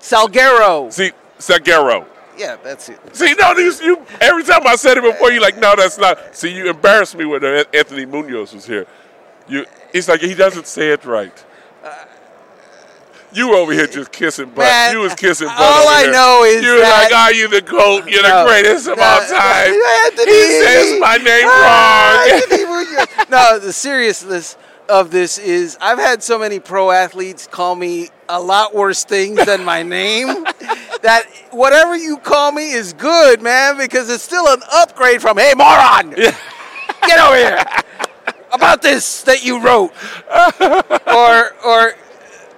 Salguero. 0.00 0.90
see, 0.90 1.12
Salguero. 1.38 2.06
Yeah, 2.38 2.56
that's 2.64 2.88
it. 2.88 2.98
See, 3.14 3.34
no, 3.38 3.54
these, 3.54 3.80
you. 3.82 4.00
Every 4.20 4.42
time 4.42 4.66
I 4.66 4.76
said 4.76 4.96
it 4.96 5.02
before, 5.04 5.30
you're 5.30 5.42
like, 5.42 5.58
no, 5.58 5.74
that's 5.76 5.98
not. 5.98 6.34
See, 6.34 6.52
you 6.54 6.70
embarrassed 6.70 7.14
me 7.14 7.26
when 7.26 7.44
uh, 7.44 7.64
Anthony 7.74 8.06
Munoz 8.06 8.54
was 8.54 8.64
here. 8.64 8.86
You, 9.46 9.66
it's 9.92 10.08
like 10.08 10.22
he 10.22 10.34
doesn't 10.34 10.66
say 10.66 10.90
it 10.92 11.04
right. 11.04 11.44
You 13.34 13.48
were 13.48 13.56
over 13.56 13.72
here 13.72 13.86
just 13.86 14.12
kissing 14.12 14.46
butt. 14.50 14.58
Man, 14.58 14.92
you 14.94 15.00
was 15.00 15.14
kissing 15.14 15.48
butt. 15.48 15.58
all 15.58 15.88
I 15.88 16.02
here. 16.02 16.12
know 16.12 16.44
is 16.44 16.62
you 16.62 16.80
that- 16.80 17.10
like, 17.10 17.14
"Are 17.14 17.32
you 17.32 17.48
the 17.48 17.60
goat? 17.62 18.06
You're 18.08 18.22
No, 18.22 18.44
the 18.44 18.50
greatest 18.50 18.88
of 18.88 18.98
no, 18.98 19.02
all 19.04 19.20
time." 19.20 19.72
Anthony. 20.04 20.32
he 20.32 20.42
says 20.60 21.00
my 21.00 21.16
name 21.16 21.46
Ah, 21.48 22.24
wrong. 22.26 22.40
Anthony 22.42 22.62
no, 23.30 23.58
the 23.58 23.72
seriousness 23.72 24.56
of 24.88 25.10
this 25.10 25.38
is 25.38 25.78
I've 25.80 25.98
had 25.98 26.22
so 26.22 26.38
many 26.38 26.58
pro 26.60 26.90
athletes 26.90 27.46
call 27.46 27.74
me 27.74 28.10
a 28.28 28.40
lot 28.40 28.74
worse 28.74 29.04
things 29.04 29.42
than 29.46 29.64
my 29.64 29.82
name. 29.82 30.44
that 31.02 31.24
whatever 31.50 31.96
you 31.96 32.18
call 32.18 32.52
me 32.52 32.72
is 32.72 32.92
good, 32.92 33.40
man, 33.40 33.78
because 33.78 34.10
it's 34.10 34.22
still 34.22 34.46
an 34.48 34.60
upgrade 34.72 35.22
from 35.22 35.38
hey 35.38 35.54
moron, 35.56 36.10
get 36.10 37.18
over 37.18 37.36
here 37.36 37.64
about 38.52 38.82
this 38.82 39.22
that 39.22 39.42
you 39.44 39.58
wrote, 39.60 39.92
or 41.06 41.54
or 41.64 41.94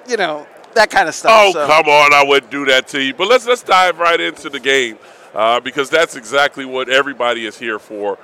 you 0.09 0.16
know 0.16 0.47
that 0.75 0.91
kind 0.91 1.09
of 1.09 1.14
stuff. 1.14 1.33
Oh, 1.35 1.53
so. 1.53 1.66
come 1.66 1.87
on! 1.87 2.12
I 2.12 2.25
wouldn't 2.25 2.51
do 2.51 2.64
that 2.66 2.89
to 2.89 3.01
you. 3.03 3.14
But 3.14 3.29
let's 3.29 3.47
let's 3.47 3.62
dive 3.62 3.99
right 3.99 4.20
into 4.20 4.51
the 4.51 4.61
game 4.61 4.99
uh, 5.35 5.61
because 5.61 5.91
that's 5.91 6.16
exactly 6.16 6.64
what 6.64 6.89
everybody 6.89 7.47
is 7.47 7.59
here 7.59 7.79
for. 7.79 8.18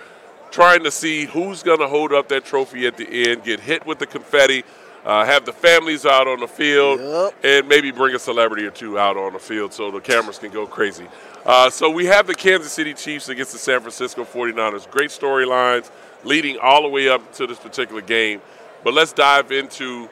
Trying 0.51 0.83
to 0.85 0.91
see 0.91 1.27
who's 1.27 1.63
going 1.63 1.79
to 1.79 1.87
hold 1.89 2.13
up 2.13 2.29
that 2.29 2.45
trophy 2.45 2.87
at 2.87 2.97
the 2.97 3.31
end, 3.31 3.45
get 3.45 3.61
hit 3.61 3.87
with 3.87 4.01
the 4.01 4.07
confetti, 4.07 4.65
uh, 5.05 5.25
have 5.25 5.45
the 5.45 5.53
families 5.53 6.05
out 6.05 6.27
on 6.27 6.41
the 6.41 6.49
field, 6.49 6.99
Yep. 7.01 7.35
and 7.45 7.69
maybe 7.69 7.93
bring 7.93 8.17
a 8.17 8.19
celebrity 8.19 8.67
or 8.67 8.71
two 8.73 8.99
out 8.99 9.17
on 9.17 9.33
the 9.33 9.39
field 9.39 9.73
so 9.73 9.93
the 9.93 10.01
cameras 10.01 10.39
can 10.39 10.51
go 10.51 10.67
crazy. 10.67 11.07
Uh, 11.47 11.71
so 11.71 11.89
we 11.89 12.05
have 12.07 12.27
the 12.27 12.35
Kansas 12.35 12.73
City 12.73 12.93
Chiefs 12.95 13.29
against 13.29 13.53
the 13.53 13.59
San 13.59 13.81
Francisco 13.81 14.25
49ers. 14.25 14.91
Great 14.91 15.11
storylines 15.11 15.89
leading 16.25 16.59
all 16.59 16.83
the 16.83 16.89
way 16.89 17.09
up 17.09 17.33
to 17.35 17.47
this 17.47 17.59
particular 17.59 18.03
game. 18.03 18.43
But 18.83 18.93
let's 18.95 19.13
dive 19.13 19.53
into 19.53 20.09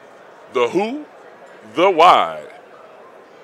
the 0.53 0.69
who, 0.69 1.05
the 1.75 1.91
why, 1.91 2.45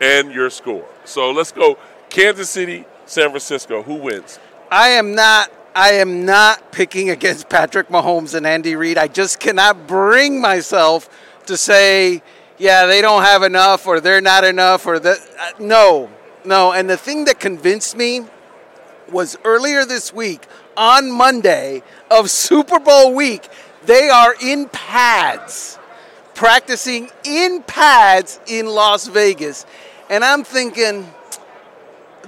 and 0.01 0.33
your 0.33 0.51
score. 0.51 0.87
So 1.05 1.31
let's 1.31 1.53
go 1.53 1.79
Kansas 2.11 2.51
City, 2.51 2.85
San 3.07 3.31
Francisco. 3.31 3.83
Who 3.83 3.95
wins? 3.95 4.39
I 4.71 4.91
am 4.91 5.15
not. 5.15 5.53
I 5.77 5.95
am 5.95 6.25
not 6.25 6.71
picking 6.71 7.11
against 7.11 7.49
Patrick 7.49 7.89
Mahomes 7.89 8.35
and 8.35 8.47
Andy 8.47 8.77
Reid. 8.77 8.97
I 8.97 9.09
just 9.09 9.41
cannot 9.41 9.89
bring 9.89 10.41
myself 10.41 11.09
to 11.47 11.57
say, 11.57 12.23
yeah, 12.59 12.87
they 12.87 13.03
don't 13.03 13.23
have 13.23 13.43
enough, 13.43 13.87
or 13.87 14.01
they're 14.01 14.21
not 14.21 14.45
enough, 14.45 14.87
or 14.87 14.99
that. 15.01 15.19
Uh, 15.39 15.51
no, 15.59 16.11
no. 16.45 16.73
And 16.73 16.89
the 16.89 16.97
thing 16.97 17.25
that 17.25 17.41
convinced 17.41 17.97
me 17.97 18.25
was 19.11 19.37
earlier 19.45 19.85
this 19.85 20.13
week 20.13 20.47
on 20.77 21.11
Monday 21.11 21.83
of 22.11 22.31
Super 22.31 22.79
Bowl 22.79 23.15
week. 23.15 23.49
They 23.85 24.09
are 24.09 24.35
in 24.41 24.69
pads, 24.71 25.79
practicing 26.35 27.11
in 27.25 27.63
pads 27.63 28.41
in 28.47 28.67
Las 28.67 29.07
Vegas, 29.07 29.67
and 30.11 30.25
I'm 30.25 30.45
thinking 30.45 31.11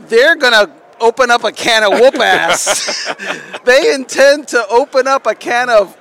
they're 0.09 0.37
gonna 0.37 0.73
open 1.01 1.31
up 1.31 1.45
a 1.45 1.53
can 1.53 1.85
of 1.85 2.01
whoop 2.01 2.15
ass. 2.21 3.15
they 3.65 3.95
intend 3.95 4.49
to 4.49 4.67
open 4.69 5.07
up 5.07 5.27
a 5.27 5.35
can 5.35 5.71
of 5.71 5.97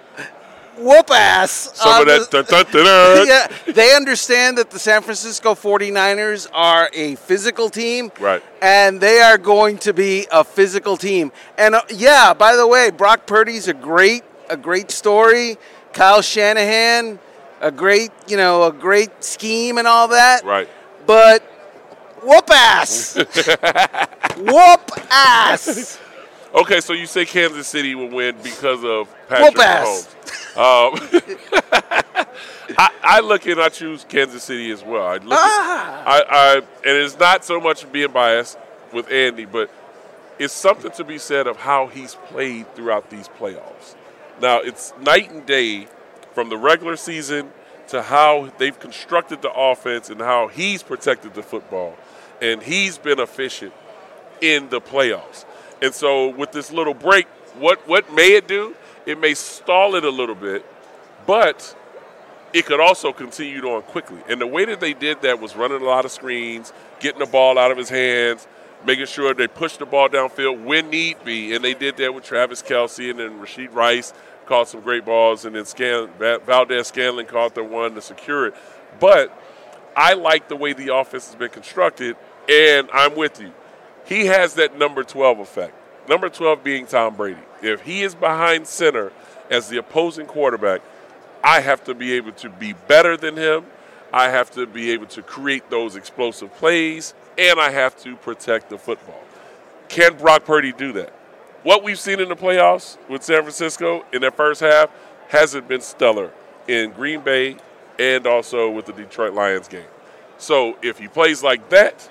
whoop 0.78 1.10
ass. 1.12 1.72
Some 1.74 2.02
of 2.02 2.08
that. 2.08 2.30
dun, 2.32 2.46
dun, 2.46 2.66
dun. 2.72 3.28
yeah, 3.28 3.48
they 3.72 3.96
understand 3.96 4.58
that 4.58 4.70
the 4.70 4.80
San 4.80 5.02
Francisco 5.02 5.56
49ers 5.56 6.48
are 6.54 6.90
a 6.94 7.16
physical 7.16 7.70
team. 7.70 8.12
Right. 8.20 8.44
And 8.62 9.00
they 9.00 9.22
are 9.22 9.38
going 9.38 9.78
to 9.80 9.94
be 9.94 10.28
a 10.32 10.44
physical 10.44 10.98
team. 10.98 11.32
And 11.58 11.76
uh, 11.76 11.82
yeah, 11.90 12.34
by 12.34 12.56
the 12.56 12.68
way, 12.68 12.92
Brock 12.92 13.26
Purdy's 13.26 13.68
a 13.68 13.74
great 13.74 14.24
a 14.50 14.58
great 14.58 14.92
story. 14.92 15.58
Kyle 15.94 16.22
Shanahan, 16.22 17.20
a 17.66 17.72
great, 17.72 18.12
you 18.28 18.38
know, 18.38 18.64
a 18.64 18.72
great 18.72 19.24
scheme 19.24 19.78
and 19.80 19.88
all 19.88 20.08
that. 20.10 20.44
Right. 20.44 20.70
But 21.08 21.42
whoop 22.24 22.50
ass. 22.52 23.16
whoop 24.38 24.92
ass. 25.12 26.00
Okay, 26.54 26.80
so 26.80 26.94
you 26.94 27.06
say 27.06 27.26
Kansas 27.26 27.68
City 27.68 27.96
will 27.96 28.10
win 28.10 28.36
because 28.42 28.84
of 28.86 29.14
Patrick 29.28 29.56
Whoop 29.56 29.66
ass. 29.66 30.16
Mahomes. 30.56 30.56
Um, 30.56 31.24
I, 32.78 32.92
I 33.04 33.20
look 33.20 33.46
and 33.46 33.60
I 33.60 33.70
choose 33.70 34.06
Kansas 34.08 34.44
City 34.44 34.72
as 34.72 34.84
well. 34.84 35.06
I 35.06 35.18
look 35.18 35.38
Ah. 35.42 36.02
at, 36.02 36.08
I, 36.08 36.22
I, 36.30 36.56
and 36.58 36.66
it's 36.86 37.18
not 37.20 37.44
so 37.44 37.60
much 37.60 37.92
being 37.92 38.12
biased 38.12 38.58
with 38.94 39.12
Andy, 39.12 39.46
but 39.46 39.70
it's 40.40 40.54
something 40.54 40.92
to 40.92 41.04
be 41.04 41.18
said 41.18 41.48
of 41.48 41.58
how 41.58 41.88
he's 41.88 42.16
played 42.16 42.74
throughout 42.76 43.10
these 43.10 43.28
playoffs. 43.28 43.96
Now 44.42 44.60
it's 44.60 44.94
night 45.02 45.32
and 45.32 45.46
day 45.46 45.88
from 46.36 46.50
the 46.50 46.58
regular 46.58 46.98
season 46.98 47.50
to 47.88 48.04
how 48.04 48.52
they've 48.58 48.78
constructed 48.80 49.42
the 49.42 49.52
offense 49.52 50.10
and 50.10 50.20
how 50.20 50.48
he's 50.48 50.84
protected 50.84 51.34
the 51.34 51.42
football, 51.42 51.96
and 52.42 52.62
he's 52.62 52.98
been 52.98 53.20
efficient 53.20 53.74
in 54.42 54.70
the 54.70 54.82
playoffs. 54.82 55.46
And 55.82 55.94
so 55.94 56.30
with 56.30 56.52
this 56.52 56.72
little 56.72 56.94
break, 56.94 57.28
what 57.58 57.88
what 57.88 58.14
may 58.14 58.34
it 58.34 58.48
do? 58.48 58.76
It 59.06 59.20
may 59.20 59.34
stall 59.34 59.96
it 59.96 60.04
a 60.04 60.10
little 60.10 60.36
bit, 60.36 60.66
but 61.26 61.76
it 62.54 62.66
could 62.66 62.80
also 62.80 63.14
continue 63.14 63.62
on 63.70 63.82
quickly. 63.84 64.20
And 64.28 64.42
the 64.42 64.48
way 64.48 64.66
that 64.66 64.80
they 64.80 64.94
did 64.94 65.22
that 65.22 65.40
was 65.40 65.56
running 65.56 65.82
a 65.82 65.86
lot 65.86 66.06
of 66.06 66.12
screens, 66.12 66.74
getting 67.00 67.20
the 67.20 67.26
ball 67.26 67.58
out 67.58 67.72
of 67.72 67.78
his 67.78 67.90
hands, 67.90 68.48
making 68.86 69.06
sure 69.06 69.34
they 69.34 69.48
pushed 69.48 69.80
the 69.80 69.86
ball 69.86 70.10
downfield 70.10 70.64
when 70.64 70.90
need 70.90 71.24
be. 71.24 71.54
And 71.54 71.64
they 71.64 71.74
did 71.74 71.98
that 71.98 72.14
with 72.14 72.24
Travis 72.24 72.62
Kelce 72.62 73.10
and 73.10 73.20
then 73.20 73.40
Rashee 73.40 73.74
Rice 73.74 74.14
caught 74.46 74.68
some 74.68 74.82
great 74.82 75.06
balls, 75.06 75.46
and 75.46 75.56
then 75.56 75.66
Scan, 75.66 76.10
Valdes-Scantling 76.18 77.28
caught 77.28 77.56
the 77.56 77.64
one 77.64 77.96
to 77.96 78.02
secure 78.02 78.48
it. 78.48 78.56
But 79.00 79.38
I 79.96 80.14
like 80.14 80.48
the 80.48 80.56
way 80.56 80.74
the 80.74 80.94
offense 80.96 81.28
has 81.28 81.36
been 81.36 81.50
constructed, 81.50 82.16
and 82.50 82.90
I'm 82.94 83.16
with 83.16 83.42
you. 83.42 83.52
He 84.06 84.28
has 84.28 84.54
that 84.56 84.78
number 84.78 85.04
12 85.04 85.40
effect. 85.40 85.74
Number 86.08 86.30
12 86.30 86.64
being 86.64 86.86
Tom 86.86 87.16
Brady. 87.16 87.42
If 87.64 87.82
he 87.82 88.04
is 88.04 88.14
behind 88.14 88.68
center 88.68 89.12
as 89.50 89.70
the 89.70 89.78
opposing 89.78 90.28
quarterback, 90.28 90.82
I 91.44 91.62
have 91.62 91.84
to 91.86 91.96
be 91.96 92.14
able 92.14 92.34
to 92.34 92.50
be 92.50 92.74
better 92.74 93.18
than 93.18 93.36
him. 93.36 93.66
I 94.14 94.30
have 94.30 94.52
to 94.52 94.68
be 94.68 94.92
able 94.92 95.08
to 95.08 95.22
create 95.24 95.70
those 95.70 95.96
explosive 95.96 96.54
plays, 96.56 97.14
and 97.38 97.60
I 97.60 97.72
have 97.72 97.98
to 98.04 98.16
protect 98.16 98.70
the 98.70 98.78
football. 98.78 99.22
Can 99.90 100.16
Brock 100.16 100.46
Purdy 100.46 100.72
do 100.72 100.94
that? 100.94 101.14
What 101.66 101.84
we've 101.84 101.98
seen 101.98 102.20
in 102.20 102.30
the 102.30 102.36
playoffs 102.36 102.96
with 103.10 103.24
San 103.24 103.42
Francisco 103.42 104.06
in 104.14 104.22
that 104.22 104.38
first 104.38 104.62
half 104.62 104.92
hasn't 105.30 105.68
been 105.68 105.82
stellar 105.82 106.32
in 106.68 106.92
Green 106.92 107.22
Bay 107.22 107.58
and 107.98 108.28
also 108.28 108.70
with 108.70 108.86
the 108.86 108.94
Detroit 108.94 109.34
Lions 109.34 109.68
game. 109.68 109.88
So 110.38 110.78
if 110.84 111.00
he 111.00 111.08
plays 111.08 111.42
like 111.42 111.70
that, 111.70 112.08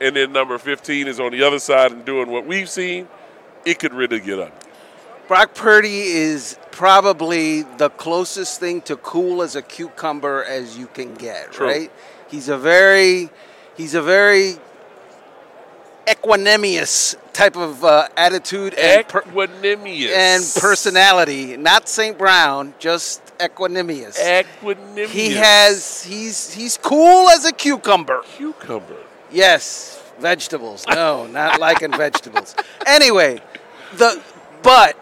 and 0.00 0.16
then 0.16 0.32
number 0.32 0.56
15 0.56 1.06
is 1.06 1.20
on 1.20 1.32
the 1.32 1.42
other 1.42 1.58
side 1.58 1.92
and 1.92 2.02
doing 2.06 2.30
what 2.30 2.46
we've 2.46 2.70
seen, 2.70 3.06
it 3.66 3.78
could 3.78 3.92
really 3.92 4.20
get 4.20 4.38
ugly. 4.38 4.52
Brock 5.28 5.54
Purdy 5.54 6.00
is 6.00 6.58
probably 6.70 7.60
the 7.76 7.90
closest 7.90 8.58
thing 8.58 8.80
to 8.82 8.96
cool 8.96 9.42
as 9.42 9.54
a 9.54 9.60
cucumber 9.60 10.44
as 10.44 10.78
you 10.78 10.86
can 10.86 11.12
get, 11.12 11.52
True. 11.52 11.66
right? 11.66 11.92
He's 12.28 12.48
a 12.48 12.56
very 12.56 13.28
he's 13.76 13.94
a 13.94 14.00
very 14.00 14.54
equanimous 16.06 17.16
type 17.34 17.56
of 17.56 17.84
uh, 17.84 18.08
attitude 18.16 18.74
and 18.74 19.06
per- 19.08 19.22
and 19.22 20.42
personality. 20.56 21.56
Not 21.56 21.88
St. 21.88 22.16
Brown, 22.16 22.74
just 22.78 23.20
equanimous. 23.38 24.18
Equanimous. 24.18 25.08
he 25.08 25.32
has 25.34 26.02
he's 26.04 26.52
he's 26.54 26.78
cool 26.78 27.28
as 27.28 27.44
a 27.44 27.52
cucumber. 27.52 28.22
cucumber. 28.36 28.96
Yes, 29.30 30.02
vegetables. 30.18 30.86
No, 30.88 31.26
not 31.26 31.60
liking 31.60 31.90
vegetables. 31.96 32.54
Anyway, 32.86 33.40
the 33.96 34.22
but 34.62 34.96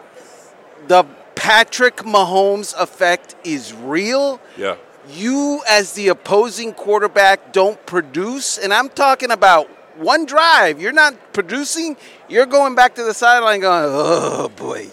the 0.87 1.03
Patrick 1.35 1.97
Mahomes 1.97 2.73
effect 2.79 3.35
is 3.43 3.73
real. 3.73 4.39
Yeah. 4.57 4.75
You 5.09 5.61
as 5.69 5.93
the 5.93 6.07
opposing 6.07 6.73
quarterback 6.73 7.51
don't 7.51 7.83
produce, 7.85 8.57
and 8.57 8.73
I'm 8.73 8.87
talking 8.89 9.31
about 9.31 9.69
one 9.97 10.25
drive. 10.25 10.81
You're 10.81 10.91
not 10.93 11.33
producing. 11.33 11.97
You're 12.27 12.45
going 12.45 12.75
back 12.75 12.95
to 12.95 13.03
the 13.03 13.13
sideline 13.13 13.59
going, 13.61 13.85
"Oh 13.87 14.49
boy." 14.49 14.87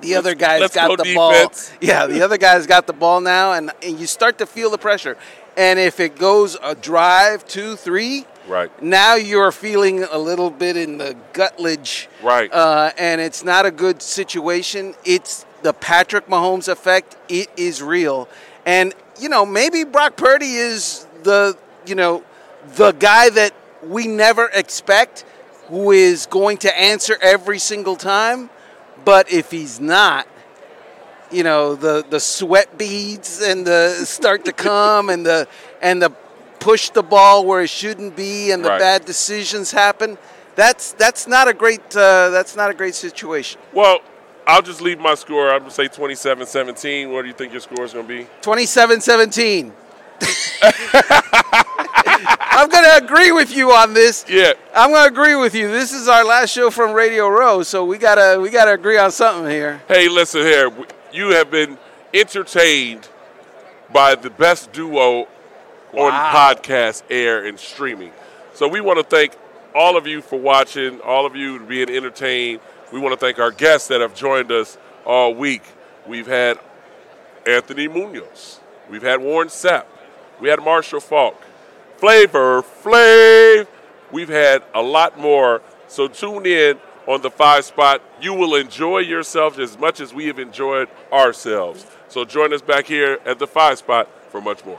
The 0.00 0.14
other 0.14 0.34
guy's 0.34 0.60
let's 0.62 0.74
got 0.74 0.88
go 0.88 0.96
the 0.96 1.04
defense. 1.04 1.68
ball. 1.68 1.78
Yeah, 1.82 2.06
the 2.06 2.22
other 2.22 2.38
guy's 2.38 2.66
got 2.66 2.86
the 2.86 2.94
ball 2.94 3.20
now, 3.20 3.52
and, 3.52 3.70
and 3.82 4.00
you 4.00 4.06
start 4.06 4.38
to 4.38 4.46
feel 4.46 4.70
the 4.70 4.78
pressure. 4.78 5.18
And 5.58 5.78
if 5.78 6.00
it 6.00 6.16
goes 6.16 6.56
a 6.62 6.74
drive, 6.74 7.46
two, 7.46 7.76
three, 7.76 8.24
Right. 8.48 8.70
now 8.82 9.16
you're 9.16 9.52
feeling 9.52 10.04
a 10.04 10.16
little 10.16 10.48
bit 10.48 10.78
in 10.78 10.96
the 10.96 11.16
gutledge. 11.34 12.08
Right. 12.22 12.50
Uh, 12.50 12.92
and 12.96 13.20
it's 13.20 13.44
not 13.44 13.66
a 13.66 13.70
good 13.70 14.00
situation. 14.00 14.94
It's 15.04 15.44
the 15.62 15.74
Patrick 15.74 16.28
Mahomes 16.28 16.68
effect. 16.68 17.16
It 17.28 17.48
is 17.58 17.82
real. 17.82 18.26
And, 18.64 18.94
you 19.20 19.28
know, 19.28 19.44
maybe 19.44 19.84
Brock 19.84 20.16
Purdy 20.16 20.54
is 20.54 21.06
the, 21.24 21.58
you 21.84 21.94
know, 21.94 22.24
the 22.76 22.92
guy 22.92 23.28
that 23.30 23.52
we 23.82 24.06
never 24.06 24.46
expect 24.52 25.24
who 25.68 25.90
is 25.92 26.26
going 26.26 26.58
to 26.58 26.78
answer 26.78 27.16
every 27.22 27.58
single 27.58 27.96
time. 27.96 28.50
But 29.04 29.32
if 29.32 29.50
he's 29.50 29.80
not, 29.80 30.26
you 31.30 31.42
know 31.44 31.74
the 31.74 32.04
the 32.08 32.20
sweat 32.20 32.76
beads 32.76 33.40
and 33.40 33.66
the 33.66 33.90
start 34.04 34.44
to 34.46 34.52
come 34.52 35.08
and 35.08 35.24
the 35.24 35.46
and 35.80 36.02
the 36.02 36.10
push 36.58 36.90
the 36.90 37.02
ball 37.02 37.46
where 37.46 37.62
it 37.62 37.70
shouldn't 37.70 38.16
be 38.16 38.50
and 38.50 38.62
the 38.64 38.68
Right. 38.68 38.78
bad 38.78 39.04
decisions 39.06 39.70
happen 39.72 40.18
that's 40.56 40.92
that's 40.92 41.26
not 41.26 41.48
a 41.48 41.54
great 41.54 41.80
uh, 41.96 42.28
that's 42.30 42.54
not 42.56 42.70
a 42.70 42.74
great 42.74 42.94
situation 42.94 43.58
Well, 43.72 44.00
I'll 44.46 44.60
just 44.62 44.80
leave 44.82 44.98
my 44.98 45.14
score. 45.14 45.48
I'm 45.50 45.60
going 45.60 45.70
to 45.70 45.74
say 45.74 45.86
27 45.88 46.44
17. 46.46 47.12
What 47.12 47.22
do 47.22 47.28
you 47.28 47.34
think 47.34 47.52
your 47.52 47.60
score 47.62 47.84
is 47.84 47.92
going 47.94 48.06
to 48.06 48.12
be? 48.12 48.26
27-17 48.42 49.72
I'm 52.60 52.68
going 52.68 52.84
to 52.84 53.02
agree 53.02 53.32
with 53.32 53.56
you 53.56 53.72
on 53.72 53.94
this. 53.94 54.26
Yeah. 54.28 54.52
I'm 54.74 54.90
going 54.90 55.04
to 55.04 55.08
agree 55.08 55.34
with 55.34 55.54
you. 55.54 55.68
This 55.68 55.94
is 55.94 56.08
our 56.08 56.22
last 56.26 56.50
show 56.50 56.70
from 56.70 56.92
Radio 56.92 57.26
Row, 57.26 57.62
so 57.62 57.86
we 57.86 57.96
gotta 57.96 58.38
we 58.38 58.50
gotta 58.50 58.74
agree 58.74 58.98
on 58.98 59.10
something 59.10 59.50
here. 59.50 59.80
Hey, 59.88 60.10
listen 60.10 60.42
here. 60.42 60.70
You 61.10 61.30
have 61.30 61.50
been 61.50 61.78
entertained 62.12 63.08
by 63.90 64.14
the 64.14 64.28
best 64.28 64.72
duo 64.72 65.26
on 65.94 66.12
podcast, 66.12 67.04
air, 67.08 67.46
and 67.46 67.58
streaming. 67.58 68.12
So 68.52 68.68
we 68.68 68.82
want 68.82 68.98
to 68.98 69.04
thank 69.04 69.38
all 69.74 69.96
of 69.96 70.06
you 70.06 70.20
for 70.20 70.38
watching, 70.38 71.00
all 71.00 71.24
of 71.24 71.34
you 71.34 71.60
being 71.60 71.88
entertained. 71.88 72.60
We 72.92 73.00
want 73.00 73.18
to 73.18 73.18
thank 73.18 73.38
our 73.38 73.52
guests 73.52 73.88
that 73.88 74.02
have 74.02 74.14
joined 74.14 74.52
us 74.52 74.76
all 75.06 75.34
week. 75.34 75.62
We've 76.06 76.26
had 76.26 76.58
Anthony 77.46 77.88
Munoz. 77.88 78.60
We've 78.90 79.00
had 79.02 79.22
Warren 79.22 79.48
Sapp. 79.48 79.86
We 80.42 80.50
had 80.50 80.62
Marshall 80.62 81.00
Faulk. 81.00 81.42
Flavor 82.00 82.62
Flav. 82.62 83.68
We've 84.10 84.30
had 84.30 84.62
a 84.74 84.80
lot 84.80 85.18
more. 85.18 85.60
So 85.86 86.08
tune 86.08 86.46
in 86.46 86.78
on 87.06 87.20
the 87.20 87.30
five 87.30 87.66
spot. 87.66 88.00
You 88.22 88.32
will 88.32 88.54
enjoy 88.54 89.00
yourself 89.00 89.58
as 89.58 89.78
much 89.78 90.00
as 90.00 90.14
we 90.14 90.26
have 90.28 90.38
enjoyed 90.38 90.88
ourselves. 91.12 91.86
So 92.08 92.24
join 92.24 92.54
us 92.54 92.62
back 92.62 92.86
here 92.86 93.18
at 93.26 93.38
the 93.38 93.46
five 93.46 93.76
spot 93.76 94.08
for 94.30 94.40
much 94.40 94.64
more. 94.64 94.78